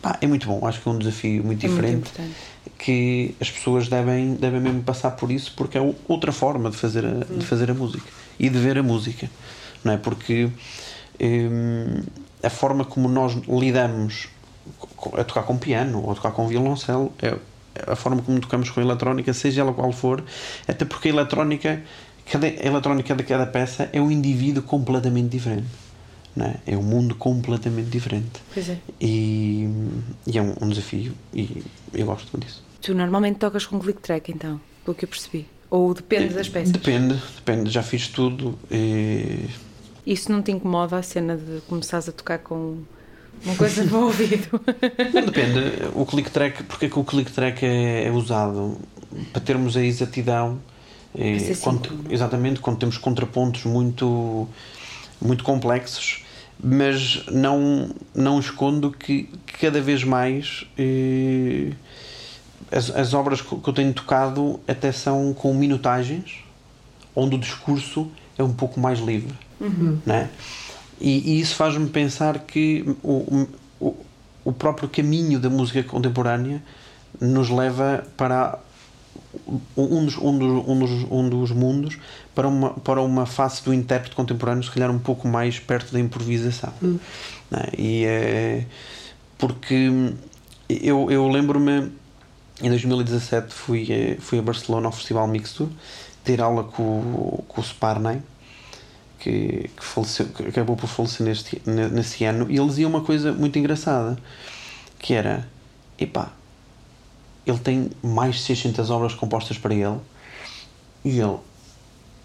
pá, 0.02 0.18
é 0.22 0.28
muito 0.28 0.47
bom, 0.47 0.66
acho 0.66 0.82
que 0.82 0.88
é 0.88 0.91
um 0.91 0.97
desafio 0.97 1.43
muito 1.43 1.66
É 1.66 1.68
muito 1.70 1.82
diferente 1.82 1.97
importante. 2.10 2.34
que 2.80 3.36
as 3.41 3.52
pessoas 3.52 3.88
devem, 3.89 4.36
devem 4.36 4.60
mesmo 4.62 4.82
passar 4.84 5.12
por 5.12 5.30
isso 5.32 5.54
porque 5.56 5.78
é 5.78 5.95
outra 6.08 6.32
forma 6.32 6.70
de 6.72 6.78
fazer 6.78 7.06
a, 7.06 7.12
de 7.26 7.45
fazer 7.45 7.70
a 7.70 7.74
música 7.74 8.08
e 8.39 8.49
de 8.49 8.58
ver 8.58 8.78
a 8.78 8.84
música, 8.84 9.30
não 9.84 9.91
é? 9.93 9.97
Porque 9.97 10.49
hum, 11.22 12.01
a 12.43 12.49
forma 12.49 12.86
como 12.86 13.07
nós 13.07 13.34
lidamos 13.47 14.28
a 15.17 15.24
tocar 15.24 15.43
com 15.43 15.57
piano 15.57 16.03
ou 16.03 16.11
a 16.11 16.15
tocar 16.15 16.32
com 16.32 16.47
violoncelo 16.47 17.11
é 17.22 17.36
a 17.88 17.95
forma 17.95 18.22
como 18.22 18.39
tocamos 18.39 18.69
com 18.69 18.80
a 18.80 18.84
eletrónica, 18.84 19.34
seja 19.34 19.61
ela 19.61 19.74
qual 19.74 19.91
for, 19.91 20.24
até 20.67 20.86
porque 20.86 21.09
a 21.09 21.11
eletrónica, 21.11 21.82
cada, 22.30 22.47
a 22.47 22.65
eletrónica 22.65 23.15
de 23.15 23.24
cada 23.24 23.45
peça 23.45 23.89
é 23.93 24.01
um 24.01 24.11
indivíduo 24.11 24.63
completamente 24.63 25.30
diferente. 25.30 25.67
É? 26.39 26.74
é 26.74 26.78
um 26.78 26.82
mundo 26.82 27.13
completamente 27.15 27.89
diferente. 27.89 28.41
Pois 28.53 28.69
é. 28.69 28.78
E, 29.01 29.67
e 30.26 30.38
é 30.38 30.41
um, 30.41 30.55
um 30.61 30.69
desafio 30.69 31.13
e 31.34 31.61
eu 31.93 32.05
gosto 32.05 32.38
disso. 32.38 32.63
Tu 32.82 32.93
normalmente 32.93 33.38
tocas 33.38 33.65
com 33.65 33.78
click 33.78 33.99
track, 34.01 34.32
então, 34.32 34.59
pelo 34.86 34.95
que 34.95 35.03
eu 35.03 35.09
percebi. 35.09 35.45
Ou 35.69 35.93
depende 35.93 36.34
das 36.34 36.47
peças. 36.47 36.72
Depende, 36.72 37.22
depende. 37.36 37.69
Já 37.69 37.84
fiz 37.84 38.07
tudo. 38.07 38.57
E... 38.72 39.45
Isso 40.06 40.32
não 40.32 40.41
te 40.41 40.52
incomoda 40.52 40.97
a 40.97 41.04
cena 41.04 41.38
de 41.38 41.62
começares 41.68 42.10
a 42.10 42.12
tocar 42.12 42.39
com, 42.39 42.78
Uma 43.45 43.56
coisa 43.56 43.84
no 43.84 44.06
ouvido. 44.06 44.60
Depende. 45.14 45.60
O 45.93 46.06
click 46.06 46.30
track, 46.32 46.64
porque 46.64 46.86
é 46.86 46.89
que 46.89 46.99
o 46.99 47.04
click 47.04 47.32
track 47.32 47.66
é, 47.66 48.08
é 48.08 48.12
usado? 48.12 48.78
Para 49.32 49.41
termos 49.41 49.76
a 49.78 49.82
exatidão. 49.84 50.60
eh, 51.16 51.38
ser 51.39 51.58
quando- 51.58 51.89
exatamente, 52.10 52.60
quando 52.62 52.78
temos 52.80 52.97
contrapontos 52.97 53.66
muito, 53.66 54.47
muito 55.22 55.43
complexos, 55.43 56.24
mas 56.64 57.26
não, 57.28 57.89
não 58.16 58.39
escondo 58.39 58.91
que, 58.91 59.24
que 59.45 59.54
cada 59.60 59.82
vez 59.82 60.04
mais 60.06 60.66
eh, 60.78 61.72
as, 62.72 62.89
as 62.91 63.14
obras 63.14 63.41
que 63.41 63.52
eu 63.54 63.74
tenho 63.74 63.93
tocado 63.93 64.60
até 64.68 64.91
são 64.91 65.34
com 65.34 65.54
minutagens, 65.54 66.38
onde 67.16 67.36
o 67.36 67.38
discurso 67.38 68.10
é 68.38 68.43
um 68.43 68.54
pouco 68.54 68.80
mais 68.80 68.99
livre. 68.99 69.34
Né? 70.05 70.30
E, 70.99 71.34
e 71.34 71.41
isso 71.41 71.55
faz-me 71.55 71.89
pensar 71.89 72.39
que 72.39 72.86
o, 73.03 73.47
o, 73.80 73.95
o 74.45 74.53
próprio 74.53 74.88
caminho 74.88 75.39
da 75.39 75.49
música 75.49 75.84
contemporânea 75.84 76.62
nos 77.20 77.49
leva 77.49 78.05
para 78.16 78.59
um 79.76 80.05
dos, 80.05 80.18
um 80.18 80.38
dos, 80.38 80.68
um 80.68 80.80
dos, 80.80 81.12
um 81.12 81.30
dos 81.30 81.51
mundos 81.51 81.97
para 82.34 82.47
uma, 82.47 82.72
para 82.72 83.01
uma 83.01 83.26
face 83.26 83.64
do 83.64 83.74
intérprete 83.74 84.16
contemporâneo, 84.16 84.64
se 84.64 84.72
calhar 84.72 84.91
um 84.91 84.99
pouco 84.99 85.28
mais 85.28 85.59
perto 85.59 85.91
da 85.91 85.99
improvisação. 85.99 86.74
Né? 87.49 87.64
E 87.78 88.05
é 88.05 88.66
porque 89.38 90.14
eu, 90.70 91.09
eu 91.09 91.28
lembro-me 91.28 91.91
em 92.62 92.70
2017 92.70 93.53
fui, 93.53 93.88
eh, 93.89 94.18
fui 94.20 94.38
a 94.38 94.41
Barcelona 94.41 94.86
ao 94.86 94.91
Festival 94.91 95.28
Mixture 95.28 95.70
ter 96.24 96.39
aula 96.39 96.64
com, 96.64 97.43
com 97.47 97.59
o 97.59 97.64
Sparney 97.64 98.22
que, 99.22 99.69
que, 99.78 99.84
faleceu, 99.84 100.28
que 100.30 100.43
acabou 100.47 100.76
por 100.76 100.88
falecer 100.88 101.26
neste, 101.26 101.61
ne- 101.65 101.89
nesse 101.89 102.26
ano 102.26 102.49
e 102.49 102.57
ele 102.57 102.67
dizia 102.67 102.88
uma 102.88 103.01
coisa 103.01 103.32
muito 103.32 103.57
engraçada 103.59 104.17
que 104.97 105.13
era 105.13 105.47
epá, 105.97 106.32
ele 107.45 107.59
tem 107.59 107.91
mais 108.01 108.36
de 108.36 108.41
600 108.41 108.89
obras 108.89 109.13
compostas 109.13 109.59
para 109.59 109.76
ele 109.76 109.99
e 111.05 111.19
ele 111.19 111.38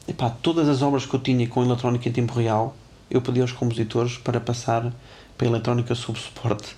epá, 0.09 0.31
todas 0.31 0.69
as 0.69 0.81
obras 0.81 1.05
que 1.05 1.15
eu 1.15 1.21
tinha 1.21 1.47
com 1.47 1.63
eletrónica 1.63 2.09
em 2.09 2.13
tempo 2.13 2.33
real 2.33 2.75
eu 3.11 3.21
pedi 3.21 3.43
aos 3.43 3.53
compositores 3.53 4.17
para 4.17 4.41
passar 4.41 4.91
para 5.37 5.47
a 5.47 5.51
eletrónica 5.51 5.95
sob 5.95 6.19
suporte. 6.19 6.75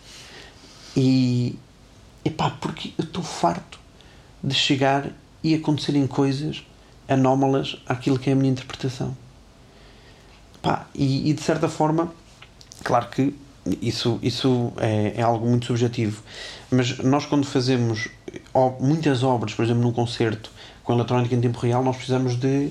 E 0.95 1.57
epá, 2.25 2.51
porque 2.51 2.93
eu 2.99 3.05
estou 3.05 3.23
farto 3.23 3.79
de 4.43 4.55
chegar 4.55 5.11
e 5.43 5.55
acontecerem 5.55 6.07
coisas 6.07 6.65
anómalas 7.09 7.81
àquilo 7.87 8.19
que 8.19 8.29
é 8.29 8.33
a 8.33 8.37
minha 8.37 8.51
interpretação 8.51 9.17
Pá, 10.63 10.87
e, 10.95 11.31
e 11.31 11.33
de 11.33 11.43
certa 11.43 11.69
forma, 11.69 12.13
claro 12.83 13.09
que 13.09 13.35
isso, 13.83 14.19
isso 14.23 14.73
é, 14.79 15.15
é 15.17 15.23
algo 15.23 15.47
muito 15.47 15.67
subjetivo, 15.67 16.23
mas 16.71 16.99
nós 16.99 17.27
quando 17.27 17.47
fazemos 17.47 18.09
muitas 18.81 19.23
obras, 19.23 19.55
por 19.55 19.65
exemplo, 19.65 19.83
num 19.83 19.93
concerto 19.93 20.51
com 20.83 20.93
eletrónica 20.95 21.35
em 21.35 21.41
tempo 21.41 21.59
real, 21.59 21.85
nós 21.85 21.97
precisamos 21.97 22.35
de 22.37 22.71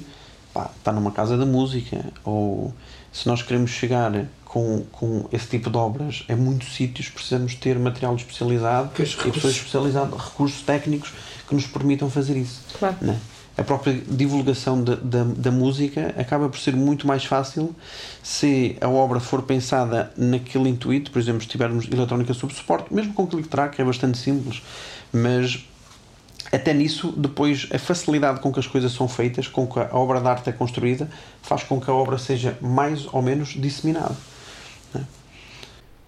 pá, 0.54 0.72
estar 0.78 0.92
numa 0.92 1.12
casa 1.12 1.38
da 1.38 1.46
música, 1.46 2.04
ou 2.24 2.74
se 3.12 3.28
nós 3.28 3.42
queremos 3.44 3.70
chegar 3.72 4.26
com, 4.44 4.84
com 4.92 5.26
esse 5.32 5.48
tipo 5.48 5.70
de 5.70 5.78
obras 5.78 6.24
a 6.30 6.36
muitos 6.36 6.74
sítios, 6.76 7.10
precisamos 7.10 7.54
ter 7.56 7.78
material 7.78 8.16
especializado 8.16 8.90
Pois, 8.96 9.10
e 9.10 9.12
recursos. 9.18 9.34
pessoas 9.36 9.56
especializadas, 9.56 10.20
recursos 10.20 10.62
técnicos 10.64 11.14
que 11.48 11.54
nos 11.56 11.68
permitam 11.68 12.10
fazer 12.10 12.38
isso 12.38 12.62
Claro. 12.80 12.96
né? 13.02 13.20
A 13.58 13.64
própria 13.64 14.00
divulgação 14.08 14.84
da, 14.84 14.96
da, 15.24 15.52
música 15.52 16.14
acaba 16.16 16.48
por 16.48 16.60
ser 16.60 16.76
muito 16.76 17.08
mais 17.08 17.26
fácil 17.26 17.76
se 18.22 18.78
a 18.80 18.88
obra 18.88 19.20
for 19.20 19.42
pensada 19.42 20.14
naquele 20.16 20.70
intuito, 20.70 21.10
por 21.10 21.20
exemplo, 21.20 21.42
se 21.42 21.48
tivermos 21.48 21.88
eletrónica 21.92 22.36
sob 22.36 22.54
suporte, 22.54 22.94
mesmo 22.94 23.14
com 23.14 23.26
click 23.26 23.48
track 23.48 23.82
é 23.82 23.84
bastante 23.84 24.20
simples, 24.20 24.62
mas 25.12 25.66
até 26.52 26.72
nisso, 26.72 27.12
depois 27.18 27.68
a 27.74 27.80
facilidade 27.80 28.40
com 28.40 28.54
que 28.54 28.60
as 28.60 28.68
coisas 28.68 28.92
são 28.92 29.08
feitas, 29.08 29.48
com 29.48 29.66
que 29.66 29.80
a 29.80 29.90
obra 29.92 30.22
de 30.22 30.28
arte 30.28 30.50
é 30.50 30.54
construída, 30.54 31.10
faz 31.42 31.64
com 31.64 31.82
que 31.82 31.90
a 31.90 31.94
obra 31.94 32.18
seja 32.20 32.58
mais 32.62 33.08
ou 33.12 33.24
menos 33.24 33.50
disseminada. 33.50 34.16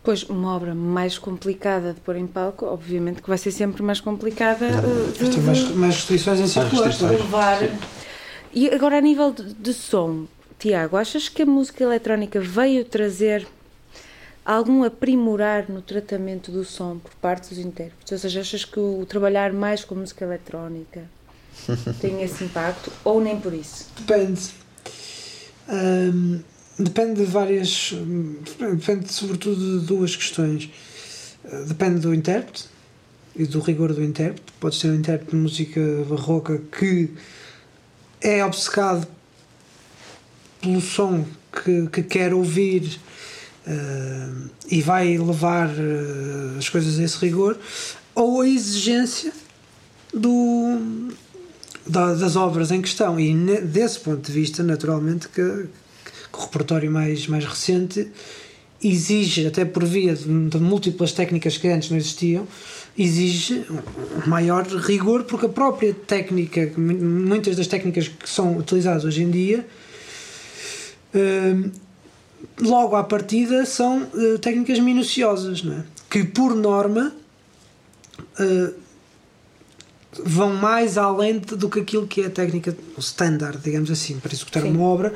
Pois, 0.02 0.24
uma 0.24 0.56
obra 0.56 0.74
mais 0.74 1.18
complicada 1.18 1.94
de 1.94 2.00
pôr 2.00 2.16
em 2.16 2.26
palco, 2.26 2.66
obviamente 2.66 3.22
que 3.22 3.28
vai 3.28 3.38
ser 3.38 3.52
sempre 3.52 3.84
mais 3.84 4.00
complicada 4.00 4.66
eh, 4.66 5.12
de, 5.24 5.30
Tem 5.30 5.42
mais, 5.42 5.70
mais 5.76 5.96
restrições 5.96 6.40
em 6.40 6.48
circular. 6.48 7.60
de. 7.60 7.70
E 8.54 8.70
agora, 8.70 8.98
a 8.98 9.02
nível 9.02 9.32
de, 9.32 9.54
de 9.54 9.74
som, 9.74 10.26
Tiago, 10.58 10.96
achas 10.98 11.28
que 11.28 11.42
a 11.42 11.46
música 11.46 11.84
eletrónica 11.84 12.40
veio 12.40 12.86
trazer 12.86 13.46
algum 14.46 14.84
aprimorar 14.84 15.70
no 15.70 15.82
tratamento 15.82 16.52
do 16.52 16.64
som 16.64 16.98
por 16.98 17.14
parte 17.16 17.50
dos 17.50 17.60
intérpretes? 17.60 18.12
Ou 18.12 18.18
seja, 18.18 18.42
achas 18.42 18.66
que 18.66 18.80
o 18.80 19.06
trabalhar 19.06 19.54
mais 19.54 19.84
com 19.84 19.96
música 19.96 20.26
eletrónica 20.26 21.04
tem 22.02 22.24
esse 22.24 22.46
impacto 22.46 22.92
ou 23.04 23.22
nem 23.22 23.40
por 23.40 23.54
isso? 23.54 23.88
Depende. 24.00 24.50
Ahm, 25.68 26.40
depende 26.80 27.20
de 27.20 27.26
várias. 27.26 27.94
Depende 28.60 29.12
sobretudo 29.12 29.80
de 29.80 29.86
duas 29.86 30.16
questões. 30.16 30.70
Ah, 31.46 31.64
Depende 31.68 32.00
do 32.00 32.14
intérprete 32.14 32.66
e 33.36 33.46
do 33.46 33.60
rigor 33.60 33.94
do 33.94 34.04
intérprete. 34.04 34.52
Pode 34.60 34.76
ser 34.76 34.90
um 34.90 34.96
intérprete 34.96 35.32
de 35.32 35.38
música 35.38 35.82
barroca 36.10 36.62
que 36.78 37.10
é 38.22 38.44
obcecado 38.44 39.08
pelo 40.62 40.82
som 40.82 41.26
que, 41.64 41.88
que 41.88 42.04
quer 42.04 42.34
ouvir 42.34 43.00
ah, 43.68 44.30
e 44.70 44.82
vai 44.82 45.18
levar 45.18 45.70
ah, 45.70 46.58
as 46.58 46.70
coisas 46.70 47.00
a 47.00 47.04
esse 47.04 47.18
rigor, 47.18 47.58
ou 48.16 48.42
a 48.42 48.48
exigência 48.48 49.32
do, 50.14 51.10
da- 51.88 52.14
das 52.16 52.36
obras 52.36 52.72
em 52.72 52.82
questão. 52.82 53.20
E 53.20 53.34
ne- 53.34 53.62
desse 53.62 54.00
ponto 54.00 54.22
de 54.26 54.32
vista, 54.32 54.62
naturalmente, 54.64 55.30
que, 55.30 55.66
repertório 56.40 56.92
mais, 56.92 57.28
mais 57.28 57.46
recente 57.46 58.08
exige, 58.82 59.46
até 59.46 59.66
por 59.66 59.84
via 59.84 60.16
de, 60.16 60.26
múltiplas 60.58 61.12
técnicas 61.12 61.58
que 61.58 61.68
antes 61.68 61.90
não 61.90 61.98
existiam, 61.98 62.48
exige 62.98 63.66
maior 64.26 64.66
rigor, 64.66 65.24
porque 65.24 65.48
a 65.48 65.50
própria 65.50 65.94
técnica, 65.94 66.72
mu- 66.78 66.94
muitas 67.28 67.56
das 67.58 67.68
técnicas 67.68 68.08
que 68.08 68.30
são 68.30 68.58
utilizadas 68.58 69.04
hoje 69.04 69.24
em 69.24 69.30
dia, 69.30 69.68
hum, 71.14 71.72
logo 72.62 72.96
à 72.96 73.04
partida 73.04 73.66
são 73.66 74.08
eh, 74.16 74.38
técnicas 74.38 74.80
minuciosas, 74.80 75.62
é? 75.66 75.84
que 76.10 76.24
por 76.24 76.56
norma 76.56 77.14
eh, 78.40 78.72
vão 80.24 80.54
mais 80.56 80.98
além 80.98 81.40
do 81.40 81.70
que 81.70 81.80
aquilo 81.82 82.08
que 82.08 82.22
é 82.22 82.26
a 82.28 82.30
técnica 82.30 82.76
standard, 82.98 83.60
digamos 83.64 83.92
assim, 83.92 84.20
para 84.20 84.34
executar 84.34 84.64
Sim. 84.64 84.72
uma 84.72 84.84
obra 84.86 85.14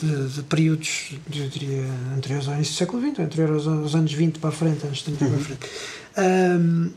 de, 0.00 0.28
de 0.28 0.42
períodos, 0.42 1.12
eu 1.34 1.48
diria, 1.48 1.84
anteriores 2.16 2.48
ao 2.48 2.54
início 2.54 2.74
do 2.74 2.76
século 2.78 3.02
XX, 3.02 3.20
anteriores 3.20 3.66
aos, 3.66 3.94
anos 3.94 4.12
20 4.12 4.38
para 4.38 4.50
a 4.50 4.52
frente, 4.52 4.84
anos 4.86 5.02
30 5.02 5.24
para 5.24 5.34
a 5.36 5.38
frente. 5.40 5.60
Ahm, 6.16 6.90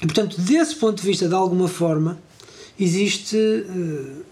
e, 0.00 0.06
portanto, 0.06 0.40
desse 0.40 0.76
ponto 0.76 1.00
de 1.00 1.06
vista, 1.06 1.28
de 1.28 1.34
alguma 1.34 1.68
forma, 1.68 2.18
existe, 2.78 3.36
eh, 3.36 4.22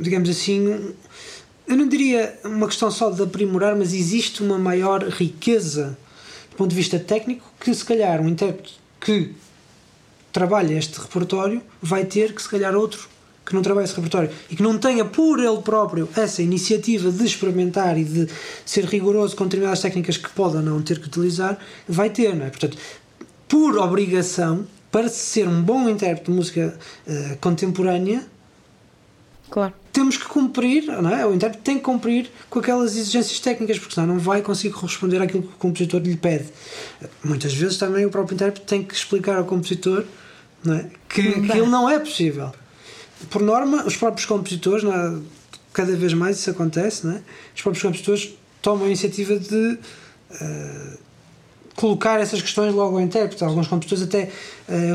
digamos 0.00 0.28
assim, 0.30 0.66
um- 0.66 0.94
eu 1.66 1.76
não 1.76 1.88
diria 1.88 2.38
uma 2.44 2.66
questão 2.66 2.90
só 2.90 3.10
de 3.10 3.22
aprimorar, 3.22 3.76
mas 3.76 3.92
existe 3.92 4.42
uma 4.42 4.58
maior 4.58 5.02
riqueza 5.08 5.96
do 6.50 6.56
ponto 6.56 6.70
de 6.70 6.76
vista 6.76 6.98
técnico 6.98 7.44
que, 7.60 7.74
se 7.74 7.84
calhar, 7.84 8.20
um 8.20 8.28
intérprete 8.28 8.78
que 9.00 9.34
trabalha 10.32 10.74
este 10.74 10.98
repertório 11.00 11.60
vai 11.82 12.04
ter 12.04 12.32
que, 12.34 12.40
se 12.42 12.48
calhar, 12.48 12.74
outro 12.74 13.08
que 13.44 13.54
não 13.54 13.62
trabalha 13.62 13.84
esse 13.84 13.94
repertório 13.94 14.30
e 14.50 14.56
que 14.56 14.62
não 14.62 14.78
tenha 14.78 15.04
por 15.04 15.38
ele 15.38 15.60
próprio 15.62 16.08
essa 16.16 16.42
iniciativa 16.42 17.10
de 17.10 17.24
experimentar 17.24 17.98
e 17.98 18.04
de 18.04 18.28
ser 18.64 18.84
rigoroso 18.84 19.36
com 19.36 19.44
determinadas 19.44 19.80
técnicas 19.80 20.16
que 20.16 20.30
pode 20.30 20.56
ou 20.56 20.62
não 20.62 20.80
ter 20.82 20.98
que 20.98 21.06
utilizar, 21.06 21.58
vai 21.86 22.10
ter, 22.10 22.34
não 22.34 22.46
é? 22.46 22.50
Portanto, 22.50 22.76
por 23.48 23.76
obrigação, 23.78 24.66
para 24.90 25.08
ser 25.08 25.46
um 25.46 25.62
bom 25.62 25.88
intérprete 25.88 26.30
de 26.30 26.36
música 26.36 26.78
eh, 27.06 27.36
contemporânea, 27.40 28.24
Claro. 29.50 29.74
temos 29.92 30.16
que 30.16 30.24
cumprir, 30.24 30.84
não 30.86 31.10
é? 31.14 31.24
o 31.26 31.34
intérprete 31.34 31.62
tem 31.62 31.76
que 31.76 31.82
cumprir 31.82 32.30
com 32.48 32.58
aquelas 32.58 32.96
exigências 32.96 33.38
técnicas, 33.38 33.78
porque 33.78 33.94
senão 33.94 34.14
não 34.14 34.18
vai 34.18 34.42
conseguir 34.42 34.74
corresponder 34.74 35.20
àquilo 35.20 35.42
que 35.42 35.48
o 35.48 35.58
compositor 35.58 36.00
lhe 36.00 36.16
pede. 36.16 36.46
Muitas 37.22 37.52
vezes 37.54 37.76
também 37.76 38.04
o 38.06 38.10
próprio 38.10 38.34
intérprete 38.34 38.66
tem 38.66 38.82
que 38.82 38.94
explicar 38.94 39.36
ao 39.36 39.44
compositor 39.44 40.04
não 40.64 40.74
é? 40.74 40.86
que 41.08 41.20
aquilo 41.20 41.68
não 41.68 41.88
é 41.88 41.98
possível. 41.98 42.52
Por 43.30 43.42
norma, 43.42 43.84
os 43.86 43.96
próprios 43.96 44.26
compositores, 44.26 44.84
é? 44.84 45.18
cada 45.72 45.94
vez 45.96 46.12
mais 46.14 46.38
isso 46.38 46.50
acontece, 46.50 47.06
não 47.06 47.14
é? 47.14 47.22
os 47.54 47.62
próprios 47.62 47.82
compositores 47.82 48.34
tomam 48.62 48.84
a 48.84 48.86
iniciativa 48.86 49.38
de 49.38 49.78
eh, 50.40 50.96
colocar 51.76 52.20
essas 52.20 52.40
questões 52.40 52.72
logo 52.74 52.96
ao 52.96 53.02
intérprete. 53.02 53.42
Alguns 53.44 53.66
compositores 53.68 54.04
até 54.04 54.30
eh, 54.68 54.92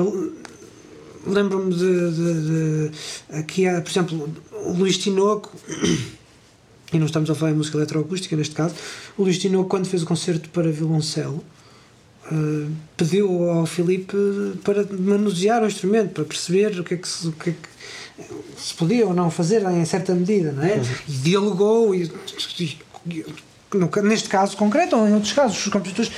lembro-me 1.25 1.73
de, 1.73 2.11
de, 2.11 2.34
de- 2.47 2.91
aqui 3.30 3.67
há, 3.67 3.82
por 3.82 3.89
exemplo, 3.91 4.34
o 4.51 4.73
Luís 4.73 4.97
Tinoco 4.97 5.51
e 6.91 6.97
não 6.97 7.05
estamos 7.05 7.30
a 7.30 7.36
falar 7.36 7.51
em 7.51 7.55
música 7.55 7.77
eletroacústica 7.77 8.36
neste 8.36 8.55
caso, 8.55 8.73
o 9.17 9.23
Luís 9.23 9.38
Tinoco, 9.38 9.69
quando 9.69 9.86
fez 9.86 10.01
o 10.01 10.05
concerto 10.05 10.49
para 10.49 10.71
violoncelo, 10.71 11.43
uh, 12.32 12.71
pediu 12.97 13.49
ao 13.49 13.65
Filipe 13.67 14.17
para 14.63 14.84
manusear 14.97 15.61
o 15.63 15.67
instrumento, 15.67 16.13
para 16.13 16.25
perceber 16.25 16.80
o 16.80 16.84
que 16.84 16.95
é 16.95 16.97
que 16.97 17.27
o 17.27 17.32
que 17.34 17.49
é 17.51 17.53
que 17.53 17.69
se 18.57 18.74
podia 18.74 19.05
ou 19.07 19.13
não 19.13 19.30
fazer 19.32 19.63
em 19.70 19.86
certa 19.86 20.13
medida, 20.13 20.51
não 20.51 20.63
é? 20.63 20.76
Uhum. 20.76 20.84
E 21.07 21.11
dialogou 21.11 21.95
e, 21.95 22.11
e- 22.59 23.26
no- 23.74 23.89
neste 24.03 24.28
caso 24.30 24.57
concreto 24.57 24.95
ou 24.95 25.07
em 25.07 25.13
outros 25.13 25.34
casos, 25.34 25.57
os 25.65 25.72
compositores 25.72 26.11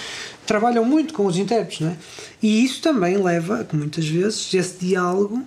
trabalham 0.45 0.84
muito 0.86 1.14
com 1.14 1.26
os 1.26 1.38
intérpretes, 1.38 1.82
não 1.82 1.89
é? 1.89 1.95
E 2.41 2.64
isso 2.64 2.82
também 2.82 3.18
leva, 3.18 3.62
a 3.62 3.64
que 3.64 3.76
muitas 3.76 4.08
vezes, 4.08 4.54
esse 4.54 4.78
diálogo 4.80 5.43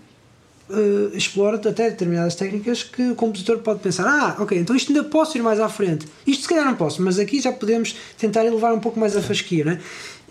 eh, 0.70 1.10
explora 1.16 1.56
até 1.56 1.90
determinadas 1.90 2.34
técnicas 2.36 2.82
que 2.82 3.10
o 3.10 3.14
compositor 3.14 3.58
pode 3.58 3.80
pensar: 3.80 4.06
ah, 4.06 4.36
ok, 4.42 4.58
então 4.58 4.74
isto 4.76 4.88
ainda 4.92 5.04
posso 5.04 5.36
ir 5.36 5.42
mais 5.42 5.58
à 5.60 5.68
frente. 5.68 6.06
Isto 6.26 6.42
se 6.42 6.48
calhar 6.48 6.64
não 6.64 6.74
posso, 6.74 7.02
mas 7.02 7.18
aqui 7.18 7.40
já 7.40 7.52
podemos 7.52 7.94
tentar 8.16 8.44
elevar 8.46 8.72
um 8.72 8.80
pouco 8.80 8.98
mais 8.98 9.16
a 9.16 9.20
fasquia, 9.22 9.64
né? 9.64 9.80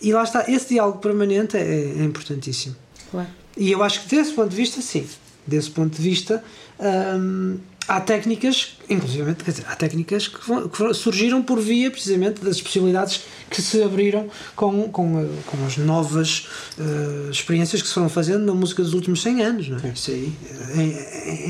E 0.01 0.11
lá 0.11 0.23
está, 0.23 0.45
esse 0.49 0.69
diálogo 0.69 0.99
permanente 0.99 1.55
é, 1.57 1.61
é 1.99 2.03
importantíssimo. 2.03 2.75
Claro. 3.11 3.27
E 3.55 3.71
eu 3.71 3.83
acho 3.83 4.01
que 4.03 4.15
desse 4.15 4.31
ponto 4.33 4.49
de 4.49 4.55
vista, 4.55 4.81
sim. 4.81 5.05
Desse 5.45 5.69
ponto 5.69 5.95
de 5.97 6.01
vista, 6.01 6.43
hum, 6.79 7.57
há 7.87 7.99
técnicas, 7.99 8.77
inclusive, 8.89 9.35
quer 9.35 9.51
dizer, 9.51 9.65
há 9.67 9.75
técnicas 9.75 10.27
que, 10.29 10.47
vão- 10.47 10.69
que 10.69 10.93
surgiram 10.93 11.41
por 11.43 11.59
via 11.59 11.91
precisamente 11.91 12.41
das 12.41 12.61
possibilidades 12.61 13.21
que 13.49 13.61
se 13.61 13.83
abriram 13.83 14.29
com, 14.55 14.87
com, 14.89 15.17
a- 15.19 15.51
com 15.51 15.65
as 15.65 15.75
novas 15.77 16.47
eh, 16.79 17.29
experiências 17.29 17.81
que 17.81 17.87
se 17.89 17.93
foram 17.93 18.07
fazendo 18.09 18.45
na 18.45 18.53
música 18.53 18.81
dos 18.81 18.93
últimos 18.93 19.21
100 19.21 19.41
anos. 19.43 19.67
Não 19.69 19.77
é? 19.79 19.87
Isso 19.93 20.11
aí 20.11 20.33
é, 20.77 20.81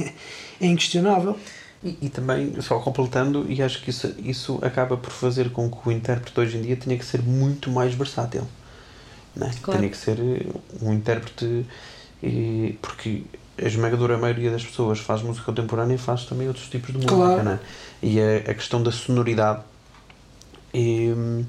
é- 0.10 0.14
é 0.62 0.68
inquestionável. 0.68 1.38
E, 1.84 1.98
e 2.02 2.10
também, 2.10 2.60
só 2.62 2.80
completando, 2.80 3.46
e 3.48 3.62
acho 3.62 3.84
que 3.84 3.90
isso, 3.92 4.12
isso 4.24 4.58
acaba 4.64 4.98
por 4.98 5.12
fazer 5.12 5.52
com 5.52 5.70
que 5.70 5.78
o 5.88 5.92
intérprete 5.92 6.40
hoje 6.40 6.58
em 6.58 6.62
dia 6.62 6.78
tenha 6.78 6.98
que 6.98 7.06
ser 7.06 7.22
muito 7.22 7.70
mais 7.70 7.94
versátil. 7.94 8.48
Né? 9.36 9.52
Claro. 9.62 9.80
Tenha 9.82 9.92
que 9.92 9.98
ser 9.98 10.18
eh, 10.20 10.46
um 10.82 10.94
intérprete, 10.94 11.66
eh, 12.24 12.74
porque 12.82 13.24
a 13.58 13.66
esmagadora 13.68 14.18
maioria 14.18 14.50
das 14.52 14.64
pessoas 14.64 15.00
faz 15.00 15.22
música 15.22 15.46
contemporânea 15.46 15.96
e 15.96 15.98
faz 15.98 16.26
também 16.26 16.48
outros 16.48 16.68
tipos 16.68 16.88
de 16.88 16.96
música. 16.96 17.14
Claro. 17.16 17.44
Né? 17.44 17.60
E 18.02 18.20
a, 18.20 18.52
a 18.52 18.54
questão 18.54 18.82
da 18.82 18.92
sonoridade. 18.92 19.62
E, 20.74 21.14
hum, 21.16 21.46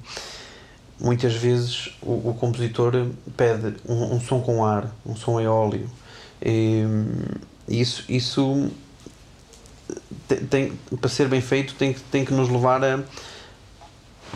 muitas 1.01 1.35
vezes 1.35 1.91
o, 2.03 2.31
o 2.31 2.37
compositor 2.39 3.09
pede 3.37 3.75
um, 3.89 4.17
um 4.17 4.21
som 4.21 4.41
com 4.41 4.65
ar, 4.65 4.95
um 5.05 5.17
som 5.17 5.41
eólio. 5.41 5.89
E, 6.43 6.85
hum, 6.87 7.07
isso, 7.69 8.05
isso 8.09 8.71
tem, 10.29 10.39
tem- 10.47 10.73
para 11.01 11.09
ser 11.09 11.29
bem 11.29 11.41
feito 11.41 11.75
tem, 11.75 11.93
que- 11.93 12.01
tem 12.01 12.25
que 12.25 12.33
nos 12.33 12.49
levar 12.49 12.85
a 12.85 13.01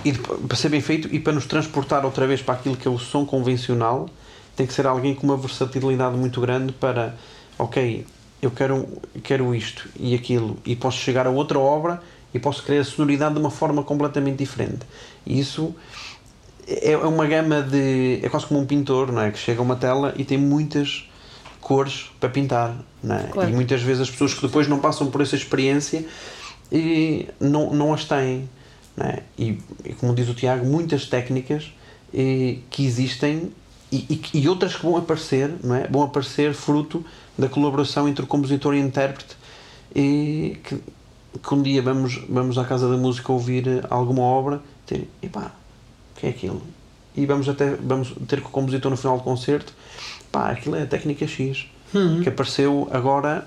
e 0.04 0.12
para 0.12 0.56
ser 0.56 0.68
bem 0.68 0.80
feito 0.80 1.12
e 1.12 1.18
para 1.18 1.32
nos 1.32 1.44
transportar 1.44 2.04
outra 2.04 2.26
vez 2.26 2.40
para 2.40 2.54
aquilo 2.54 2.76
que 2.76 2.86
é 2.86 2.90
o 2.90 2.98
som 2.98 3.26
convencional 3.26 4.08
tem 4.54 4.64
que 4.66 4.72
ser 4.72 4.86
alguém 4.86 5.14
com 5.14 5.26
uma 5.26 5.36
versatilidade 5.36 6.16
muito 6.16 6.40
grande 6.40 6.72
para 6.72 7.14
ok 7.58 8.06
eu 8.40 8.50
quero 8.50 8.88
quero 9.22 9.54
isto 9.54 9.88
e 9.98 10.14
aquilo 10.14 10.56
e 10.64 10.76
posso 10.76 10.98
chegar 10.98 11.26
a 11.26 11.30
outra 11.30 11.58
obra 11.58 12.00
e 12.32 12.38
posso 12.38 12.62
criar 12.62 12.80
a 12.80 12.84
sonoridade 12.84 13.34
de 13.34 13.40
uma 13.40 13.50
forma 13.50 13.82
completamente 13.82 14.38
diferente 14.38 14.86
e 15.26 15.38
isso 15.40 15.74
é 16.66 16.92
é 16.92 16.96
uma 16.96 17.26
gama 17.26 17.62
de 17.62 18.20
é 18.22 18.28
quase 18.28 18.46
como 18.46 18.60
um 18.60 18.66
pintor 18.66 19.10
não 19.10 19.22
é 19.22 19.30
que 19.30 19.38
chega 19.38 19.60
a 19.60 19.62
uma 19.62 19.76
tela 19.76 20.14
e 20.16 20.24
tem 20.24 20.38
muitas 20.38 21.08
cores 21.60 22.10
para 22.20 22.28
pintar 22.28 22.76
não 23.02 23.16
é? 23.16 23.22
Claro. 23.24 23.50
e 23.50 23.52
muitas 23.52 23.82
vezes 23.82 24.02
as 24.02 24.10
pessoas 24.10 24.34
que 24.34 24.42
depois 24.42 24.68
não 24.68 24.78
passam 24.78 25.10
por 25.10 25.20
essa 25.20 25.34
experiência 25.34 26.04
e 26.70 27.26
não, 27.40 27.72
não 27.74 27.92
as 27.92 28.04
têm 28.04 28.48
não 28.96 29.06
é? 29.06 29.22
e, 29.36 29.58
e 29.84 29.92
como 29.94 30.14
diz 30.14 30.28
o 30.28 30.34
Tiago 30.34 30.64
muitas 30.64 31.06
técnicas 31.06 31.72
eh, 32.14 32.58
que 32.70 32.84
existem 32.86 33.50
e, 33.90 33.96
e, 34.32 34.40
e 34.40 34.48
outras 34.48 34.76
que 34.76 34.82
vão 34.82 34.96
aparecer 34.96 35.50
não 35.62 35.74
é? 35.74 35.88
vão 35.88 36.02
aparecer 36.02 36.54
fruto 36.54 37.04
da 37.38 37.48
colaboração 37.48 38.08
entre 38.08 38.24
o 38.24 38.26
compositor 38.26 38.74
e 38.74 38.80
o 38.80 38.84
intérprete 38.84 39.36
e 39.94 40.58
que, 40.64 40.82
que 41.42 41.54
um 41.54 41.62
dia 41.62 41.80
vamos, 41.80 42.20
vamos 42.28 42.58
à 42.58 42.64
Casa 42.64 42.90
da 42.90 42.96
Música 42.96 43.32
ouvir 43.32 43.66
eh, 43.68 43.82
alguma 43.88 44.22
obra 44.22 44.56
e 44.56 44.86
ter, 44.86 45.08
epá, 45.22 45.52
o 46.14 46.20
que 46.20 46.26
é 46.26 46.30
aquilo? 46.30 46.62
E 47.16 47.24
vamos 47.26 47.48
até 47.48 47.76
vamos 47.76 48.14
ter 48.26 48.40
com 48.40 48.48
o 48.48 48.52
compositor 48.52 48.90
no 48.90 48.96
final 48.96 49.18
do 49.18 49.24
concerto, 49.24 49.72
pá, 50.32 50.50
aquilo 50.50 50.76
é 50.76 50.82
a 50.82 50.86
técnica 50.86 51.26
X, 51.26 51.66
que 52.22 52.28
apareceu 52.28 52.88
agora 52.90 53.46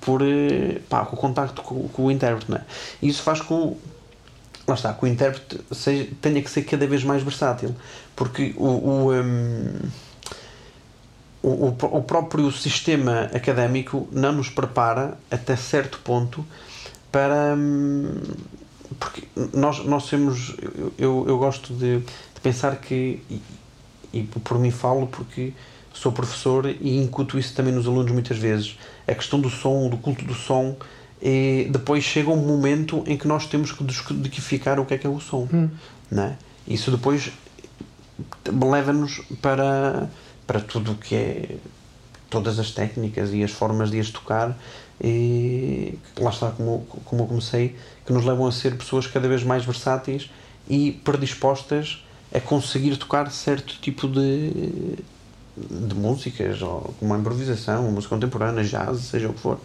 por, 0.00 0.22
eh, 0.22 0.80
pá, 0.88 1.04
com 1.04 1.16
o 1.16 1.18
contacto 1.18 1.62
com, 1.62 1.88
com 1.88 2.06
o 2.06 2.10
intérprete, 2.10 2.50
não 2.50 2.58
é? 2.58 2.64
E 3.02 3.08
isso 3.08 3.22
faz 3.22 3.40
com 3.40 3.76
lá 4.66 4.74
está, 4.74 4.92
que 4.92 5.04
o 5.04 5.08
intérprete 5.08 5.60
seja, 5.72 6.08
tenha 6.20 6.40
que 6.40 6.50
ser 6.50 6.62
cada 6.62 6.86
vez 6.86 7.02
mais 7.04 7.22
versátil, 7.22 7.74
porque 8.14 8.54
o, 8.56 8.66
o, 8.66 9.12
hum, 9.12 9.72
o, 11.42 11.48
o, 11.48 11.98
o 11.98 12.02
próprio 12.02 12.50
sistema 12.52 13.30
académico 13.34 14.08
não 14.12 14.32
nos 14.32 14.50
prepara 14.50 15.18
até 15.30 15.56
certo 15.56 15.98
ponto 16.00 16.44
para 17.10 17.54
hum, 17.56 18.14
porque 18.98 19.22
nós, 19.54 19.84
nós 19.84 20.08
temos 20.08 20.54
eu, 20.98 21.24
eu, 21.26 21.38
gosto 21.38 21.72
de, 21.74 21.98
de 22.00 22.40
pensar 22.42 22.76
que 22.76 23.22
e, 23.30 23.40
e 24.12 24.22
por 24.22 24.58
mim 24.58 24.70
falo 24.70 25.06
porque 25.06 25.52
sou 25.92 26.12
professor 26.12 26.66
e 26.66 26.98
incuto 26.98 27.38
isso 27.38 27.54
também 27.54 27.72
nos 27.72 27.86
alunos 27.86 28.12
muitas 28.12 28.36
vezes 28.36 28.78
a 29.06 29.14
questão 29.14 29.40
do 29.40 29.48
som, 29.48 29.88
do 29.88 29.96
culto 29.96 30.24
do 30.24 30.34
som 30.34 30.76
e 31.22 31.68
depois 31.70 32.04
chega 32.04 32.30
um 32.30 32.36
momento 32.36 33.04
em 33.06 33.16
que 33.16 33.28
nós 33.28 33.46
temos 33.46 33.72
que 33.72 33.84
descodificar 33.84 34.78
o 34.80 34.84
que 34.84 34.94
é 34.94 34.98
que 34.98 35.06
é 35.06 35.10
o 35.10 35.20
som 35.20 35.48
não 36.10 36.24
é? 36.24 36.36
isso 36.66 36.90
depois 36.90 37.30
leva-nos 38.46 39.20
para 39.40 40.08
para 40.50 40.60
tudo 40.60 40.90
o 40.90 40.94
que 40.96 41.14
é 41.14 41.56
todas 42.28 42.58
as 42.58 42.72
técnicas 42.72 43.32
e 43.32 43.44
as 43.44 43.52
formas 43.52 43.88
de 43.88 44.00
as 44.00 44.10
tocar 44.10 44.58
e 45.00 45.96
lá 46.18 46.30
está 46.30 46.50
como, 46.50 46.84
como 47.04 47.22
eu 47.22 47.26
comecei 47.28 47.76
que 48.04 48.12
nos 48.12 48.24
levam 48.24 48.48
a 48.48 48.50
ser 48.50 48.76
pessoas 48.76 49.06
cada 49.06 49.28
vez 49.28 49.44
mais 49.44 49.64
versáteis 49.64 50.28
e 50.68 50.90
predispostas 51.04 52.04
a 52.34 52.40
conseguir 52.40 52.96
tocar 52.96 53.30
certo 53.30 53.78
tipo 53.80 54.08
de 54.08 54.98
de 55.56 55.94
músicas 55.94 56.60
ou 56.62 56.94
como 56.98 57.14
a 57.14 57.18
improvisação, 57.18 57.88
música 57.92 58.16
contemporânea, 58.16 58.64
jazz, 58.64 59.02
seja 59.02 59.28
o 59.28 59.34
que 59.34 59.40
for 59.40 59.60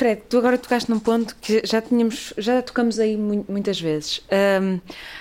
Fred, 0.00 0.22
tu 0.30 0.38
agora 0.38 0.56
tocaste 0.56 0.90
num 0.90 0.98
ponto 0.98 1.36
que 1.42 1.60
já 1.62 1.82
tínhamos, 1.82 2.32
já 2.38 2.62
tocamos 2.62 2.98
aí 2.98 3.18
mu- 3.18 3.44
muitas 3.46 3.78
vezes. 3.78 4.22
Ahm, 4.30 4.78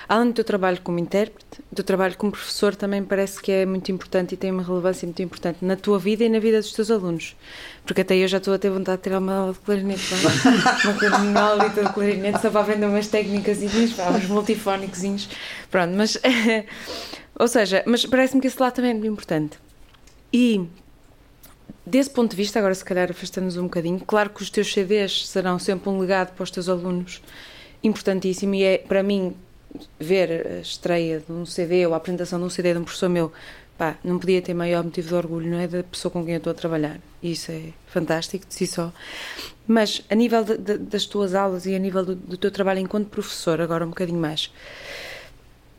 além 0.08 0.28
do 0.30 0.34
teu 0.36 0.46
trabalho 0.46 0.80
como 0.82 0.98
intérprete, 1.00 1.60
o 1.70 1.76
teu 1.76 1.84
trabalho 1.84 2.16
como 2.16 2.32
professor 2.32 2.74
também 2.78 3.04
parece 3.04 3.42
que 3.42 3.52
é 3.52 3.66
muito 3.66 3.92
importante 3.92 4.36
e 4.36 4.38
tem 4.38 4.50
uma 4.52 4.64
relevância 4.64 5.06
muito 5.06 5.22
importante 5.22 5.66
na 5.66 5.76
tua 5.76 6.00
vida 6.00 6.24
e 6.24 6.30
na 6.30 6.40
vida 6.40 6.62
dos 6.62 6.72
teus 6.72 6.90
alunos. 6.90 7.36
Porque 7.86 8.00
até 8.00 8.16
eu 8.16 8.26
já 8.30 8.38
estou 8.38 8.54
a 8.54 8.58
ter 8.58 8.70
vontade 8.70 9.00
de 9.00 9.04
tirar 9.04 9.20
uma 9.20 9.34
aula 9.34 9.52
de 9.52 9.60
clarinete, 9.60 10.02
pá. 10.24 10.80
uma, 11.20 11.30
uma 11.30 11.42
aula 11.42 11.68
de 11.68 11.94
clarinete 11.94 12.42
só 12.42 12.50
para 12.50 12.62
aprender 12.62 12.86
umas 12.86 13.08
técnicas, 13.10 13.58
uns 13.62 14.28
multifónicozinhos. 14.30 15.28
Pronto, 15.70 15.94
mas. 15.98 16.18
ou 17.38 17.50
seja, 17.50 17.84
mas 17.86 18.06
parece-me 18.06 18.40
que 18.40 18.48
esse 18.48 18.62
lado 18.62 18.76
também 18.76 18.92
é 18.92 18.94
muito 18.94 19.12
importante. 19.12 19.60
E 20.32 20.66
desse 21.90 22.10
ponto 22.10 22.32
de 22.32 22.38
vista, 22.38 22.60
agora 22.60 22.74
se 22.76 22.86
calhar 22.86 23.10
afastando-nos 23.10 23.58
um 23.58 23.64
bocadinho, 23.64 24.00
claro 24.00 24.30
que 24.30 24.42
os 24.42 24.50
teus 24.50 24.72
CDs 24.72 25.28
serão 25.28 25.58
sempre 25.58 25.90
um 25.90 26.00
legado 26.00 26.34
para 26.34 26.44
os 26.44 26.52
teus 26.52 26.70
alunos 26.70 27.22
importantíssimo 27.84 28.56
e 28.56 28.64
é 28.64 28.78
para 28.78 29.02
mim 29.02 29.36
ver 30.00 30.48
a 30.48 30.60
estreia 30.60 31.20
de 31.20 31.32
um 31.32 31.46
CD 31.46 31.86
ou 31.86 31.94
a 31.94 31.98
apresentação 31.98 32.40
de 32.40 32.46
um 32.46 32.50
CD 32.50 32.74
de 32.74 32.80
um 32.80 32.84
professor 32.84 33.10
meu, 33.10 33.32
pá, 33.78 33.98
não 34.04 34.20
podia 34.20 34.42
ter 34.42 34.54
maior 34.54 34.84
motivo 34.84 35.08
de 35.08 35.16
orgulho, 35.16 35.50
não 35.50 35.60
é? 35.60 35.68
Da 35.68 35.84
pessoa 35.84 36.12
com 36.12 36.24
quem 36.24 36.34
eu 36.34 36.38
estou 36.38 36.52
a 36.52 36.54
trabalhar. 36.54 37.00
Isso 37.22 37.52
é 37.52 37.74
fantástico 37.88 38.46
de 38.48 38.54
si 38.54 38.68
só. 38.68 38.92
Mas 39.68 40.04
a 40.10 40.16
nível 40.16 40.44
de, 40.44 40.58
de, 40.58 40.78
das 40.78 41.06
tuas 41.06 41.34
aulas 41.34 41.66
e 41.66 41.76
a 41.76 41.80
nível 41.80 42.04
do, 42.06 42.16
do 42.16 42.38
teu 42.38 42.52
trabalho 42.52 42.80
enquanto 42.80 43.08
professor, 43.10 43.62
agora 43.62 43.86
um 43.86 43.90
bocadinho 43.90 44.20
mais, 44.20 44.52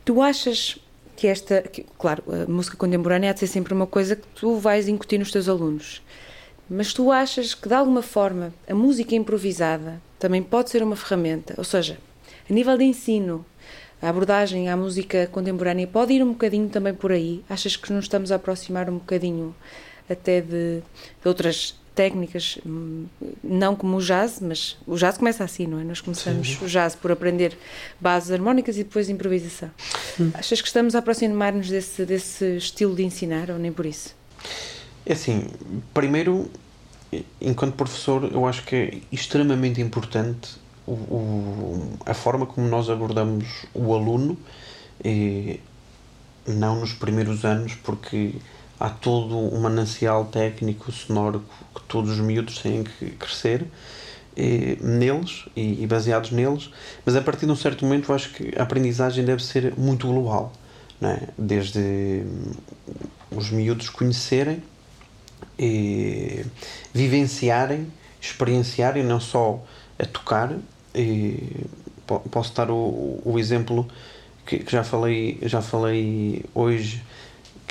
tu 0.05 0.21
achas 0.21 0.77
que 1.21 1.27
esta, 1.27 1.61
que, 1.61 1.85
claro, 1.99 2.23
a 2.27 2.49
música 2.49 2.75
contemporânea 2.75 3.29
há 3.29 3.33
de 3.33 3.41
ser 3.41 3.45
sempre 3.45 3.75
uma 3.75 3.85
coisa 3.85 4.15
que 4.15 4.25
tu 4.33 4.55
vais 4.55 4.87
incutir 4.87 5.19
nos 5.19 5.31
teus 5.31 5.47
alunos, 5.47 6.01
mas 6.67 6.93
tu 6.93 7.11
achas 7.11 7.53
que 7.53 7.69
de 7.69 7.75
alguma 7.75 8.01
forma 8.01 8.51
a 8.67 8.73
música 8.73 9.13
improvisada 9.13 10.01
também 10.17 10.41
pode 10.41 10.71
ser 10.71 10.81
uma 10.81 10.95
ferramenta, 10.95 11.53
ou 11.59 11.63
seja, 11.63 11.99
a 12.49 12.51
nível 12.51 12.75
de 12.75 12.85
ensino, 12.85 13.45
a 14.01 14.09
abordagem 14.09 14.67
à 14.67 14.75
música 14.75 15.27
contemporânea 15.27 15.85
pode 15.85 16.11
ir 16.11 16.23
um 16.23 16.31
bocadinho 16.31 16.69
também 16.69 16.95
por 16.95 17.11
aí? 17.11 17.45
Achas 17.47 17.75
que 17.75 17.93
nos 17.93 18.05
estamos 18.05 18.31
a 18.31 18.37
aproximar 18.37 18.89
um 18.89 18.97
bocadinho 18.97 19.55
até 20.09 20.41
de, 20.41 20.81
de 21.21 21.27
outras 21.27 21.79
técnicas, 21.93 22.57
hum, 22.65 23.05
não 23.43 23.75
como 23.75 23.97
o 23.97 24.01
jazz, 24.01 24.39
mas 24.41 24.77
o 24.87 24.95
jazz 24.95 25.17
começa 25.17 25.43
assim, 25.43 25.67
não 25.67 25.79
é? 25.79 25.83
Nós 25.83 25.99
começamos 26.01 26.47
Sim. 26.57 26.65
o 26.65 26.67
jazz 26.67 26.95
por 26.95 27.11
aprender 27.11 27.57
bases 27.99 28.31
harmónicas 28.31 28.77
e 28.77 28.83
depois 28.83 29.09
improvisação. 29.09 29.69
Achas 30.33 30.61
que 30.61 30.67
estamos 30.67 30.95
a 30.95 30.99
aproximar-nos 30.99 31.69
desse, 31.69 32.05
desse 32.05 32.57
estilo 32.57 32.95
de 32.95 33.03
ensinar 33.03 33.49
ou 33.51 33.59
nem 33.59 33.71
por 33.71 33.85
isso? 33.85 34.15
É 35.05 35.13
assim, 35.13 35.47
primeiro, 35.93 36.49
enquanto 37.41 37.73
professor, 37.75 38.29
eu 38.31 38.45
acho 38.47 38.63
que 38.63 38.75
é 38.75 38.97
extremamente 39.11 39.81
importante 39.81 40.51
o, 40.87 40.93
o- 40.93 41.93
a 42.05 42.13
forma 42.13 42.45
como 42.45 42.67
nós 42.67 42.89
abordamos 42.89 43.65
o 43.73 43.93
aluno, 43.93 44.37
e 45.03 45.59
não 46.47 46.79
nos 46.79 46.93
primeiros 46.93 47.43
anos, 47.45 47.73
porque 47.75 48.33
há 48.81 48.89
todo 48.89 49.37
um 49.37 49.59
manancial 49.61 50.25
técnico, 50.25 50.91
sonoro, 50.91 51.43
que 51.75 51.81
todos 51.87 52.11
os 52.11 52.19
miúdos 52.19 52.59
têm 52.59 52.83
que 52.83 53.11
crescer 53.11 53.67
eh, 54.35 54.77
neles 54.81 55.45
e, 55.55 55.83
e 55.83 55.87
baseados 55.87 56.31
neles, 56.31 56.69
mas 57.05 57.15
a 57.15 57.21
partir 57.21 57.45
de 57.45 57.51
um 57.51 57.55
certo 57.55 57.85
momento 57.85 58.11
eu 58.11 58.15
acho 58.15 58.31
que 58.33 58.53
a 58.57 58.63
aprendizagem 58.63 59.25
deve 59.25 59.43
ser 59.43 59.73
muito 59.77 60.07
global, 60.07 60.53
é? 61.01 61.27
desde 61.37 61.79
hum, 62.25 62.51
os 63.35 63.49
miúdos 63.51 63.89
conhecerem 63.89 64.63
e 65.57 66.45
vivenciarem, 66.93 67.87
experienciarem, 68.19 69.03
não 69.03 69.19
só 69.19 69.63
a 69.99 70.05
tocar. 70.05 70.55
E 70.93 71.65
po- 72.05 72.19
posso 72.19 72.53
dar 72.55 72.69
o, 72.69 73.21
o 73.23 73.39
exemplo 73.39 73.87
que, 74.45 74.59
que 74.59 74.71
já 74.71 74.83
falei 74.83 75.39
já 75.43 75.61
falei 75.61 76.43
hoje 76.53 77.01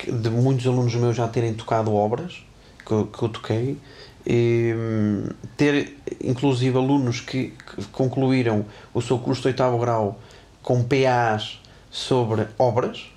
de 0.07 0.31
muitos 0.31 0.67
alunos 0.67 0.95
meus 0.95 1.17
já 1.17 1.27
terem 1.29 1.55
tocado 1.55 1.93
obras 1.95 2.45
que, 2.87 2.93
eu- 2.93 3.07
que 3.07 3.23
eu 3.23 3.29
toquei 3.29 3.79
e, 4.27 4.75
hum, 4.77 5.25
ter 5.57 5.97
inclusive 6.23 6.77
alunos 6.77 7.21
que, 7.21 7.53
que 7.77 7.85
concluíram 7.87 8.65
o 8.95 9.01
seu 9.01 9.19
curso 9.19 9.43
de 9.43 9.49
oitavo 9.49 9.79
grau 9.79 10.21
com 10.63 10.83
PAs 10.85 11.61
sobre 11.91 12.47
obras 12.59 13.11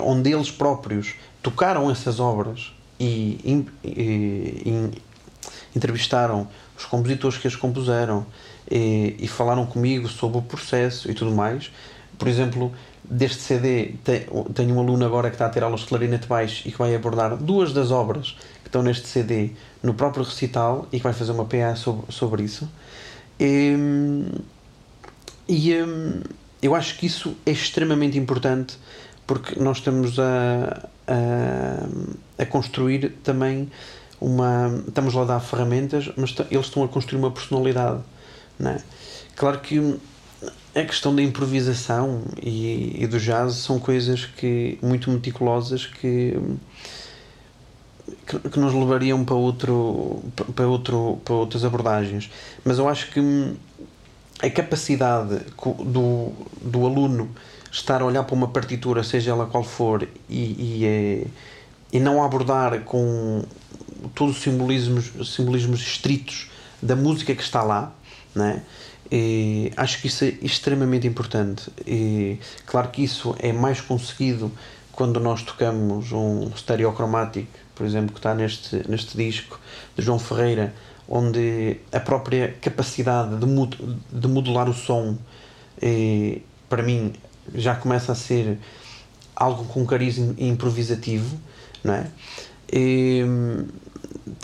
onde 0.00 0.32
eles 0.32 0.50
próprios 0.50 1.14
tocaram 1.42 1.90
essas 1.90 2.18
obras 2.18 2.72
e, 2.98 3.38
e- 3.44 4.62
e 4.64 4.90
entrevistaram 5.74 6.48
os 6.76 6.84
compositores 6.84 7.36
que 7.38 7.46
as 7.46 7.56
compuseram 7.56 8.26
e, 8.70 9.14
e 9.18 9.28
falaram 9.28 9.66
comigo 9.66 10.08
sobre 10.08 10.38
o 10.38 10.42
processo 10.42 11.10
e 11.10 11.14
tudo 11.14 11.30
mais. 11.30 11.70
Por 12.18 12.28
exemplo, 12.28 12.72
deste 13.04 13.42
CD 13.42 13.94
te- 14.04 14.26
tenho 14.54 14.74
um 14.74 14.80
aluno 14.80 15.04
agora 15.04 15.28
que 15.28 15.34
está 15.34 15.46
a 15.46 15.48
ter 15.48 15.62
aulas 15.62 15.80
de 15.80 15.86
clarinete 15.86 16.26
baixo 16.26 16.66
e 16.66 16.72
que 16.72 16.78
vai 16.78 16.94
abordar 16.94 17.36
duas 17.36 17.72
das 17.72 17.90
obras 17.90 18.36
que 18.62 18.68
estão 18.68 18.82
neste 18.82 19.06
CD 19.06 19.50
no 19.82 19.94
próprio 19.94 20.24
recital 20.24 20.86
e 20.92 20.96
que 20.98 21.02
vai 21.02 21.12
fazer 21.12 21.32
uma 21.32 21.44
PA 21.44 21.76
sobre, 21.76 22.10
sobre 22.12 22.42
isso. 22.42 22.68
E, 23.38 23.76
e 25.48 25.74
hum, 25.82 26.22
eu 26.62 26.74
acho 26.74 26.96
que 26.98 27.06
isso 27.06 27.36
é 27.44 27.50
extremamente 27.50 28.18
importante 28.18 28.78
porque 29.26 29.58
nós 29.60 29.78
estamos 29.78 30.18
a, 30.18 30.88
a, 31.06 32.42
a 32.42 32.46
construir 32.46 33.10
também 33.22 33.70
uma. 34.20 34.82
Estamos 34.88 35.14
lá 35.14 35.22
a 35.22 35.24
dar 35.26 35.40
ferramentas, 35.40 36.10
mas 36.16 36.34
eles 36.50 36.66
estão 36.66 36.82
a 36.84 36.88
construir 36.88 37.18
uma 37.18 37.30
personalidade. 37.30 38.00
Não 38.58 38.70
é? 38.70 38.78
Claro 39.34 39.60
que 39.60 39.98
a 40.76 40.84
questão 40.84 41.14
da 41.14 41.22
improvisação 41.22 42.22
e, 42.42 43.02
e 43.02 43.06
do 43.06 43.18
jazz 43.18 43.54
são 43.54 43.78
coisas 43.78 44.26
que 44.26 44.78
muito 44.82 45.10
meticulosas 45.10 45.86
que, 45.86 46.34
que, 48.26 48.38
que 48.50 48.58
nos 48.58 48.74
levariam 48.74 49.24
para, 49.24 49.34
outro, 49.34 50.22
para, 50.54 50.66
outro, 50.66 51.20
para 51.24 51.34
outras 51.34 51.64
abordagens. 51.64 52.30
Mas 52.64 52.78
eu 52.78 52.88
acho 52.88 53.10
que 53.10 53.20
hum, 53.20 53.56
a 54.42 54.50
capacidade 54.50 55.40
do, 55.84 56.32
do 56.62 56.86
aluno 56.86 57.30
estar 57.70 58.02
a 58.02 58.04
olhar 58.04 58.24
para 58.24 58.34
uma 58.34 58.48
partitura, 58.48 59.02
seja 59.02 59.30
ela 59.32 59.46
qual 59.46 59.64
for, 59.64 60.08
e, 60.28 60.80
e, 60.80 60.84
é- 60.86 61.26
e 61.92 62.00
não 62.00 62.22
abordar 62.22 62.80
com 62.82 63.44
todos 64.14 64.36
os 64.36 64.42
simbolismos, 64.42 65.12
simbolismos 65.34 65.80
estritos 65.80 66.50
da 66.82 66.96
música 66.96 67.34
que 67.34 67.42
está 67.42 67.62
lá, 67.62 67.92
né? 68.34 68.62
E 69.10 69.72
acho 69.76 70.00
que 70.00 70.08
isso 70.08 70.24
é 70.24 70.34
extremamente 70.42 71.06
importante. 71.06 71.70
E 71.86 72.38
claro 72.64 72.88
que 72.88 73.04
isso 73.04 73.34
é 73.38 73.52
mais 73.52 73.80
conseguido 73.80 74.50
quando 74.92 75.20
nós 75.20 75.42
tocamos 75.42 76.10
um 76.12 76.50
stereocromático, 76.56 77.48
por 77.74 77.86
exemplo, 77.86 78.12
que 78.12 78.18
está 78.18 78.34
neste, 78.34 78.88
neste 78.88 79.16
disco 79.16 79.60
de 79.96 80.02
João 80.02 80.18
Ferreira, 80.18 80.74
onde 81.08 81.76
a 81.92 82.00
própria 82.00 82.56
capacidade 82.60 83.36
de, 83.36 83.46
de 84.20 84.26
modular 84.28 84.68
o 84.68 84.74
som, 84.74 85.16
eh, 85.80 86.40
para 86.68 86.82
mim, 86.82 87.12
já 87.54 87.76
começa 87.76 88.10
a 88.12 88.14
ser 88.14 88.58
algo 89.36 89.64
com 89.66 89.86
cariz 89.86 90.18
im- 90.18 90.34
improvisativo, 90.38 91.38
não 91.84 91.94
é? 91.94 92.06
E, 92.72 93.20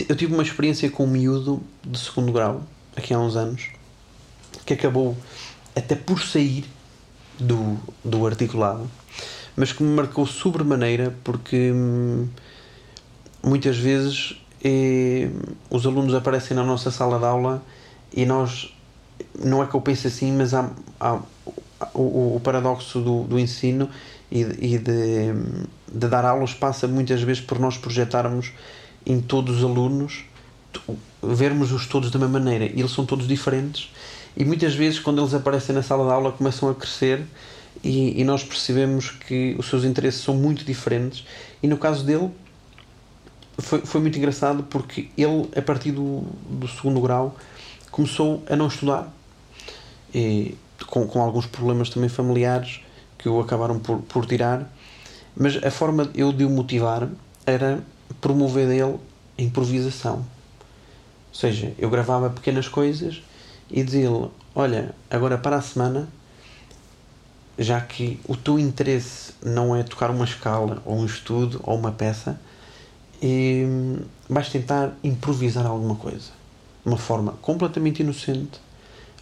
eu 0.09 0.15
tive 0.15 0.33
uma 0.35 0.43
experiência 0.43 0.89
com 0.91 1.05
um 1.05 1.09
miúdo 1.09 1.61
de 1.85 1.99
segundo 1.99 2.31
grau, 2.31 2.63
aqui 2.95 3.13
há 3.13 3.19
uns 3.19 3.35
anos, 3.35 3.71
que 4.65 4.75
acabou 4.75 5.17
até 5.77 5.95
por 5.95 6.21
sair 6.23 6.65
do, 7.39 7.79
do 8.05 8.27
articulado, 8.27 8.89
mas 9.57 9.73
que 9.73 9.83
me 9.83 9.95
marcou 9.95 10.27
sobremaneira 10.27 11.15
porque 11.25 11.73
hum, 11.73 12.29
muitas 13.43 13.77
vezes 13.77 14.37
eh, 14.63 15.29
os 15.71 15.87
alunos 15.87 16.15
aparecem 16.15 16.57
na 16.57 16.63
nossa 16.65 16.91
sala 16.91 17.19
de 17.19 17.25
aula 17.25 17.63
e 18.15 18.25
nós, 18.25 18.73
não 19.43 19.63
é 19.63 19.67
que 19.67 19.75
eu 19.75 19.81
pense 19.81 20.07
assim, 20.07 20.33
mas 20.33 20.55
há, 20.55 20.71
há 21.01 21.19
o, 21.95 22.37
o 22.37 22.41
paradoxo 22.43 23.01
do, 23.01 23.25
do 23.25 23.39
ensino 23.39 23.89
e, 24.31 24.45
de- 24.45 24.65
e 24.75 24.79
de, 24.79 25.33
de 25.93 26.09
dar 26.09 26.25
aulas 26.25 26.55
passa 26.55 26.87
muitas 26.87 27.23
vezes 27.23 27.43
por 27.43 27.59
nós 27.59 27.77
projetarmos 27.77 28.53
em 29.05 29.21
todos 29.21 29.59
os 29.59 29.65
alunos, 29.65 30.25
vermos-os 31.23 31.87
todos 31.87 32.11
da 32.11 32.19
mesma 32.19 32.39
maneira. 32.39 32.67
E 32.67 32.79
eles 32.81 32.93
são 32.93 33.05
todos 33.05 33.27
diferentes 33.27 33.91
e 34.37 34.45
muitas 34.45 34.75
vezes 34.75 34.99
quando 34.99 35.21
eles 35.21 35.35
aparecem 35.35 35.75
na 35.75 35.83
sala 35.83 36.05
de 36.07 36.13
aula 36.13 36.33
começam 36.33 36.69
a 36.69 36.75
crescer 36.75 37.25
e, 37.83 38.21
e 38.21 38.25
nós 38.25 38.43
percebemos 38.43 39.11
que 39.11 39.55
os 39.59 39.67
seus 39.67 39.85
interesses 39.85 40.23
são 40.23 40.35
muito 40.35 40.65
diferentes. 40.65 41.25
E 41.63 41.67
no 41.67 41.77
caso 41.77 42.05
dele 42.05 42.31
foi, 43.59 43.81
foi 43.81 44.01
muito 44.01 44.19
engraçado 44.19 44.63
porque 44.65 45.09
ele 45.17 45.49
a 45.57 45.61
partir 45.61 45.93
do, 45.93 46.23
do 46.49 46.67
segundo 46.69 47.01
grau 47.01 47.37
começou 47.91 48.43
a 48.49 48.57
não 48.57 48.69
estudar. 48.69 49.13
E 50.15 50.57
com, 50.87 51.07
com 51.07 51.23
alguns 51.23 51.47
problemas 51.47 51.91
também 51.91 52.09
familiares 52.09 52.81
que 53.19 53.29
o 53.29 53.41
acabaram 53.41 53.79
por, 53.79 53.99
por 54.01 54.27
tirar. 54.27 54.71
Mas 55.37 55.63
a 55.63 55.71
forma 55.71 56.11
eu 56.15 56.33
de 56.33 56.45
o 56.45 56.51
motivar 56.51 57.09
era 57.47 57.83
promover 58.21 58.69
dele 58.69 58.99
a 59.39 59.43
improvisação. 59.43 60.17
Ou 60.17 61.35
seja, 61.35 61.73
eu 61.79 61.89
gravava 61.89 62.29
pequenas 62.29 62.69
coisas 62.69 63.23
e 63.73 63.83
dizia-lhe: 63.83 64.29
Olha, 64.55 64.95
agora 65.11 65.39
para 65.39 65.57
a 65.57 65.63
semana, 65.63 66.09
já 67.59 67.81
que 67.81 68.21
o 68.29 68.37
teu 68.37 68.59
interesse 68.59 69.33
não 69.43 69.75
é 69.75 69.83
tocar 69.83 70.11
uma 70.11 70.25
escala, 70.25 70.83
ou 70.85 70.99
um 70.99 71.07
estudo, 71.07 71.61
ou 71.63 71.77
uma 71.77 71.91
peça, 71.91 72.39
e 73.23 73.65
vais 74.29 74.49
tentar 74.51 74.93
improvisar 75.03 75.67
alguma 75.67 75.95
coisa. 75.95 76.31
Uma 76.85 76.99
forma 76.99 77.33
completamente 77.41 78.03
inocente, 78.03 78.61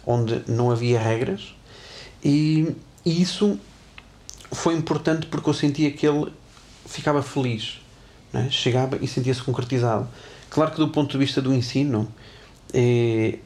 onde 0.05 0.43
não 0.47 0.71
havia 0.71 0.99
regras, 0.99 1.55
e, 2.23 2.75
e 3.05 3.21
isso 3.21 3.59
foi 4.51 4.75
importante 4.75 5.27
porque 5.27 5.49
eu 5.49 5.53
sentia 5.53 5.91
que 5.91 6.05
ele 6.05 6.31
ficava 6.85 7.21
feliz, 7.21 7.79
né? 8.33 8.49
chegava 8.49 8.97
e 9.01 9.07
sentia-se 9.07 9.41
concretizado. 9.41 10.07
Claro 10.49 10.71
que 10.71 10.77
do 10.77 10.89
ponto 10.89 11.11
de 11.11 11.17
vista 11.17 11.41
do 11.41 11.53
ensino, 11.53 12.11
eh, 12.73 13.39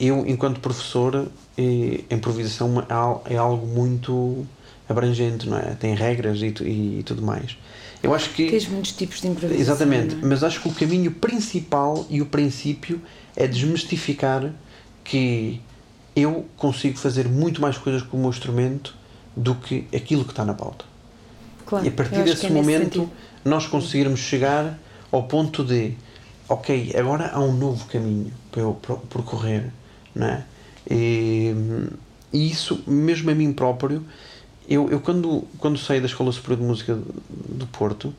eu, 0.00 0.24
enquanto 0.26 0.60
professor, 0.60 1.28
eh, 1.56 2.00
a 2.10 2.14
improvisação 2.14 2.84
é 3.28 3.36
algo 3.36 3.66
muito 3.66 4.46
abrangente, 4.88 5.48
não 5.48 5.58
é? 5.58 5.74
Tem 5.74 5.94
regras 5.94 6.40
e, 6.40 6.54
e, 6.62 7.00
e 7.00 7.02
tudo 7.04 7.22
mais. 7.22 7.56
Eu 8.02 8.14
acho 8.14 8.30
que. 8.30 8.48
Tens 8.50 8.68
muitos 8.68 8.92
tipos 8.92 9.20
de 9.20 9.28
improvisação. 9.28 9.60
Exatamente, 9.60 10.14
é? 10.14 10.18
mas 10.22 10.44
acho 10.44 10.60
que 10.60 10.68
o 10.68 10.72
caminho 10.72 11.10
principal 11.10 12.06
e 12.08 12.22
o 12.22 12.26
princípio 12.26 13.00
é 13.36 13.46
desmistificar 13.46 14.52
que 15.04 15.60
eu 16.14 16.46
consigo 16.56 16.98
fazer 16.98 17.28
muito 17.28 17.60
mais 17.60 17.76
coisas 17.76 18.02
com 18.02 18.16
o 18.16 18.20
meu 18.20 18.30
instrumento 18.30 18.94
do 19.36 19.54
que 19.54 19.86
aquilo 19.94 20.24
que 20.24 20.30
está 20.30 20.44
na 20.44 20.54
pauta. 20.54 20.84
Claro, 21.66 21.84
e 21.84 21.88
a 21.88 21.92
partir 21.92 22.22
desse 22.24 22.46
é 22.46 22.50
momento 22.50 23.10
nós 23.44 23.66
conseguirmos 23.66 24.20
chegar 24.20 24.78
ao 25.10 25.24
ponto 25.24 25.64
de 25.64 25.94
ok, 26.48 26.94
agora 26.96 27.30
há 27.32 27.40
um 27.40 27.52
novo 27.52 27.84
caminho 27.86 28.32
para 28.50 28.62
eu 28.62 28.74
percorrer, 29.10 29.70
não 30.18 30.26
é? 30.26 30.44
E, 30.90 31.54
e 32.32 32.50
isso, 32.50 32.82
mesmo 32.86 33.30
a 33.30 33.34
mim 33.34 33.52
próprio, 33.52 34.04
eu, 34.68 34.90
eu 34.90 35.00
quando, 35.00 35.44
quando 35.58 35.78
saí 35.78 36.00
da 36.00 36.06
Escola 36.06 36.32
Superior 36.32 36.58
de 36.60 36.66
Música 36.66 36.98
do 37.30 37.66
Porto, 37.68 38.14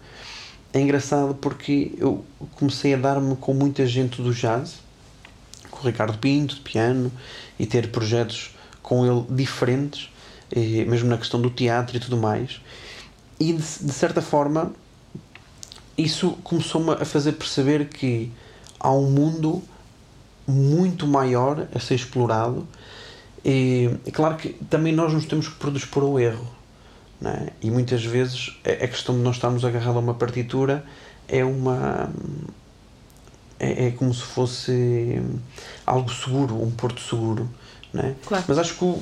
é 0.74 0.80
engraçado 0.80 1.36
porque 1.36 1.92
eu 1.98 2.24
comecei 2.56 2.94
a 2.94 2.98
dar-me 2.98 3.36
com 3.36 3.54
muita 3.54 3.86
gente 3.86 4.22
do 4.22 4.34
jazz, 4.34 4.80
com 5.70 5.80
o 5.80 5.86
Ricardo 5.86 6.18
Pinto, 6.18 6.56
de 6.56 6.62
piano, 6.62 7.12
e 7.60 7.66
ter 7.66 7.90
projetos 7.92 8.56
com 8.82 9.06
ele 9.06 9.26
diferentes, 9.30 10.10
mesmo 10.88 11.10
na 11.10 11.18
questão 11.18 11.42
do 11.42 11.50
teatro 11.50 11.98
e 11.98 12.00
tudo 12.00 12.18
mais. 12.18 12.62
E 13.40 13.54
de, 13.54 13.58
de 13.58 13.94
certa 13.94 14.22
forma, 14.22 14.74
isso 15.98 16.32
começou-me 16.44 16.92
a 16.94 17.06
fazer 17.06 17.34
perceber 17.34 17.90
que 17.90 18.32
há 18.80 18.92
um 18.92 19.10
mundo 19.10 19.62
muito 20.50 21.08
maior 21.08 21.68
a 21.74 21.80
ser 21.80 21.96
explorado. 21.96 22.68
E 23.44 23.90
é 24.06 24.12
claro 24.12 24.36
que 24.36 24.50
também 24.70 24.94
nós 24.94 25.14
nos 25.14 25.26
temos 25.26 25.48
que 25.48 25.56
predispor 25.56 26.04
ao 26.04 26.20
erro. 26.20 26.48
É? 27.24 27.52
E 27.62 27.70
muitas 27.70 28.04
vezes 28.04 28.58
a 28.64 28.88
questão 28.88 29.16
de 29.16 29.22
nós 29.22 29.36
estarmos 29.36 29.66
agarrados 29.66 29.98
a 29.98 30.00
uma 30.00 30.14
partitura 30.14 30.86
é 31.28 31.44
uma. 31.44 32.10
É, 33.60 33.88
é, 33.88 33.92
como 33.92 34.14
se 34.14 34.22
fosse 34.22 35.22
algo 35.86 36.10
seguro, 36.14 36.62
um 36.62 36.72
porto 36.72 37.02
seguro. 37.02 37.50
É? 37.94 38.14
Claro. 38.26 38.44
Mas 38.48 38.58
acho 38.60 38.76
que 38.76 38.84
o, 38.84 39.00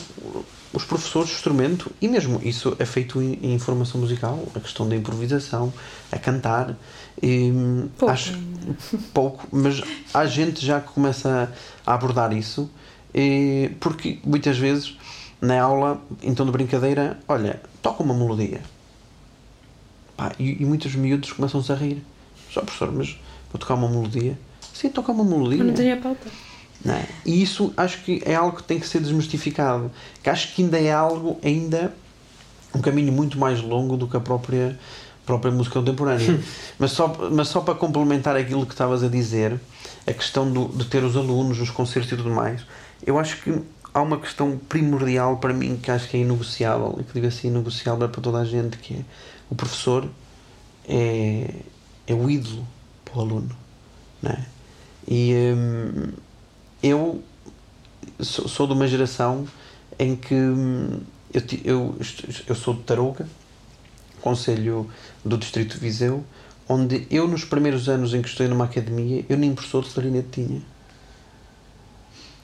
os 0.74 0.86
professores 0.86 1.30
de 1.30 1.36
instrumento, 1.36 1.92
e 2.02 2.08
mesmo 2.08 2.40
isso 2.44 2.76
é 2.80 2.86
feito 2.86 3.22
em, 3.22 3.54
em 3.54 3.60
formação 3.60 4.00
musical, 4.00 4.42
a 4.56 4.60
questão 4.60 4.88
da 4.88 4.96
improvisação, 4.96 5.74
a 6.12 6.18
cantar, 6.18 6.76
e, 7.22 7.52
pouco. 7.98 8.14
acho 8.14 8.38
pouco, 9.14 9.48
mas 9.52 9.82
há 10.14 10.26
gente 10.26 10.66
já 10.66 10.80
que 10.80 10.88
começa 10.94 11.52
a 11.86 11.94
abordar 11.94 12.32
isso, 12.32 12.70
e, 13.14 13.72
porque 13.80 14.20
muitas 14.24 14.58
vezes 14.58 14.96
na 15.42 15.62
aula, 15.62 16.02
em 16.24 16.34
tom 16.34 16.46
de 16.46 16.52
brincadeira, 16.52 17.20
olha, 17.28 17.62
toca 17.82 18.04
uma 18.04 18.14
melodia. 18.14 18.62
Pá, 20.16 20.32
e, 20.40 20.62
e 20.62 20.66
muitos 20.66 20.96
miúdos 20.96 21.32
começam-se 21.32 21.72
a 21.72 21.76
rir. 21.76 22.04
Só 22.52 22.62
professor, 22.62 22.92
mas 22.92 23.18
vou 23.52 23.60
tocar 23.60 23.76
uma 23.76 23.88
melodia? 23.88 24.38
Sim, 24.74 24.90
toca 24.90 25.12
uma 25.12 25.24
melodia. 25.24 25.58
Mas 25.58 25.68
não 25.68 25.74
tenho 25.74 25.94
a 25.94 25.98
pauta. 25.98 26.28
É? 26.86 27.06
E 27.26 27.42
isso 27.42 27.74
acho 27.76 28.04
que 28.04 28.22
é 28.26 28.36
algo 28.36 28.58
que 28.58 28.64
tem 28.64 28.80
que 28.80 28.88
ser 28.88 29.00
desmistificado. 29.00 29.92
Que 30.22 30.30
acho 30.30 30.54
que 30.54 30.62
ainda 30.62 30.80
é 30.80 30.92
algo, 30.92 31.40
ainda 31.44 31.94
um 32.74 32.82
caminho 32.82 33.12
muito 33.12 33.38
mais 33.38 33.62
longo 33.62 33.98
do 33.98 34.08
que 34.08 34.16
a 34.16 34.20
própria, 34.20 34.78
própria 35.26 35.52
música 35.52 35.80
contemporânea. 35.80 36.40
mas, 36.78 36.92
só, 36.92 37.30
mas 37.32 37.48
só 37.48 37.62
para 37.62 37.76
complementar 37.76 38.36
aquilo 38.36 38.66
que 38.66 38.74
estavas 38.74 39.04
a 39.04 39.08
dizer, 39.08 39.60
a 40.06 40.14
questão 40.14 40.50
do, 40.50 40.68
de 40.68 40.86
ter 40.86 41.04
os 41.04 41.18
alunos, 41.18 41.60
os 41.60 41.70
concertos 41.70 42.12
e 42.12 42.18
tudo 42.18 42.30
mais, 42.30 42.62
eu 43.06 43.18
acho 43.18 43.42
que 43.42 43.62
há 43.94 44.02
uma 44.02 44.20
questão 44.20 44.58
primordial 44.70 45.38
para 45.38 45.54
mim 45.54 45.78
que 45.82 45.90
acho 45.90 46.08
que 46.08 46.18
é 46.18 46.20
inegociável, 46.22 46.98
e 47.00 47.04
que 47.04 47.14
digo 47.14 47.28
assim, 47.28 47.48
inegociável 47.48 48.08
para 48.08 48.22
toda 48.22 48.38
a 48.40 48.46
gente, 48.46 48.78
que 48.78 48.94
é 48.94 49.00
o 49.50 49.56
professor 49.56 50.08
é, 50.88 51.50
é 52.06 52.14
o 52.14 52.30
ídolo 52.30 52.66
para 53.04 53.18
o 53.18 53.22
aluno. 53.22 53.50
Não 54.22 54.32
é? 54.32 54.46
E 55.08 55.34
hum, 55.56 56.12
eu 56.88 57.22
sou, 58.20 58.48
sou, 58.48 58.68
de 58.68 58.74
uma 58.74 58.88
geração 58.88 59.48
em 60.00 60.16
que 60.16 60.34
hum, 60.34 61.00
eu, 61.34 61.42
eu, 61.64 61.96
eu 62.48 62.56
sou 62.56 62.74
de 62.74 62.82
Tarouca, 62.82 63.28
Conselho 64.22 64.90
do 65.24 65.38
Distrito 65.38 65.76
de 65.76 65.80
Viseu, 65.80 66.24
onde 66.68 67.08
eu 67.10 67.28
nos 67.28 67.46
primeiros 67.46 67.88
anos 67.88 68.14
em 68.14 68.22
que 68.22 68.28
estudei 68.28 68.48
numa 68.48 68.66
academia, 68.66 69.24
eu 69.30 69.38
nem 69.38 69.54
professor 69.54 69.84
de 69.84 69.90
clarinete 69.92 70.28
tinha. 70.32 70.62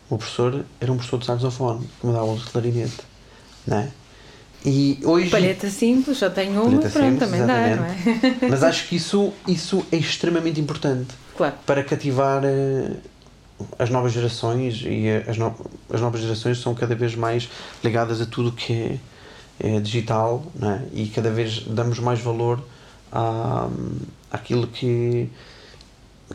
O 0.09 0.17
professor 0.17 0.65
era 0.79 0.91
um 0.91 0.97
professor 0.97 1.19
de 1.19 1.25
saxofone 1.25 1.89
que 1.99 2.05
me 2.05 2.13
dava 2.13 2.25
aulas 2.25 2.43
de 2.43 2.51
clarinete, 2.51 2.99
não 3.65 3.77
é? 3.77 3.91
E 4.65 4.99
hoje 5.03 5.29
palheta 5.29 5.69
simples, 5.69 6.17
só 6.17 6.29
tenho 6.29 6.61
uma, 6.61 6.79
pronto, 6.79 6.89
simples, 6.89 7.19
também 7.19 7.41
exatamente. 7.41 7.77
dá, 7.77 8.29
não 8.31 8.45
é? 8.45 8.49
Mas 8.49 8.63
acho 8.63 8.87
que 8.87 8.95
isso, 8.95 9.33
isso 9.45 9.85
é 9.91 9.97
extremamente 9.97 10.61
importante 10.61 11.13
claro. 11.35 11.55
para 11.65 11.83
cativar 11.83 12.43
uh, 12.45 12.97
as 13.77 13.89
novas 13.89 14.11
gerações 14.11 14.83
e 14.85 15.09
as, 15.27 15.37
no, 15.37 15.55
as 15.91 16.01
novas 16.01 16.21
gerações 16.21 16.59
são 16.59 16.73
cada 16.73 16.95
vez 16.95 17.15
mais 17.15 17.49
ligadas 17.83 18.21
a 18.21 18.25
tudo 18.25 18.51
que 18.51 18.99
é, 19.59 19.77
é 19.77 19.79
digital 19.79 20.45
é? 20.61 20.81
e 20.93 21.07
cada 21.07 21.29
vez 21.29 21.59
damos 21.67 21.99
mais 21.99 22.19
valor 22.19 22.63
à, 23.11 23.69
àquilo 24.31 24.67
que, 24.67 25.29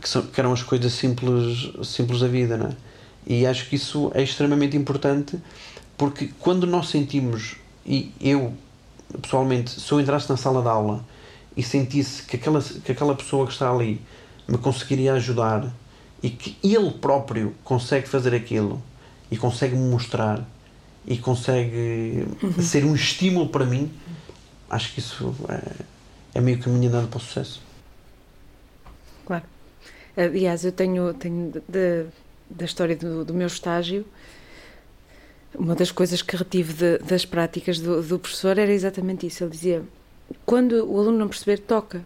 que, 0.00 0.08
são, 0.08 0.22
que 0.22 0.40
eram 0.40 0.52
as 0.52 0.62
coisas 0.62 0.92
simples, 0.92 1.70
simples 1.84 2.20
da 2.20 2.28
vida. 2.28 2.56
Não 2.56 2.68
é? 2.68 2.76
E 3.26 3.46
acho 3.46 3.68
que 3.68 3.76
isso 3.76 4.10
é 4.14 4.22
extremamente 4.22 4.76
importante 4.76 5.38
porque 5.96 6.30
quando 6.38 6.66
nós 6.66 6.88
sentimos, 6.88 7.56
e 7.84 8.12
eu 8.20 8.54
pessoalmente, 9.20 9.80
se 9.80 9.90
eu 9.90 10.00
entrasse 10.00 10.28
na 10.28 10.36
sala 10.36 10.62
de 10.62 10.68
aula 10.68 11.04
e 11.56 11.62
sentisse 11.62 12.22
que 12.22 12.36
aquela, 12.36 12.62
que 12.62 12.92
aquela 12.92 13.14
pessoa 13.14 13.46
que 13.46 13.52
está 13.52 13.70
ali 13.70 14.00
me 14.46 14.58
conseguiria 14.58 15.14
ajudar 15.14 15.66
e 16.22 16.30
que 16.30 16.56
ele 16.62 16.90
próprio 16.90 17.54
consegue 17.64 18.08
fazer 18.08 18.34
aquilo 18.34 18.82
e 19.30 19.36
consegue 19.36 19.76
me 19.76 19.88
mostrar 19.88 20.44
e 21.06 21.16
consegue 21.16 22.26
uhum. 22.42 22.62
ser 22.62 22.84
um 22.84 22.94
estímulo 22.94 23.48
para 23.48 23.64
mim, 23.64 23.90
acho 24.68 24.92
que 24.92 25.00
isso 25.00 25.34
é, 25.48 26.38
é 26.38 26.40
meio 26.40 26.58
caminho 26.58 26.88
andando 26.88 27.08
para 27.08 27.16
o 27.16 27.20
sucesso. 27.20 27.62
Claro. 29.24 29.44
Aliás, 30.16 30.64
eu 30.64 30.72
tenho, 30.72 31.14
tenho 31.14 31.52
de, 31.68 32.06
da 32.50 32.64
história 32.64 32.96
do, 32.96 33.24
do, 33.24 33.32
meu 33.32 33.46
estágio, 33.46 34.04
uma 35.54 35.74
das 35.74 35.90
coisas 35.90 36.20
que 36.20 36.36
retive 36.36 36.74
de, 36.74 36.98
das 36.98 37.24
práticas 37.24 37.78
do, 37.78 38.02
do 38.02 38.18
professor 38.18 38.58
era 38.58 38.72
exatamente 38.72 39.26
isso. 39.26 39.44
Ele 39.44 39.50
dizia: 39.50 39.82
quando 40.44 40.72
o 40.72 41.00
aluno 41.00 41.18
não 41.18 41.28
perceber, 41.28 41.58
toca. 41.58 42.04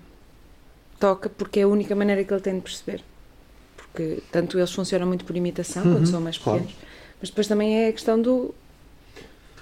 Toca 1.01 1.29
porque 1.29 1.61
é 1.61 1.63
a 1.65 1.69
única 1.69 1.97
maneira 1.97 2.23
que 2.23 2.33
ele 2.33 2.41
tem 2.41 2.55
de 2.55 2.61
perceber 2.61 3.03
porque 3.93 4.23
tanto 4.33 4.59
eles 4.59 4.73
funcionam 4.73 5.07
muito 5.07 5.25
por 5.25 5.37
imitação 5.37 5.85
uhum, 5.85 5.93
quando 5.93 6.07
são 6.07 6.21
mais 6.21 6.39
pequenos, 6.39 6.63
claro. 6.63 6.77
mas 7.21 7.29
depois 7.29 7.47
também 7.47 7.85
é 7.85 7.89
a 7.89 7.93
questão 7.93 8.21
do. 8.21 8.55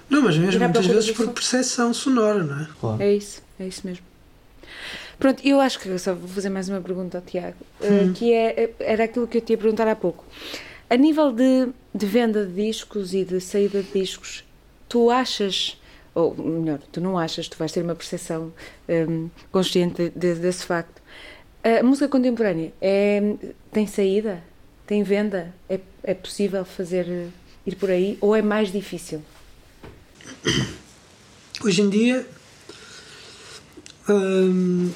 Não, 0.09 0.21
mas 0.21 0.37
mesmo 0.37 0.59
muitas 0.59 0.85
vezes 0.85 1.11
por 1.11 1.27
percepção 1.29 1.93
sonora, 1.93 2.43
não 2.43 2.61
é? 2.61 2.67
Claro. 2.79 3.01
É 3.01 3.13
isso, 3.13 3.41
é 3.59 3.67
isso 3.67 3.85
mesmo. 3.85 4.05
Pronto, 5.19 5.45
eu 5.45 5.59
acho 5.59 5.79
que 5.79 5.99
só 5.99 6.15
vou 6.15 6.27
fazer 6.27 6.49
mais 6.49 6.67
uma 6.67 6.81
pergunta 6.81 7.19
ao 7.19 7.23
Tiago, 7.23 7.57
uhum. 7.79 8.11
que 8.13 8.33
é, 8.33 8.73
era 8.79 9.03
aquilo 9.03 9.27
que 9.27 9.37
eu 9.37 9.41
te 9.41 9.51
ia 9.51 9.57
perguntar 9.57 9.87
há 9.87 9.95
pouco. 9.95 10.25
A 10.89 10.97
nível 10.97 11.31
de, 11.31 11.69
de 11.93 12.05
venda 12.05 12.45
de 12.45 12.53
discos 12.53 13.13
e 13.13 13.23
de 13.23 13.39
saída 13.39 13.83
de 13.83 13.91
discos, 13.91 14.43
tu 14.89 15.09
achas, 15.09 15.79
ou 16.15 16.35
melhor, 16.35 16.79
tu 16.91 16.99
não 16.99 17.17
achas, 17.17 17.47
tu 17.47 17.57
vais 17.57 17.71
ter 17.71 17.83
uma 17.83 17.95
percepção 17.95 18.51
um, 18.89 19.29
consciente 19.51 20.11
de, 20.15 20.33
desse 20.33 20.65
facto, 20.65 21.01
a 21.63 21.83
música 21.83 22.07
contemporânea 22.07 22.71
é, 22.81 23.21
tem 23.71 23.85
saída? 23.87 24.43
Tem 24.87 25.03
venda? 25.03 25.53
É, 25.69 25.79
é 26.03 26.13
possível 26.13 26.65
fazer 26.65 27.29
ir 27.65 27.75
por 27.75 27.89
aí? 27.89 28.17
Ou 28.19 28.35
é 28.35 28.41
mais 28.41 28.71
difícil? 28.71 29.21
Hoje 31.63 31.81
em 31.81 31.89
dia 31.89 32.25
hum, 34.09 34.91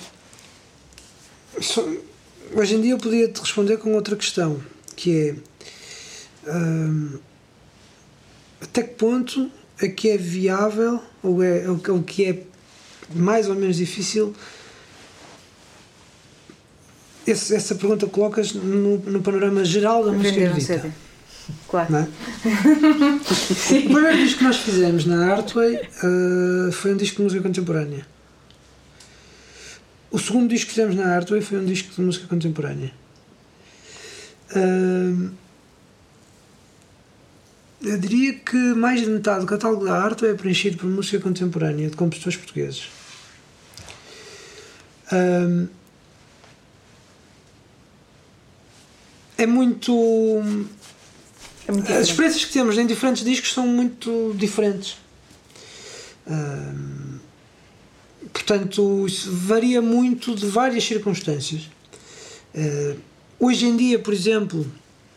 hoje 2.53 2.75
em 2.75 2.81
dia 2.81 2.91
eu 2.91 2.97
podia 2.97 3.27
te 3.27 3.39
responder 3.39 3.77
com 3.77 3.93
outra 3.93 4.15
questão, 4.15 4.61
que 4.95 5.35
é 6.45 6.51
hum, 6.51 7.19
até 8.61 8.83
que 8.83 8.95
ponto 8.95 9.49
é 9.79 9.87
que 9.87 10.09
é 10.09 10.17
viável 10.17 11.01
ou 11.21 11.43
é 11.43 11.69
ou 11.69 12.03
que 12.03 12.25
é 12.25 12.43
mais 13.13 13.47
ou 13.47 13.55
menos 13.55 13.77
difícil 13.77 14.33
esse- 17.27 17.55
essa 17.55 17.75
pergunta 17.75 18.05
colocas 18.07 18.53
no, 18.53 18.97
no 18.99 19.21
panorama 19.21 19.63
geral 19.65 20.03
da 20.05 20.11
música 20.11 20.31
Vender 20.31 20.45
um 20.47 20.51
erudita. 20.51 20.73
CD. 20.81 20.89
Claro. 21.69 21.95
é? 21.95 22.07
o 23.77 23.83
primeiro 23.93 24.17
disco 24.17 24.39
que 24.39 24.43
nós 24.45 24.57
fizemos 24.57 25.05
na 25.05 25.31
Artway 25.31 25.75
eh, 25.75 26.71
foi 26.71 26.93
um 26.93 26.97
disco 26.97 27.17
de 27.17 27.23
música 27.23 27.41
contemporânea. 27.43 28.05
O 30.09 30.17
segundo 30.17 30.49
disco 30.49 30.67
que 30.69 30.75
fizemos 30.75 30.95
na 30.95 31.13
Artway 31.15 31.41
foi 31.41 31.59
um 31.59 31.65
disco 31.65 31.93
de 31.93 32.01
música 32.01 32.25
contemporânea. 32.27 32.91
Eh, 34.55 35.29
eu 37.83 37.97
diria 37.99 38.33
que 38.33 38.55
mais 38.73 39.01
de 39.01 39.07
metade 39.07 39.41
do 39.41 39.45
catálogo 39.45 39.85
da 39.85 39.93
Artway 40.01 40.31
é 40.31 40.35
preenchido 40.35 40.77
por 40.77 40.87
música 40.89 41.19
contemporânea 41.19 41.89
de 41.89 41.95
compositores 41.95 42.37
portugueses. 42.37 42.87
Eh, 45.11 45.65
é 49.37 49.45
muito 49.45 50.43
É 51.67 51.71
muito 51.71 51.91
as 51.91 52.07
experiências 52.07 52.45
que 52.45 52.53
temos 52.53 52.77
em 52.77 52.85
diferentes 52.85 53.23
discos 53.23 53.53
são 53.53 53.67
muito 53.67 54.33
diferentes. 54.37 54.97
Ahm, 56.27 57.19
portanto, 58.31 59.05
isso 59.07 59.31
varia 59.31 59.81
muito 59.81 60.35
de 60.35 60.45
várias 60.45 60.83
circunstâncias. 60.83 61.69
Ah, 62.55 62.95
hoje 63.39 63.65
em 63.65 63.75
dia, 63.75 63.99
por 63.99 64.13
exemplo, 64.13 64.65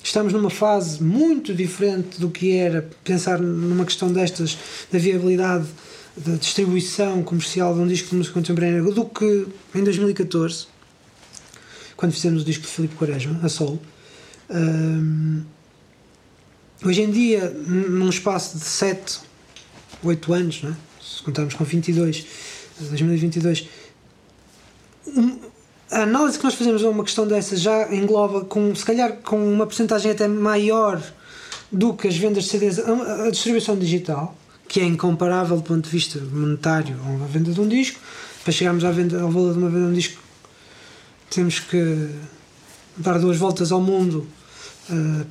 estamos 0.03 0.33
numa 0.33 0.51
fase 0.51 1.03
muito 1.03 1.55
diferente 1.55 2.21
do 2.21 2.31
que 2.31 2.57
era 2.57 2.89
pensar 3.05 3.39
numa 3.39 3.85
questão 3.85 4.13
destas, 4.13 4.59
da 4.91 4.99
viabilidade 4.99 5.67
da 6.17 6.35
distribuição 6.35 7.23
comercial 7.23 7.75
de 7.75 7.81
um 7.81 7.87
disco 7.87 8.11
de 8.11 8.17
música 8.17 8.35
contemporânea 8.35 8.83
do 8.83 9.05
que 9.05 9.47
em 9.75 9.85
2014, 9.85 10.67
quando 11.97 12.13
fizemos 12.13 12.43
o 12.43 12.45
disco 12.45 12.65
de 12.65 12.71
Filipe 12.71 12.97
Quaresma, 12.97 13.39
a 13.43 13.49
Sol. 13.49 13.81
Ahm, 14.51 15.43
Hoje 16.85 17.03
em 17.03 17.11
dia, 17.11 17.51
num 17.67 18.09
espaço 18.09 18.57
de 18.57 18.63
7, 18.65 19.19
8 20.05 20.33
anos, 20.33 20.63
não 20.63 20.71
é? 20.71 20.75
se 21.03 21.21
contarmos 21.25 21.55
com 21.55 21.65
22, 21.65 22.25
2022, 22.79 23.69
um- 25.09 25.39
a 25.91 26.03
análise 26.03 26.39
que 26.39 26.45
nós 26.45 26.55
fazemos 26.55 26.85
a 26.85 26.89
uma 26.89 27.03
questão 27.03 27.27
dessa 27.27 27.57
já 27.57 27.93
engloba, 27.93 28.45
com, 28.45 28.73
se 28.77 28.85
calhar 28.85 29.15
com 29.25 29.53
uma 29.53 29.67
porcentagem 29.67 30.13
até 30.13 30.29
maior 30.29 31.03
do 31.73 31.95
que 31.95 32.07
as 32.07 32.17
vendas 32.17 32.45
de 32.45 32.51
CDs, 32.51 32.79
a, 32.79 33.25
a 33.25 33.31
distribuição 33.33 33.77
digital, 33.77 34.37
que 34.69 34.79
é 34.79 34.85
incomparável 34.85 35.57
do 35.57 35.63
ponto 35.65 35.83
de 35.85 35.91
vista 35.91 36.21
monetário 36.21 36.97
a 37.25 37.27
venda 37.27 37.51
de 37.53 37.61
um 37.61 37.67
disco. 37.67 37.99
Para 38.45 38.53
chegarmos 38.53 38.85
à 38.85 38.93
venda, 38.93 39.21
ao 39.21 39.31
valor 39.33 39.53
de 39.53 39.59
uma 39.59 39.69
venda 39.69 39.87
de 39.87 39.91
um 39.91 39.95
disco, 39.95 40.23
temos 41.29 41.59
que 41.59 42.09
dar 42.97 43.19
duas 43.19 43.37
voltas 43.37 43.73
ao 43.73 43.81
mundo 43.81 44.29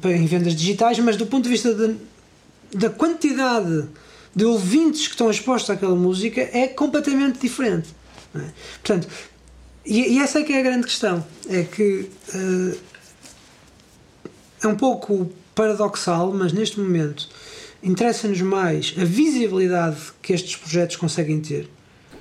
para- 0.01 0.11
em 0.15 0.25
vendas 0.25 0.55
digitais, 0.55 0.99
mas 0.99 1.17
do 1.17 1.25
ponto 1.25 1.43
de 1.45 1.49
vista 1.49 1.73
de- 1.73 1.95
da 2.77 2.89
quantidade 2.89 3.87
de 4.35 4.45
ouvintes 4.45 5.07
que 5.07 5.13
estão 5.13 5.29
expostos 5.31 5.69
àquela 5.69 5.95
música 5.95 6.41
é 6.53 6.67
completamente 6.67 7.39
diferente. 7.39 7.89
é? 8.35 8.39
Portanto, 8.83 9.07
e, 9.85 10.13
e 10.15 10.19
essa 10.19 10.39
é 10.39 10.43
que 10.43 10.53
é 10.53 10.59
a 10.59 10.63
grande 10.63 10.85
questão, 10.85 11.25
é 11.49 11.63
que 11.63 12.09
eh, 12.33 12.77
é 14.63 14.67
um 14.67 14.75
pouco 14.75 15.31
paradoxal, 15.55 16.31
mas 16.33 16.51
neste 16.53 16.79
momento 16.79 17.27
interessa-nos 17.81 18.41
mais 18.41 18.93
a 18.99 19.05
visibilidade 19.05 19.97
que 20.21 20.33
estes 20.33 20.55
projetos 20.55 20.95
conseguem 20.97 21.39
ter 21.39 21.69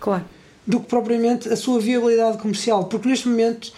Claro. 0.01 0.25
do 0.67 0.81
que 0.81 0.87
propriamente 0.87 1.49
a 1.51 1.57
sua 1.57 1.81
viabilidade 1.81 2.39
comercial, 2.39 2.85
porque 2.85 3.09
neste 3.09 3.29
momento, 3.29 3.73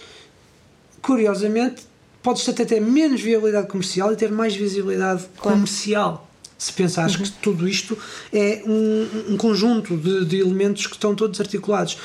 curiosamente, 1.01 1.83
podes 2.29 2.47
até 2.47 2.63
ter 2.63 2.79
menos 2.79 3.21
viabilidade 3.21 3.67
comercial 3.67 4.13
e 4.13 4.15
ter 4.15 4.31
mais 4.31 4.55
visibilidade 4.55 5.25
Claro. 5.35 5.57
comercial. 5.57 6.29
Se 6.59 6.71
pensares 6.71 7.15
que 7.15 7.31
tudo 7.31 7.67
isto 7.67 7.97
é 8.31 8.61
um, 8.67 9.33
um 9.33 9.37
conjunto 9.37 9.97
de, 9.97 10.25
de 10.25 10.39
elementos 10.39 10.85
que 10.85 10.93
estão 10.93 11.15
todos 11.15 11.39
articulados. 11.39 11.97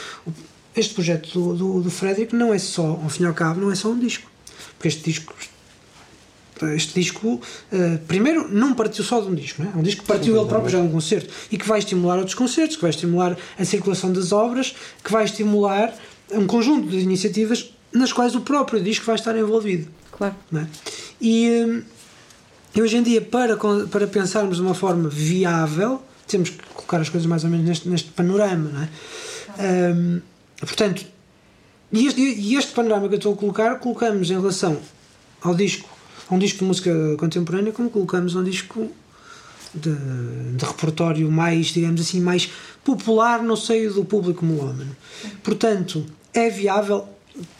Este 0.74 0.94
projeto 0.94 1.28
do, 1.28 1.54
do, 1.54 1.82
do 1.82 1.90
Frederick 1.90 2.34
não 2.34 2.54
é 2.54 2.58
só, 2.58 2.86
ao 3.02 3.08
fim 3.10 3.24
e 3.24 3.26
ao 3.26 3.34
cabo, 3.34 3.60
não 3.60 3.70
é 3.70 3.74
só 3.74 3.88
um 3.88 3.98
disco. 3.98 4.30
Porque 4.78 4.88
este 4.88 5.02
disco 5.04 5.34
este 6.74 6.94
disco, 6.98 7.40
eh, 7.70 7.98
primeiro, 8.08 8.48
não 8.48 8.72
partiu 8.72 9.04
só 9.04 9.20
de 9.20 9.26
um 9.28 9.34
disco, 9.34 9.60
não 9.62 9.70
é? 9.70 9.74
É 9.74 9.76
um 9.76 9.82
disco 9.82 10.00
que 10.02 10.08
partiu 10.08 10.34
ele 10.38 10.48
próprio 10.48 10.70
já 10.70 10.80
de 10.80 10.86
um 10.86 10.90
concerto 10.90 11.28
e 11.50 11.58
que 11.58 11.68
vai 11.68 11.80
estimular 11.80 12.16
outros 12.16 12.34
concertos, 12.34 12.76
que 12.76 12.82
vai 12.82 12.90
estimular 12.90 13.36
a 13.58 13.64
circulação 13.66 14.10
das 14.12 14.32
obras, 14.32 14.74
que 15.02 15.12
vai 15.12 15.24
estimular 15.24 15.92
um 16.30 16.46
conjunto 16.46 16.88
de 16.88 17.00
iniciativas 17.00 17.74
nas 17.92 18.12
quais 18.12 18.34
o 18.34 18.40
próprio 18.40 18.82
disco 18.82 19.04
vai 19.04 19.16
estar 19.16 19.36
envolvido. 19.36 19.88
Claro. 20.16 20.34
é? 20.54 20.66
E, 21.20 21.64
hum, 21.66 21.82
e 22.74 22.82
hoje 22.82 22.96
em 22.96 23.02
dia, 23.02 23.20
para, 23.20 23.56
para 23.56 24.06
pensarmos 24.06 24.56
de 24.56 24.62
uma 24.62 24.74
forma 24.74 25.08
viável, 25.08 26.02
temos 26.26 26.50
que 26.50 26.58
colocar 26.74 27.00
as 27.00 27.08
coisas 27.08 27.26
mais 27.26 27.44
ou 27.44 27.50
menos 27.50 27.66
neste, 27.66 27.88
neste 27.88 28.10
panorama. 28.10 28.88
É? 29.58 29.92
Hum, 29.92 30.20
portanto, 30.60 31.04
e 31.92 32.06
este, 32.06 32.20
e 32.20 32.56
este 32.56 32.72
panorama 32.72 33.08
que 33.08 33.14
eu 33.14 33.18
estou 33.18 33.34
a 33.34 33.36
colocar, 33.36 33.78
colocamos 33.78 34.30
em 34.30 34.34
relação 34.34 34.78
ao 35.40 35.54
disco, 35.54 35.88
a 36.28 36.34
um 36.34 36.38
disco 36.38 36.60
de 36.60 36.64
música 36.64 36.90
contemporânea, 37.18 37.72
como 37.72 37.90
colocamos 37.90 38.34
a 38.34 38.40
um 38.40 38.44
disco 38.44 38.90
de, 39.74 39.94
de 40.56 40.64
repertório 40.64 41.30
mais, 41.30 41.66
digamos 41.66 42.00
assim, 42.00 42.20
mais 42.20 42.50
popular 42.84 43.42
no 43.42 43.56
seio 43.56 43.92
do 43.92 44.04
público 44.04 44.44
melómano. 44.44 44.96
Portanto, 45.42 46.04
é 46.32 46.48
viável. 46.48 47.08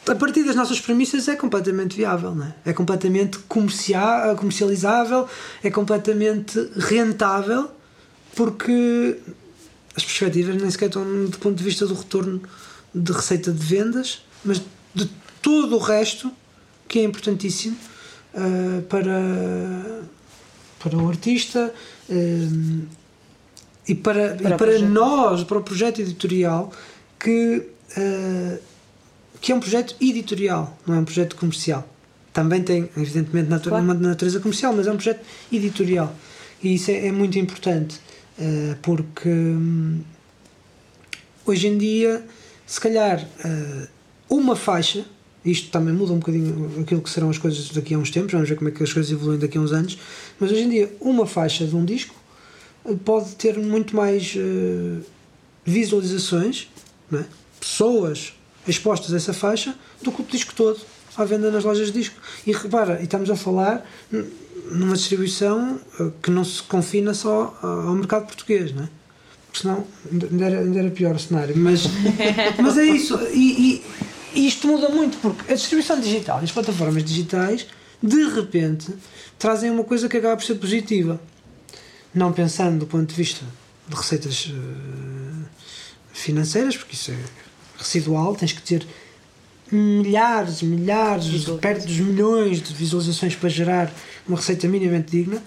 A 0.08 0.14
partir 0.14 0.44
das 0.44 0.54
nossas 0.54 0.80
premissas 0.80 1.26
é 1.26 1.34
completamente 1.34 1.96
viável, 1.96 2.34
não 2.34 2.46
é? 2.46 2.54
É 2.64 2.72
completamente 2.72 3.38
comercial, 3.40 4.36
comercializável, 4.36 5.28
é 5.62 5.70
completamente 5.70 6.58
rentável, 6.76 7.70
porque 8.36 9.18
as 9.96 10.04
perspectivas 10.04 10.60
nem 10.60 10.70
sequer 10.70 10.86
estão 10.86 11.04
do 11.26 11.38
ponto 11.38 11.56
de 11.56 11.64
vista 11.64 11.86
do 11.86 11.94
retorno 11.94 12.40
de 12.94 13.12
receita 13.12 13.50
de 13.50 13.64
vendas, 13.64 14.22
mas 14.44 14.62
de 14.94 15.10
todo 15.42 15.76
o 15.76 15.78
resto 15.78 16.30
que 16.86 17.00
é 17.00 17.04
importantíssimo 17.04 17.76
ah, 18.34 18.82
para, 18.88 20.02
para 20.78 20.96
o 20.96 21.08
artista 21.08 21.72
ah, 22.10 22.14
e 23.86 23.94
para, 23.94 24.36
Para 24.36 24.54
e 24.54 24.56
para 24.56 24.78
nós, 24.78 25.44
para 25.44 25.58
o 25.58 25.62
projeto 25.62 26.00
editorial, 26.00 26.72
que, 27.18 27.68
ah, 27.96 28.58
que 29.44 29.52
é 29.52 29.54
um 29.54 29.60
projeto 29.60 29.94
editorial, 30.00 30.74
não 30.86 30.94
é 30.94 30.98
um 31.00 31.04
projeto 31.04 31.36
comercial. 31.36 31.86
Também 32.32 32.62
tem, 32.62 32.88
evidentemente, 32.96 33.50
natu- 33.50 33.68
Claro. 33.68 33.84
uma 33.84 33.92
natureza 33.92 34.40
comercial, 34.40 34.72
mas 34.72 34.86
é 34.86 34.90
um 34.90 34.94
projeto 34.96 35.22
editorial. 35.52 36.16
E 36.62 36.76
isso 36.76 36.90
é, 36.90 37.08
é 37.08 37.12
muito 37.12 37.38
importante, 37.38 38.00
ah, 38.40 38.74
porque 38.80 39.28
hum, 39.28 40.00
hoje 41.44 41.66
em 41.68 41.76
dia, 41.76 42.24
se 42.66 42.80
calhar, 42.80 43.22
ah, 43.44 43.86
uma 44.30 44.56
faixa, 44.56 45.04
isto 45.44 45.68
também 45.70 45.92
muda 45.92 46.14
um 46.14 46.20
bocadinho 46.20 46.80
aquilo 46.80 47.02
que 47.02 47.10
serão 47.10 47.28
as 47.28 47.36
coisas 47.36 47.68
daqui 47.68 47.92
a 47.92 47.98
uns 47.98 48.10
tempos, 48.10 48.32
vamos 48.32 48.48
ver 48.48 48.56
como 48.56 48.70
é 48.70 48.72
que 48.72 48.82
as 48.82 48.94
coisas 48.94 49.12
evoluem 49.12 49.38
daqui 49.38 49.58
a 49.58 49.60
uns 49.60 49.72
anos, 49.72 49.98
mas 50.40 50.50
hoje 50.50 50.62
em 50.62 50.70
dia, 50.70 50.90
uma 51.02 51.26
faixa 51.26 51.66
de 51.66 51.76
um 51.76 51.84
disco 51.84 52.14
ah, 52.86 52.94
pode 53.04 53.34
ter 53.36 53.58
muito 53.58 53.94
mais 53.94 54.34
ah, 54.38 55.02
visualizações, 55.66 56.66
é? 57.12 57.24
pessoas 57.60 58.32
expostas 58.66 59.12
a 59.12 59.16
essa 59.16 59.32
faixa, 59.32 59.74
do 60.02 60.10
que 60.12 60.22
o 60.22 60.24
disco 60.24 60.54
todo 60.54 60.80
à 61.16 61.24
venda 61.24 61.50
nas 61.50 61.64
lojas 61.64 61.88
de 61.88 61.98
disco. 62.00 62.16
E 62.46 62.52
repara, 62.52 63.00
e 63.00 63.04
estamos 63.04 63.30
a 63.30 63.36
falar 63.36 63.84
numa 64.70 64.94
distribuição 64.96 65.78
ah, 66.00 66.10
que 66.22 66.30
não 66.30 66.44
se 66.44 66.62
confina 66.62 67.12
só 67.14 67.56
ao 67.62 67.94
mercado 67.94 68.26
português, 68.26 68.72
não 68.74 68.84
é? 68.84 68.88
Porque 69.46 69.60
senão 69.62 69.86
ainda 70.10 70.44
era, 70.44 70.60
ainda 70.60 70.78
era 70.80 70.90
pior 70.90 71.14
o 71.14 71.18
cenário. 71.18 71.56
Mas, 71.56 71.82
mas 72.60 72.76
é 72.78 72.84
isso. 72.84 73.16
E, 73.32 73.74
e- 73.76 73.84
e 74.34 74.48
isto 74.48 74.66
muda 74.66 74.88
muito, 74.88 75.16
porque 75.18 75.52
a 75.52 75.54
distribuição 75.54 76.00
digital 76.00 76.40
e 76.40 76.44
as 76.44 76.50
plataformas 76.50 77.04
digitais, 77.04 77.68
de 78.02 78.24
repente, 78.30 78.92
trazem 79.38 79.70
uma 79.70 79.84
coisa 79.84 80.08
que 80.08 80.16
acaba 80.16 80.36
por 80.36 80.44
ser 80.44 80.56
positiva. 80.56 81.20
Não 82.12 82.32
pensando 82.32 82.80
do 82.80 82.86
ponto 82.86 83.06
de 83.08 83.14
vista 83.14 83.44
de 83.88 83.94
receitas 83.94 84.50
eh, 84.50 85.46
financeiras, 86.12 86.76
porque 86.76 86.94
isso 86.94 87.12
é 87.12 87.18
residual, 87.84 88.34
tens 88.34 88.52
que 88.52 88.62
ter 88.62 88.86
milhares 89.70 90.62
e 90.62 90.66
milhares, 90.66 91.44
perto 91.60 91.86
dos 91.86 91.98
milhões 91.98 92.60
de 92.60 92.72
visualizações 92.74 93.34
para 93.34 93.48
gerar 93.48 93.92
uma 94.26 94.36
receita 94.36 94.68
minimamente 94.68 95.10
digna. 95.10 95.42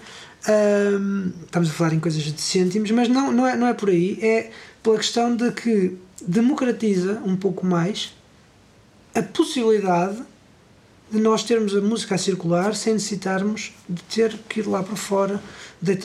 Ahm, 0.46 1.32
estamos 1.44 1.68
a 1.68 1.72
falar 1.72 1.94
em 1.94 2.00
coisas 2.00 2.22
de 2.22 2.40
cêntimos, 2.40 2.90
mas 2.90 3.08
não, 3.08 3.32
não, 3.32 3.46
é, 3.46 3.56
não 3.56 3.66
é 3.66 3.74
por 3.74 3.88
aí, 3.88 4.18
é 4.22 4.50
pela 4.82 4.96
questão 4.96 5.34
de 5.34 5.50
que 5.52 5.96
democratiza 6.20 7.20
um 7.24 7.36
pouco 7.36 7.66
mais 7.66 8.14
a 9.14 9.22
possibilidade 9.22 10.18
de 11.10 11.18
nós 11.18 11.42
termos 11.42 11.74
a 11.74 11.80
música 11.80 12.14
a 12.14 12.18
circular 12.18 12.74
sem 12.74 12.92
necessitarmos 12.94 13.72
de 13.88 14.02
ter 14.02 14.38
que 14.48 14.60
ir 14.60 14.66
lá 14.66 14.82
para 14.82 14.96
fora, 14.96 15.42
de, 15.80 15.98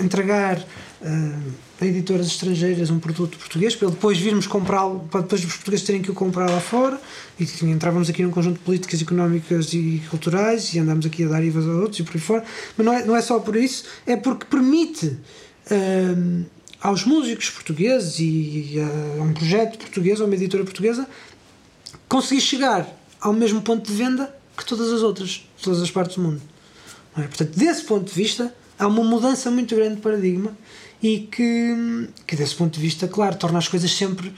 entregar 0.00 0.58
uh, 0.58 1.52
a 1.80 1.84
editoras 1.84 2.26
estrangeiras 2.26 2.90
um 2.90 2.98
produto 2.98 3.36
português, 3.36 3.76
para 3.76 3.90
depois 3.90 4.18
virmos 4.18 4.46
comprá-lo, 4.46 5.00
para 5.10 5.20
depois 5.20 5.44
os 5.44 5.54
portugueses 5.54 5.84
terem 5.84 6.00
que 6.00 6.10
o 6.10 6.14
comprar 6.14 6.48
lá 6.48 6.60
fora, 6.60 7.00
e 7.38 7.44
entrávamos 7.66 8.08
aqui 8.08 8.22
num 8.22 8.30
conjunto 8.30 8.58
de 8.58 8.64
políticas 8.64 9.02
económicas 9.02 9.72
e 9.74 10.02
culturais 10.08 10.72
e 10.74 10.78
andamos 10.78 11.04
aqui 11.04 11.24
a 11.24 11.28
dar 11.28 11.44
IVAs 11.44 11.66
a 11.66 11.72
outros 11.72 12.00
e 12.00 12.02
por 12.02 12.14
aí 12.14 12.20
fora. 12.20 12.44
Mas 12.76 12.86
não 12.86 12.92
é, 12.92 13.04
não 13.04 13.16
é 13.16 13.20
só 13.20 13.38
por 13.38 13.56
isso, 13.56 13.84
é 14.06 14.16
porque 14.16 14.46
permite. 14.46 15.18
Uh, 15.70 16.44
aos 16.80 17.04
músicos 17.04 17.50
portugueses 17.50 18.18
e 18.18 18.76
a 18.80 19.22
um 19.22 19.34
projeto 19.34 19.78
português, 19.78 20.18
ou 20.18 20.26
uma 20.26 20.34
editora 20.34 20.64
portuguesa, 20.64 21.06
conseguir 22.08 22.40
chegar 22.40 22.99
ao 23.20 23.32
mesmo 23.32 23.60
ponto 23.62 23.90
de 23.90 23.96
venda 23.96 24.34
que 24.56 24.64
todas 24.64 24.92
as 24.92 25.02
outras, 25.02 25.46
todas 25.62 25.80
as 25.80 25.90
partes 25.90 26.16
do 26.16 26.22
mundo. 26.22 26.40
É? 27.16 27.22
Portanto, 27.22 27.56
desse 27.56 27.84
ponto 27.84 28.06
de 28.06 28.14
vista, 28.14 28.54
há 28.78 28.86
uma 28.86 29.02
mudança 29.02 29.50
muito 29.50 29.74
grande 29.74 29.96
de 29.96 30.00
paradigma 30.00 30.56
e 31.02 31.20
que, 31.20 32.08
que, 32.26 32.36
desse 32.36 32.54
ponto 32.54 32.74
de 32.74 32.80
vista, 32.80 33.08
claro, 33.08 33.36
torna 33.36 33.58
as 33.58 33.68
coisas 33.68 33.90
sempre 33.90 34.32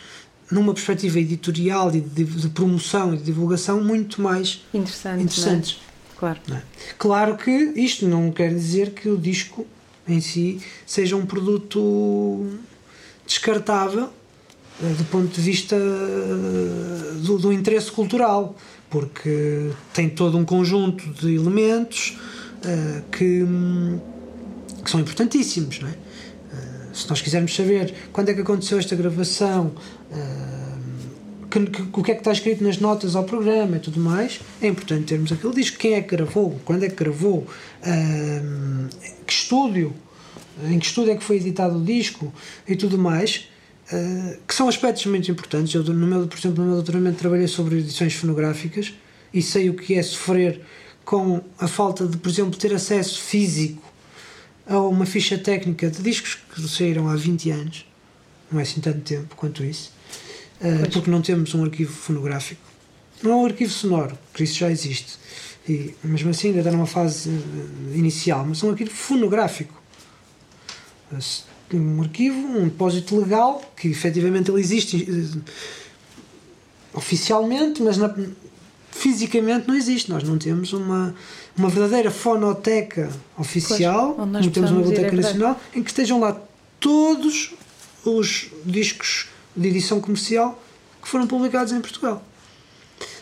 numa 0.51 0.72
perspectiva 0.74 1.18
editorial 1.18 1.95
e 1.95 2.01
de, 2.01 2.24
de 2.24 2.49
promoção 2.51 3.14
e 3.14 3.16
de 3.16 3.24
divulgação 3.24 3.83
muito 3.83 4.20
mais 4.20 4.62
Interessante, 4.72 5.22
interessantes. 5.22 5.80
É? 6.16 6.18
Claro. 6.18 6.41
É? 6.53 6.62
Claro 6.99 7.37
que 7.37 7.51
isto 7.51 8.07
não 8.07 8.30
quer 8.30 8.55
dizer 8.55 8.91
que 8.91 9.09
o 9.09 9.16
disco 9.16 9.66
em 10.07 10.20
si 10.20 10.61
seja 10.87 11.16
um 11.16 11.26
produto 11.26 12.47
descartável 13.26 14.11
do 14.89 15.05
ponto 15.05 15.28
de 15.28 15.41
vista 15.41 15.76
eh, 15.76 17.14
do, 17.22 17.39
do, 17.39 17.53
interesse 17.53 17.91
cultural, 17.91 18.57
porque 18.91 19.70
tem 19.95 20.09
todo 20.09 20.37
um 20.37 20.45
conjunto 20.45 21.09
de 21.11 21.35
elementos 21.35 22.18
uh, 22.59 23.03
que, 23.11 23.47
que, 24.85 24.91
são 24.91 25.01
importantíssimos. 25.01 25.80
Não 25.80 25.89
é? 25.89 25.93
Uh, 25.93 26.97
se 26.97 27.09
nós 27.09 27.22
quisermos 27.22 27.55
saber 27.55 27.95
quando 28.12 28.30
é 28.30 28.35
que 28.35 28.41
aconteceu 28.41 28.78
esta 28.78 28.97
gravação, 28.97 29.72
uh, 30.11 31.49
que, 31.49 31.64
que, 31.66 31.83
o 31.83 32.03
que 32.03 32.11
é 32.11 32.14
que 32.14 32.20
está 32.20 32.33
escrito 32.33 32.64
nas 32.64 32.78
notas 32.78 33.14
ao 33.14 33.24
programa 33.24 33.76
e 33.76 33.80
tudo 33.80 34.01
mais, 34.01 34.41
é 34.61 34.66
importante 34.66 35.05
termos 35.05 35.30
aquele 35.30 35.55
disco. 35.55 35.78
Quem 35.78 35.95
é 35.95 36.03
que 36.03 36.16
gravou? 36.16 36.61
Quando 36.64 36.83
é 36.85 36.89
que 36.89 36.97
gravou? 36.97 37.47
que 39.26 39.33
estúdio? 39.33 39.95
Em 40.64 40.78
que 40.78 40.87
estúdio 40.87 41.12
é 41.12 41.16
que 41.16 41.24
foi 41.24 41.37
editado 41.37 41.78
o 41.78 41.85
disco? 41.85 42.33
E 42.66 42.74
tudo 42.74 42.99
mais 42.99 43.51
eh, 43.91 44.39
que 44.47 44.55
são 44.55 44.68
aspectos 44.68 45.07
muito 45.07 45.30
importantes. 45.30 45.74
Eu, 45.74 45.83
no 45.83 46.07
meu, 46.07 46.26
por 46.26 46.39
exemplo, 46.39 46.62
no 46.62 46.66
meu 46.66 46.76
doutoramento 46.76 47.18
trabalhei 47.18 47.49
sobre 47.49 47.78
edições 47.78 48.14
fonográficas 48.14 48.95
e 49.33 49.43
sei 49.43 49.68
o 49.70 49.74
que 49.74 49.95
é 49.95 50.03
sofrer 50.03 50.61
com 51.05 51.43
a 51.59 51.66
falta 51.66 52.07
de, 52.07 52.16
por 52.16 52.28
exemplo, 52.28 52.59
ter 52.59 52.72
acesso 52.74 53.20
físico 53.20 53.83
a 54.66 54.78
uma 54.78 55.05
ficha 55.05 55.37
técnica 55.37 55.91
de 55.91 56.03
discos 56.03 56.39
que 56.55 56.68
saíram 56.68 57.09
há 57.09 57.16
20 57.16 57.51
anos, 57.51 57.87
não 58.51 58.61
é 58.61 58.62
assim 58.62 58.80
tanto 58.80 59.01
tempo 59.01 59.35
quanto 59.35 59.64
isso, 59.64 59.93
uh, 60.61 60.89
porque 60.91 61.11
não 61.11 61.20
temos 61.20 61.55
um 61.55 61.64
arquivo 61.64 61.93
fonográfico. 61.93 62.62
Não 63.22 63.33
é 63.33 63.35
um 63.37 63.47
arquivo 63.47 63.72
sonoro, 63.72 64.16
que 64.33 64.45
isso 64.45 64.59
já 64.59 64.70
existe. 64.70 65.18
E 65.68 65.95
mesmo 66.03 66.30
assim 66.30 66.49
ainda 66.49 66.61
está 66.61 66.72
numa 66.72 66.87
fase 66.87 67.30
eh, 67.30 67.97
inicial, 67.97 68.45
mas 68.45 68.62
é 68.62 68.66
um 68.66 68.70
arquivo 68.70 68.91
fonográfico 68.91 69.80
um 71.76 72.02
arquivo, 72.02 72.36
um 72.36 72.64
depósito 72.64 73.18
legal, 73.18 73.62
que 73.76 73.88
efetivamente 73.88 74.50
ele 74.50 74.60
existe 74.60 74.96
uh, 74.96 75.42
oficialmente, 76.94 77.82
mas 77.82 77.96
na, 77.96 78.14
fisicamente 78.90 79.66
não 79.66 79.74
existe. 79.74 80.10
Nós 80.10 80.22
não 80.22 80.38
temos 80.38 80.72
uma, 80.72 81.14
uma 81.56 81.68
verdadeira 81.68 82.10
fonoteca 82.10 83.10
oficial, 83.36 84.14
pois, 84.14 84.28
não 84.28 84.50
temos 84.50 84.70
uma 84.70 84.82
biblioteca 84.82 85.16
nacional, 85.16 85.60
em 85.74 85.82
que 85.82 85.90
estejam 85.90 86.20
lá 86.20 86.40
todos 86.78 87.54
os 88.04 88.50
discos 88.64 89.28
de 89.56 89.68
edição 89.68 90.00
comercial 90.00 90.62
que 91.00 91.08
foram 91.08 91.26
publicados 91.26 91.72
em 91.72 91.80
Portugal. 91.80 92.22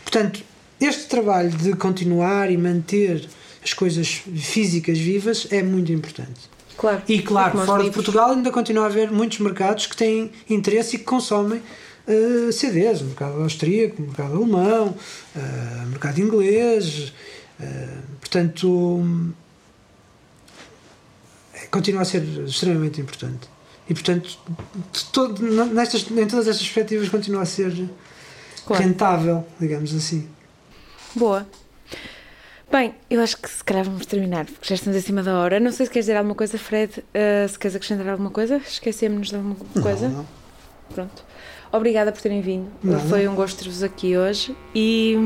Portanto, 0.03 0.42
este 0.80 1.07
trabalho 1.07 1.51
de 1.51 1.74
continuar 1.74 2.51
e 2.51 2.57
manter 2.57 3.28
as 3.62 3.72
coisas 3.72 4.09
físicas 4.09 4.98
vivas 4.98 5.46
é 5.51 5.62
muito 5.62 5.92
importante. 5.92 6.49
Claro. 6.81 7.03
E 7.07 7.20
claro, 7.20 7.59
fora 7.66 7.85
de 7.85 7.91
Portugal 7.91 8.31
ainda 8.31 8.51
continua 8.51 8.85
a 8.85 8.87
haver 8.87 9.12
muitos 9.12 9.39
mercados 9.39 9.87
que 9.87 9.95
têm 9.95 10.33
interesse 10.49 10.97
e 10.97 10.99
que 10.99 11.05
consomem 11.05 11.61
uh, 12.09 12.51
CDs, 12.51 13.03
o 13.03 13.05
mercado 13.05 13.43
austríaco, 13.43 14.03
o 14.03 14.07
mercado 14.07 14.35
alemão, 14.35 14.87
uh, 14.89 15.85
o 15.85 15.89
mercado 15.89 16.18
inglês, 16.18 17.12
uh, 17.61 18.18
portanto 18.18 19.12
continua 21.70 22.01
a 22.01 22.05
ser 22.07 22.22
extremamente 22.47 22.99
importante. 22.99 23.47
E 23.87 23.93
portanto, 23.93 24.39
todo, 25.12 25.43
nestas, 25.66 26.11
em 26.11 26.26
todas 26.26 26.49
estas 26.49 26.62
perspectivas 26.62 27.11
continua 27.11 27.43
a 27.43 27.47
ser 27.47 27.91
claro. 28.64 28.83
rentável, 28.83 29.47
digamos 29.61 29.95
assim. 29.95 30.26
Boa. 31.14 31.47
Bem, 32.71 32.95
eu 33.11 33.21
acho 33.21 33.37
que 33.37 33.51
se 33.51 33.64
calhar 33.64 33.85
vamos 33.85 34.07
terminar, 34.07 34.45
porque 34.45 34.68
já 34.68 34.77
estamos 34.77 34.97
acima 34.97 35.25
da 35.25 35.37
hora. 35.37 35.59
Não 35.59 35.73
sei 35.73 35.87
se 35.87 35.93
queres 35.93 36.07
dizer 36.07 36.16
alguma 36.16 36.37
coisa, 36.37 36.57
Fred. 36.57 37.01
Uh, 37.01 37.49
se 37.49 37.59
queres 37.59 37.75
acrescentar 37.75 38.09
alguma 38.09 38.31
coisa? 38.31 38.59
Esquecemos 38.59 39.29
de 39.29 39.35
alguma 39.35 39.57
coisa? 39.83 40.09
Não, 40.09 40.18
não. 40.18 40.27
Pronto. 40.95 41.25
Obrigada 41.73 42.12
por 42.12 42.23
terem 42.23 42.41
vindo. 42.41 42.71
Não. 42.81 43.01
Foi 43.01 43.27
um 43.27 43.35
gosto 43.35 43.59
ter-vos 43.59 43.83
aqui 43.83 44.16
hoje 44.16 44.57
e, 44.73 45.16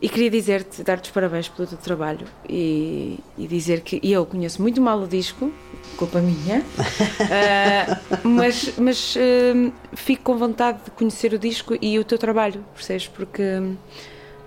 e 0.00 0.06
queria 0.10 0.30
dizer-te, 0.30 0.82
dar-te 0.82 1.06
os 1.06 1.10
parabéns 1.10 1.48
pelo 1.48 1.66
teu 1.66 1.78
trabalho 1.78 2.26
e, 2.46 3.18
e 3.38 3.46
dizer 3.46 3.80
que 3.80 3.98
eu 4.02 4.26
conheço 4.26 4.60
muito 4.60 4.82
mal 4.82 5.00
o 5.00 5.06
disco, 5.06 5.50
culpa 5.96 6.20
minha, 6.20 6.60
uh, 6.60 8.18
mas, 8.28 8.74
mas 8.76 9.16
uh, 9.16 9.72
fico 9.94 10.22
com 10.22 10.36
vontade 10.36 10.80
de 10.84 10.90
conhecer 10.90 11.32
o 11.32 11.38
disco 11.38 11.76
e 11.80 11.98
o 11.98 12.04
teu 12.04 12.18
trabalho, 12.18 12.62
percebes? 12.74 13.08
Porque 13.08 13.42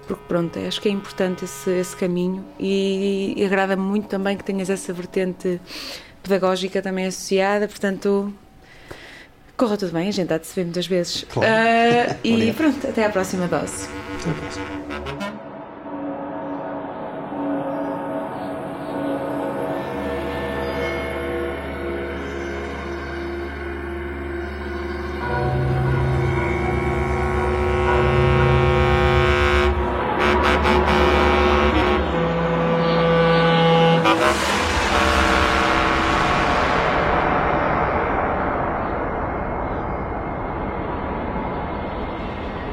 porque 0.07 0.23
pronto, 0.27 0.57
acho 0.59 0.81
que 0.81 0.87
é 0.87 0.91
importante 0.91 1.45
esse, 1.45 1.69
esse 1.69 1.95
caminho 1.95 2.45
e, 2.59 3.33
e 3.35 3.45
agrada-me 3.45 3.81
muito 3.81 4.07
também 4.07 4.37
que 4.37 4.43
tenhas 4.43 4.69
essa 4.69 4.93
vertente 4.93 5.59
pedagógica 6.23 6.81
também 6.81 7.05
associada, 7.05 7.67
portanto 7.67 8.33
corra 9.55 9.75
tudo 9.75 9.91
bem, 9.91 10.07
a 10.07 10.11
gente 10.11 10.31
há 10.31 10.37
de 10.37 10.47
se 10.47 10.55
ver 10.55 10.63
muitas 10.63 10.87
vezes. 10.87 11.25
Claro. 11.29 11.51
Uh, 11.51 12.27
e 12.27 12.53
pronto, 12.53 12.87
até 12.87 13.05
à 13.05 13.09
próxima 13.09 13.47
dose. 13.47 13.87
Até 14.19 14.29
à 14.29 14.33
próxima. 14.33 15.36